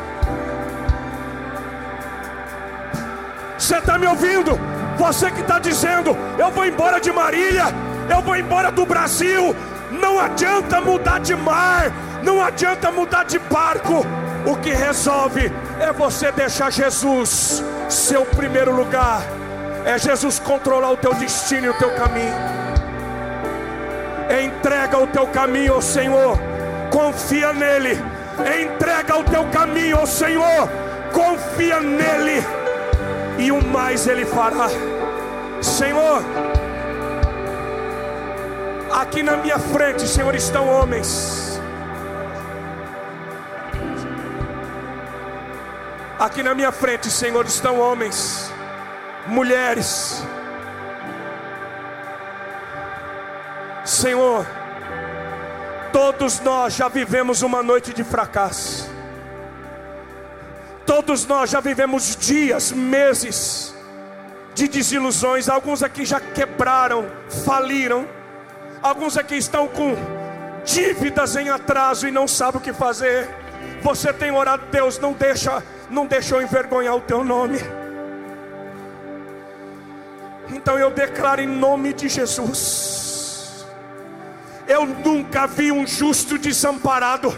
Você 3.57 3.77
está 3.77 3.97
me 3.97 4.07
ouvindo? 4.07 4.57
Você 4.97 5.31
que 5.31 5.41
está 5.41 5.59
dizendo, 5.59 6.15
eu 6.37 6.49
vou 6.49 6.65
embora 6.65 7.01
de 7.01 7.11
Marília, 7.11 7.65
eu 8.09 8.21
vou 8.21 8.37
embora 8.37 8.71
do 8.71 8.85
Brasil. 8.85 9.53
Não 9.91 10.19
adianta 10.19 10.79
mudar 10.79 11.19
de 11.19 11.35
mar, 11.35 11.91
não 12.23 12.41
adianta 12.41 12.89
mudar 12.89 13.25
de 13.25 13.37
barco. 13.37 14.05
O 14.45 14.55
que 14.55 14.71
resolve 14.71 15.51
é 15.79 15.91
você 15.91 16.31
deixar 16.31 16.71
Jesus 16.71 17.61
seu 17.89 18.25
primeiro 18.25 18.73
lugar 18.73 19.42
é 19.85 19.97
Jesus 19.97 20.39
controlar 20.39 20.91
o 20.91 20.97
teu 20.97 21.13
destino 21.13 21.67
e 21.67 21.69
o 21.69 21.73
teu 21.73 21.93
caminho. 21.95 22.33
Entrega 24.43 24.97
o 24.97 25.07
teu 25.07 25.27
caminho 25.27 25.73
ao 25.73 25.81
Senhor, 25.81 26.39
confia 26.91 27.53
nele. 27.53 27.99
Entrega 28.61 29.17
o 29.17 29.23
teu 29.23 29.45
caminho 29.49 29.97
ao 29.97 30.07
Senhor, 30.07 30.69
confia 31.11 31.79
nele, 31.79 32.43
e 33.37 33.51
o 33.51 33.63
mais 33.63 34.07
ele 34.07 34.25
fará. 34.25 34.69
Senhor, 35.61 36.23
aqui 38.91 39.21
na 39.21 39.37
minha 39.37 39.59
frente, 39.59 40.07
Senhor, 40.07 40.33
estão 40.33 40.67
homens. 40.67 41.61
Aqui 46.17 46.41
na 46.41 46.55
minha 46.55 46.71
frente, 46.71 47.11
Senhor, 47.11 47.45
estão 47.45 47.79
homens 47.79 48.52
mulheres. 49.27 50.23
Senhor, 53.85 54.45
todos 55.91 56.39
nós 56.39 56.73
já 56.75 56.87
vivemos 56.87 57.41
uma 57.41 57.61
noite 57.61 57.93
de 57.93 58.03
fracasso. 58.03 58.91
Todos 60.85 61.25
nós 61.25 61.49
já 61.49 61.59
vivemos 61.59 62.15
dias, 62.15 62.71
meses 62.71 63.73
de 64.53 64.67
desilusões. 64.67 65.49
Alguns 65.49 65.81
aqui 65.81 66.05
já 66.05 66.19
quebraram, 66.19 67.05
faliram. 67.45 68.07
Alguns 68.81 69.17
aqui 69.17 69.35
estão 69.35 69.67
com 69.67 69.95
dívidas 70.65 71.35
em 71.35 71.49
atraso 71.49 72.07
e 72.07 72.11
não 72.11 72.27
sabem 72.27 72.59
o 72.59 72.63
que 72.63 72.73
fazer. 72.73 73.29
Você 73.81 74.13
tem 74.13 74.31
orado, 74.31 74.63
Deus, 74.71 74.97
não 74.99 75.13
deixa, 75.13 75.63
não 75.89 76.05
deixou 76.05 76.41
envergonhar 76.41 76.95
o 76.95 77.01
teu 77.01 77.23
nome. 77.23 77.59
Então 80.49 80.77
eu 80.77 80.91
declaro 80.91 81.41
em 81.41 81.47
nome 81.47 81.93
de 81.93 82.09
Jesus. 82.09 83.65
Eu 84.67 84.85
nunca 84.85 85.47
vi 85.47 85.71
um 85.71 85.85
justo 85.85 86.37
desamparado. 86.37 87.37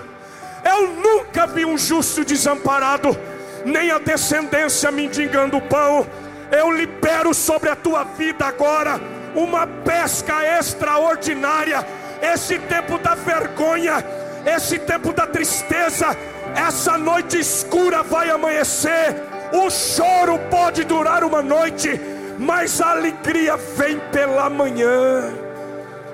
Eu 0.63 0.87
nunca 0.95 1.45
vi 1.45 1.63
um 1.63 1.77
justo 1.77 2.25
desamparado, 2.25 3.15
nem 3.63 3.91
a 3.91 3.99
descendência 3.99 4.89
mendigando 4.91 5.61
pão. 5.61 6.07
Eu 6.51 6.71
libero 6.71 7.33
sobre 7.33 7.69
a 7.69 7.75
tua 7.75 8.03
vida 8.03 8.45
agora 8.45 8.99
uma 9.35 9.67
pesca 9.67 10.43
extraordinária. 10.57 11.85
Esse 12.21 12.57
tempo 12.57 12.97
da 12.97 13.13
vergonha, 13.13 14.03
esse 14.45 14.79
tempo 14.79 15.13
da 15.13 15.27
tristeza, 15.27 16.17
essa 16.55 16.97
noite 16.97 17.37
escura 17.37 18.01
vai 18.01 18.29
amanhecer. 18.29 19.15
O 19.53 19.69
choro 19.69 20.39
pode 20.49 20.83
durar 20.83 21.23
uma 21.23 21.41
noite, 21.41 21.99
mas 22.37 22.81
a 22.81 22.91
alegria 22.91 23.55
vem 23.57 23.99
pela 24.11 24.49
manhã. 24.49 25.33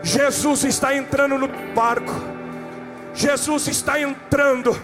Jesus 0.03 0.63
está 0.63 0.95
entrando 0.95 1.37
no 1.37 1.47
barco, 1.73 2.13
Jesus 3.13 3.67
está 3.67 3.99
entrando, 3.99 4.79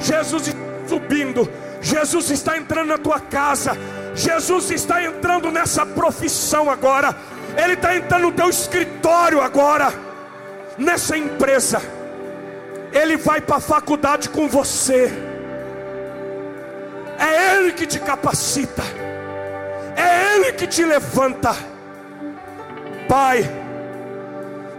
Jesus 0.00 0.48
está 0.48 0.60
subindo, 0.88 1.50
Jesus 1.80 2.30
está 2.30 2.56
entrando 2.56 2.88
na 2.88 2.98
tua 2.98 3.20
casa, 3.20 3.72
Jesus 4.14 4.70
está 4.70 5.02
entrando 5.02 5.50
nessa 5.50 5.84
profissão 5.84 6.70
agora, 6.70 7.14
Ele 7.62 7.74
está 7.74 7.94
entrando 7.94 8.22
no 8.22 8.32
teu 8.32 8.48
escritório 8.48 9.42
agora, 9.42 9.92
nessa 10.78 11.16
empresa, 11.16 11.82
Ele 12.90 13.18
vai 13.18 13.42
para 13.42 13.56
a 13.56 13.60
faculdade 13.60 14.30
com 14.30 14.48
você, 14.48 15.12
é 17.18 17.56
Ele 17.56 17.72
que 17.72 17.86
te 17.86 18.00
capacita 18.00 18.82
é 19.96 20.34
Ele 20.36 20.52
que 20.52 20.66
te 20.66 20.84
levanta. 20.84 21.54
Pai, 23.08 23.48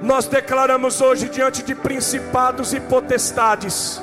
nós 0.01 0.28
declaramos 0.28 1.01
hoje 1.01 1.30
diante 1.30 1.63
de 1.63 1.74
principados 1.74 2.74
e 2.74 2.80
potestades, 2.80 4.01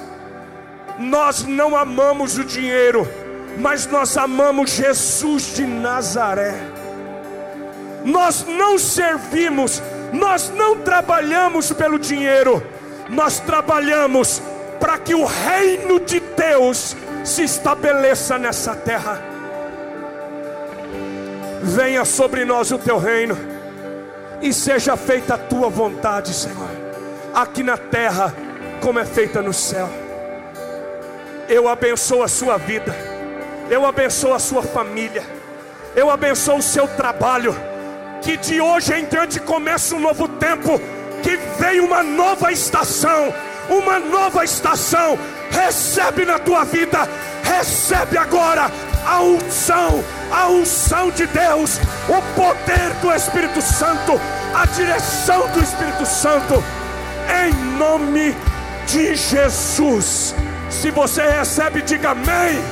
nós 0.99 1.45
não 1.45 1.77
amamos 1.77 2.39
o 2.39 2.45
dinheiro, 2.45 3.09
mas 3.59 3.87
nós 3.87 4.17
amamos 4.17 4.71
Jesus 4.71 5.55
de 5.55 5.67
Nazaré. 5.67 6.55
Nós 8.05 8.45
não 8.47 8.79
servimos, 8.79 9.83
nós 10.13 10.51
não 10.51 10.79
trabalhamos 10.79 11.73
pelo 11.73 11.99
dinheiro, 11.99 12.65
nós 13.09 13.39
trabalhamos 13.39 14.43
para 14.81 14.99
que 14.99 15.15
o 15.15 15.25
reino 15.25 16.01
de 16.01 16.21
Deus 16.21 16.97
se 17.25 17.45
estabeleça 17.45 18.39
nessa 18.39 18.75
terra 18.75 19.32
venha 21.63 22.05
sobre 22.05 22.45
nós 22.45 22.71
o 22.71 22.79
teu 22.79 22.99
reino, 22.99 23.39
e 24.41 24.53
seja 24.53 24.97
feita 24.97 25.35
a 25.35 25.39
tua 25.39 25.69
vontade, 25.69 26.35
Senhor, 26.35 26.69
aqui 27.33 27.63
na 27.63 27.77
terra, 27.77 28.35
como 28.81 28.99
é 28.99 29.05
feita 29.05 29.41
no 29.41 29.53
céu. 29.53 29.89
Eu 31.49 31.69
abençoo 31.69 32.23
a 32.23 32.29
sua 32.29 32.57
vida, 32.57 32.95
eu 33.71 33.87
abençoo 33.87 34.35
a 34.35 34.39
sua 34.39 34.63
família, 34.63 35.23
eu 35.95 36.11
abençoo 36.11 36.59
o 36.59 36.63
seu 36.63 36.89
trabalho, 36.89 37.55
que 38.21 38.37
de 38.37 38.61
hoje 38.61 38.95
em 38.95 39.05
diante 39.05 39.39
comece 39.39 39.95
um 39.95 40.01
novo 40.01 40.27
tempo, 40.27 40.81
que 41.23 41.37
venha 41.59 41.83
uma 41.85 42.03
nova 42.03 42.51
estação, 42.51 43.33
uma 43.71 44.01
nova 44.01 44.45
estação, 44.45 45.17
recebe 45.51 46.25
na 46.25 46.39
tua 46.39 46.65
vida, 46.65 47.09
recebe 47.43 48.17
agora 48.17 48.71
a 49.07 49.21
unção, 49.21 50.05
a 50.31 50.49
unção 50.49 51.11
de 51.11 51.27
Deus, 51.27 51.79
o 52.09 52.23
poder 52.35 52.93
do 53.01 53.13
Espírito 53.13 53.61
Santo, 53.61 54.21
a 54.55 54.67
direção 54.67 55.49
do 55.49 55.63
Espírito 55.63 56.07
Santo, 56.07 56.63
em 57.45 57.53
nome 57.77 58.35
de 58.87 59.15
Jesus. 59.15 60.35
Se 60.71 60.91
você 60.91 61.23
recebe, 61.23 61.83
diga 61.83 62.11
amém. 62.11 62.63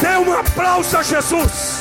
Dê 0.00 0.16
um 0.16 0.32
aplauso 0.32 0.96
a 0.96 1.02
Jesus. 1.02 1.80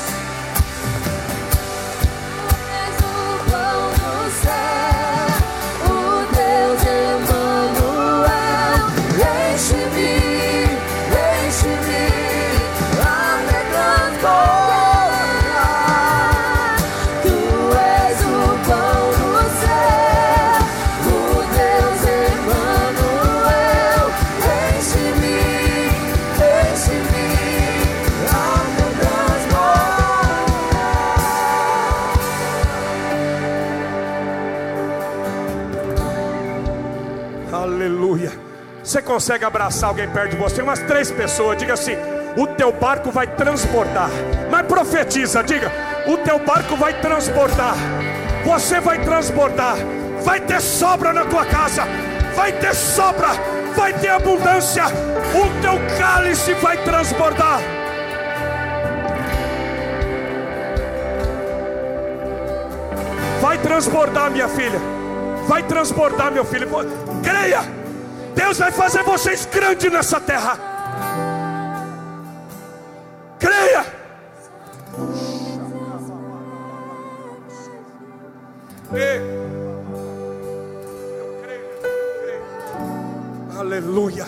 Você 38.89 39.03
consegue 39.03 39.45
abraçar 39.45 39.89
alguém 39.89 40.09
perto 40.09 40.31
de 40.31 40.37
você? 40.37 40.63
Umas 40.63 40.79
três 40.79 41.11
pessoas, 41.11 41.59
diga 41.59 41.73
assim: 41.75 41.95
o 42.35 42.47
teu 42.47 42.71
barco 42.71 43.11
vai 43.11 43.27
transportar. 43.27 44.09
Mas 44.49 44.65
profetiza, 44.65 45.43
diga: 45.43 45.71
o 46.07 46.17
teu 46.17 46.39
barco 46.39 46.75
vai 46.75 46.99
transportar. 46.99 47.75
Você 48.43 48.79
vai 48.79 48.99
transportar. 48.99 49.75
Vai 50.23 50.39
ter 50.39 50.59
sobra 50.59 51.13
na 51.13 51.23
tua 51.23 51.45
casa. 51.45 51.83
Vai 52.35 52.51
ter 52.51 52.73
sobra. 52.73 53.27
Vai 53.75 53.93
ter 53.93 54.07
abundância. 54.07 54.85
O 54.87 55.61
teu 55.61 55.99
cálice 55.99 56.55
vai 56.55 56.83
transbordar. 56.83 57.59
Vai 63.39 63.55
transbordar, 63.59 64.31
minha 64.31 64.47
filha. 64.47 64.81
Vai 65.47 65.61
transbordar, 65.61 66.31
meu 66.31 66.43
filho. 66.43 66.67
Creia. 67.21 67.78
Deus 68.39 68.57
vai 68.57 68.71
fazer 68.71 69.03
vocês 69.03 69.45
grandes 69.45 69.91
nessa 69.91 70.17
terra. 70.21 70.57
Creia. 73.37 73.85
Aleluia. 83.59 84.25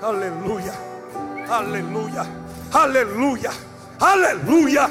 Aleluia. 0.00 0.72
Aleluia. 1.50 2.26
Aleluia. 2.72 3.50
Aleluia. 4.00 4.88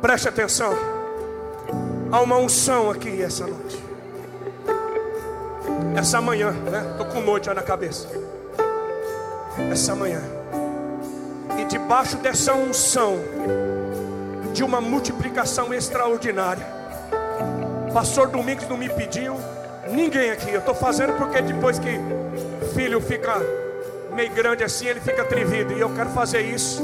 Preste 0.00 0.28
atenção. 0.28 0.95
Há 2.10 2.20
uma 2.20 2.36
unção 2.36 2.90
aqui 2.90 3.20
essa 3.22 3.46
noite. 3.46 3.82
Essa 5.96 6.20
manhã, 6.20 6.52
né? 6.52 6.86
Estou 6.92 7.06
com 7.06 7.20
noite 7.20 7.48
na 7.48 7.62
cabeça. 7.62 8.08
Essa 9.70 9.94
manhã. 9.94 10.20
E 11.58 11.64
debaixo 11.64 12.16
dessa 12.18 12.54
unção, 12.54 13.18
de 14.52 14.62
uma 14.62 14.80
multiplicação 14.80 15.74
extraordinária. 15.74 16.64
Pastor 17.92 18.28
Domingos 18.28 18.68
não 18.68 18.76
me 18.76 18.88
pediu, 18.88 19.36
ninguém 19.90 20.30
aqui. 20.30 20.50
Eu 20.50 20.60
estou 20.60 20.74
fazendo 20.74 21.12
porque 21.14 21.42
depois 21.42 21.78
que 21.78 21.98
filho 22.74 23.00
fica 23.00 23.34
meio 24.14 24.30
grande 24.32 24.62
assim, 24.62 24.86
ele 24.86 25.00
fica 25.00 25.22
atrevido. 25.22 25.72
E 25.72 25.80
eu 25.80 25.94
quero 25.94 26.10
fazer 26.10 26.40
isso 26.40 26.82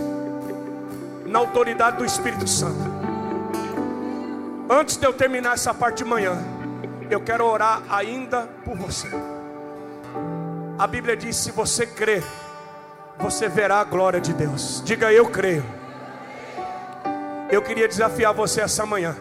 na 1.27 1.39
autoridade 1.39 1.99
do 1.99 2.05
Espírito 2.05 2.49
Santo. 2.49 2.92
Antes 4.75 4.97
de 4.97 5.07
eu 5.07 5.13
terminar 5.13 5.53
essa 5.53 5.75
parte 5.75 5.99
de 5.99 6.05
manhã, 6.07 6.33
eu 7.11 7.21
quero 7.21 7.45
orar 7.45 7.83
ainda 7.91 8.49
por 8.65 8.75
você. 8.75 9.07
A 10.79 10.87
Bíblia 10.87 11.15
diz: 11.15 11.37
se 11.37 11.51
você 11.51 11.87
crer, 11.87 12.25
você 13.19 13.51
verá 13.51 13.81
a 13.81 13.85
glória 13.85 14.19
de 14.19 14.33
Deus. 14.33 14.81
Diga 14.83 15.13
eu 15.13 15.29
creio. 15.29 15.63
Eu 17.51 17.61
queria 17.61 17.87
desafiar 17.87 18.33
você 18.33 18.63
essa 18.63 18.87
manhã 18.87 19.15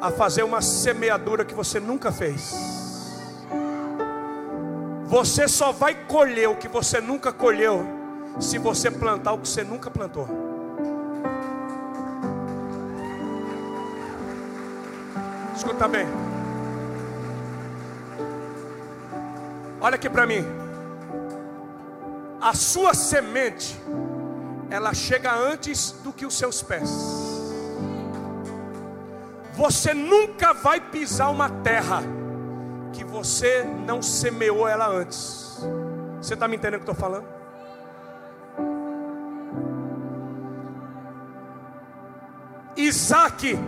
a 0.00 0.10
fazer 0.10 0.42
uma 0.42 0.62
semeadura 0.62 1.44
que 1.44 1.52
você 1.52 1.78
nunca 1.78 2.10
fez. 2.10 2.54
Você 5.04 5.46
só 5.46 5.70
vai 5.70 5.94
colher 6.06 6.48
o 6.48 6.56
que 6.56 6.66
você 6.66 6.98
nunca 6.98 7.30
colheu 7.30 7.86
se 8.40 8.56
você 8.56 8.90
plantar 8.90 9.34
o 9.34 9.38
que 9.38 9.48
você 9.48 9.62
nunca 9.62 9.90
plantou. 9.90 10.47
Escuta 15.58 15.88
bem. 15.88 16.06
Olha 19.80 19.96
aqui 19.96 20.08
para 20.08 20.24
mim. 20.24 20.46
A 22.40 22.54
sua 22.54 22.94
semente, 22.94 23.76
ela 24.70 24.94
chega 24.94 25.34
antes 25.34 25.90
do 26.04 26.12
que 26.12 26.24
os 26.24 26.38
seus 26.38 26.62
pés. 26.62 26.88
Você 29.54 29.92
nunca 29.92 30.52
vai 30.54 30.80
pisar 30.80 31.28
uma 31.28 31.50
terra 31.50 32.02
que 32.92 33.02
você 33.02 33.64
não 33.84 34.00
semeou 34.00 34.68
ela 34.68 34.88
antes. 34.88 35.58
Você 36.22 36.34
está 36.34 36.46
me 36.46 36.54
entendendo 36.54 36.82
o 36.82 36.84
que 36.84 36.88
eu 36.88 36.92
estou 36.92 37.10
falando? 37.10 37.26
Isaac 42.76 43.58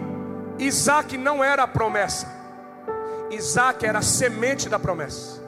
Isaac 0.60 1.16
não 1.16 1.42
era 1.42 1.62
a 1.62 1.66
promessa, 1.66 2.28
Isaac 3.30 3.86
era 3.86 4.00
a 4.00 4.02
semente 4.02 4.68
da 4.68 4.78
promessa. 4.78 5.40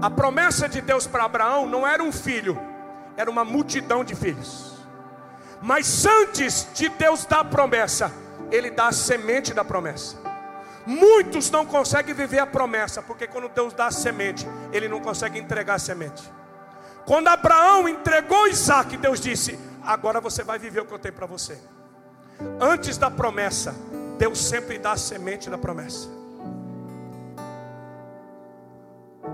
A 0.00 0.10
promessa 0.10 0.68
de 0.68 0.80
Deus 0.80 1.06
para 1.06 1.24
Abraão 1.24 1.66
não 1.66 1.86
era 1.86 2.02
um 2.02 2.10
filho, 2.10 2.58
era 3.16 3.30
uma 3.30 3.44
multidão 3.44 4.02
de 4.02 4.14
filhos. 4.14 4.74
Mas 5.60 6.04
antes 6.06 6.66
de 6.74 6.88
Deus 6.88 7.24
dar 7.24 7.40
a 7.40 7.44
promessa, 7.44 8.12
Ele 8.50 8.70
dá 8.70 8.88
a 8.88 8.92
semente 8.92 9.52
da 9.52 9.64
promessa. 9.64 10.16
Muitos 10.86 11.50
não 11.50 11.64
conseguem 11.64 12.14
viver 12.14 12.38
a 12.38 12.46
promessa, 12.46 13.02
porque 13.02 13.26
quando 13.26 13.48
Deus 13.48 13.72
dá 13.72 13.86
a 13.86 13.90
semente, 13.90 14.46
Ele 14.72 14.88
não 14.88 15.00
consegue 15.00 15.38
entregar 15.38 15.74
a 15.74 15.78
semente. 15.78 16.22
Quando 17.06 17.28
Abraão 17.28 17.88
entregou 17.88 18.46
Isaac, 18.46 18.96
Deus 18.96 19.20
disse: 19.20 19.58
Agora 19.82 20.20
você 20.20 20.42
vai 20.42 20.58
viver 20.58 20.80
o 20.80 20.86
que 20.86 20.92
eu 20.92 20.98
tenho 20.98 21.14
para 21.14 21.26
você. 21.26 21.58
Antes 22.60 22.98
da 22.98 23.10
promessa, 23.10 23.74
Deus 24.18 24.38
sempre 24.38 24.78
dá 24.78 24.92
a 24.92 24.96
semente 24.96 25.50
da 25.50 25.58
promessa. 25.58 26.08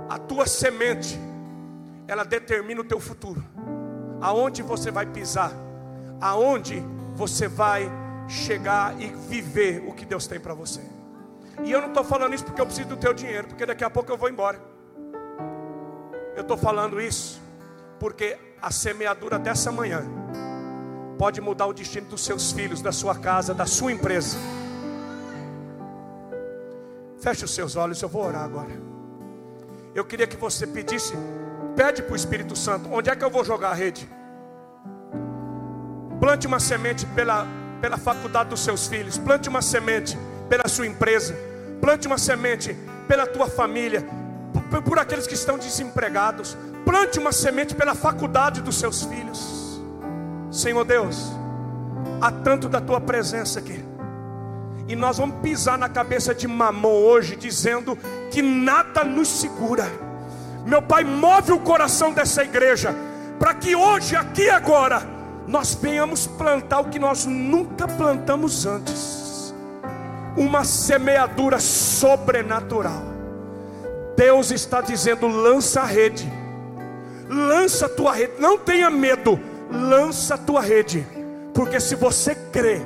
A 0.08 0.18
tua 0.18 0.46
semente, 0.46 1.18
ela 2.08 2.24
determina 2.24 2.80
o 2.80 2.84
teu 2.84 2.98
futuro. 2.98 3.42
Aonde 4.20 4.62
você 4.62 4.90
vai 4.90 5.06
pisar, 5.06 5.52
aonde 6.20 6.82
você 7.14 7.48
vai 7.48 7.90
chegar 8.28 9.00
e 9.00 9.08
viver 9.08 9.84
o 9.86 9.92
que 9.92 10.04
Deus 10.04 10.26
tem 10.26 10.38
para 10.38 10.54
você. 10.54 10.80
E 11.64 11.70
eu 11.70 11.80
não 11.80 11.88
estou 11.88 12.04
falando 12.04 12.34
isso 12.34 12.44
porque 12.44 12.60
eu 12.60 12.66
preciso 12.66 12.88
do 12.88 12.96
teu 12.96 13.12
dinheiro, 13.12 13.48
porque 13.48 13.66
daqui 13.66 13.84
a 13.84 13.90
pouco 13.90 14.10
eu 14.10 14.16
vou 14.16 14.28
embora. 14.28 14.60
Eu 16.34 16.42
estou 16.42 16.56
falando 16.56 17.00
isso 17.00 17.40
porque 17.98 18.38
a 18.62 18.70
semeadura 18.70 19.38
dessa 19.38 19.70
manhã 19.70 20.02
pode 21.20 21.38
mudar 21.38 21.66
o 21.66 21.74
destino 21.74 22.06
dos 22.06 22.24
seus 22.24 22.50
filhos, 22.50 22.80
da 22.80 22.90
sua 22.90 23.14
casa, 23.14 23.52
da 23.52 23.66
sua 23.66 23.92
empresa. 23.92 24.38
Feche 27.20 27.44
os 27.44 27.50
seus 27.50 27.76
olhos, 27.76 28.00
eu 28.00 28.08
vou 28.08 28.24
orar 28.24 28.42
agora. 28.42 28.70
Eu 29.94 30.02
queria 30.02 30.26
que 30.26 30.38
você 30.38 30.66
pedisse, 30.66 31.12
pede 31.76 32.02
para 32.02 32.14
o 32.14 32.16
Espírito 32.16 32.56
Santo: 32.56 32.88
onde 32.90 33.10
é 33.10 33.14
que 33.14 33.22
eu 33.22 33.28
vou 33.28 33.44
jogar 33.44 33.72
a 33.72 33.74
rede? 33.74 34.08
Plante 36.18 36.46
uma 36.46 36.58
semente 36.58 37.04
pela, 37.08 37.46
pela 37.82 37.98
faculdade 37.98 38.48
dos 38.48 38.60
seus 38.60 38.86
filhos, 38.86 39.18
plante 39.18 39.46
uma 39.46 39.60
semente 39.60 40.16
pela 40.48 40.68
sua 40.68 40.86
empresa, 40.86 41.36
plante 41.82 42.06
uma 42.06 42.16
semente 42.16 42.74
pela 43.06 43.26
tua 43.26 43.46
família, 43.46 44.06
por, 44.70 44.82
por 44.82 44.98
aqueles 44.98 45.26
que 45.26 45.34
estão 45.34 45.58
desempregados, 45.58 46.56
plante 46.82 47.18
uma 47.18 47.30
semente 47.30 47.74
pela 47.74 47.94
faculdade 47.94 48.62
dos 48.62 48.76
seus 48.76 49.02
filhos. 49.02 49.59
Senhor 50.50 50.84
Deus, 50.84 51.32
há 52.20 52.30
tanto 52.32 52.68
da 52.68 52.80
tua 52.80 53.00
presença 53.00 53.60
aqui. 53.60 53.84
E 54.88 54.96
nós 54.96 55.18
vamos 55.18 55.36
pisar 55.40 55.78
na 55.78 55.88
cabeça 55.88 56.34
de 56.34 56.48
mamão 56.48 56.90
hoje, 56.90 57.36
dizendo 57.36 57.96
que 58.30 58.42
nada 58.42 59.04
nos 59.04 59.28
segura. 59.28 59.86
Meu 60.66 60.82
Pai, 60.82 61.04
move 61.04 61.52
o 61.52 61.60
coração 61.60 62.12
dessa 62.12 62.42
igreja, 62.42 62.94
para 63.38 63.54
que 63.54 63.76
hoje, 63.76 64.16
aqui 64.16 64.42
e 64.42 64.50
agora, 64.50 65.02
nós 65.46 65.74
venhamos 65.74 66.26
plantar 66.26 66.80
o 66.80 66.88
que 66.88 66.98
nós 66.98 67.24
nunca 67.24 67.86
plantamos 67.86 68.66
antes 68.66 69.54
uma 70.36 70.64
semeadura 70.64 71.60
sobrenatural. 71.60 73.02
Deus 74.16 74.50
está 74.50 74.80
dizendo: 74.80 75.28
lança 75.28 75.82
a 75.82 75.86
rede, 75.86 76.30
lança 77.28 77.86
a 77.86 77.88
tua 77.88 78.12
rede, 78.12 78.32
não 78.38 78.58
tenha 78.58 78.90
medo 78.90 79.49
lança 79.70 80.34
a 80.34 80.38
tua 80.38 80.60
rede, 80.60 81.06
porque 81.54 81.80
se 81.80 81.94
você 81.94 82.34
crê, 82.34 82.80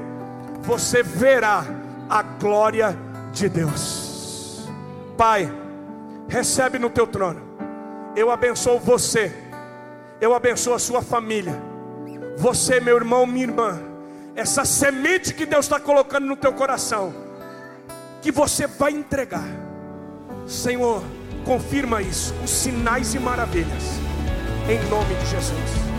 você 0.62 1.03
verá 1.03 1.64
a 2.09 2.22
glória 2.22 2.97
de 3.32 3.49
Deus. 3.49 4.68
Pai, 5.16 5.53
recebe 6.28 6.78
no 6.78 6.91
teu 6.91 7.07
trono. 7.07 7.43
Eu 8.16 8.30
abençoo 8.30 8.78
você. 8.78 9.32
Eu 10.20 10.35
abençoo 10.35 10.74
a 10.74 10.78
sua 10.78 11.03
família. 11.03 11.61
Você, 12.37 12.80
meu 12.80 12.97
irmão, 12.97 13.26
minha 13.26 13.45
irmã. 13.45 13.80
Essa 14.35 14.64
semente 14.64 15.32
que 15.35 15.47
Deus 15.47 15.66
está 15.66 15.78
colocando 15.78 16.26
no 16.26 16.37
teu 16.37 16.53
coração. 16.53 17.14
Que 18.22 18.32
você 18.32 18.66
vai 18.66 18.93
entregar. 18.93 19.45
Senhor, 20.47 21.03
confirma 21.45 22.03
isso. 22.03 22.35
Os 22.43 22.51
sinais 22.51 23.14
e 23.14 23.18
maravilhas. 23.18 23.82
Em 24.68 24.89
nome 24.89 25.14
de 25.14 25.26
Jesus. 25.26 25.93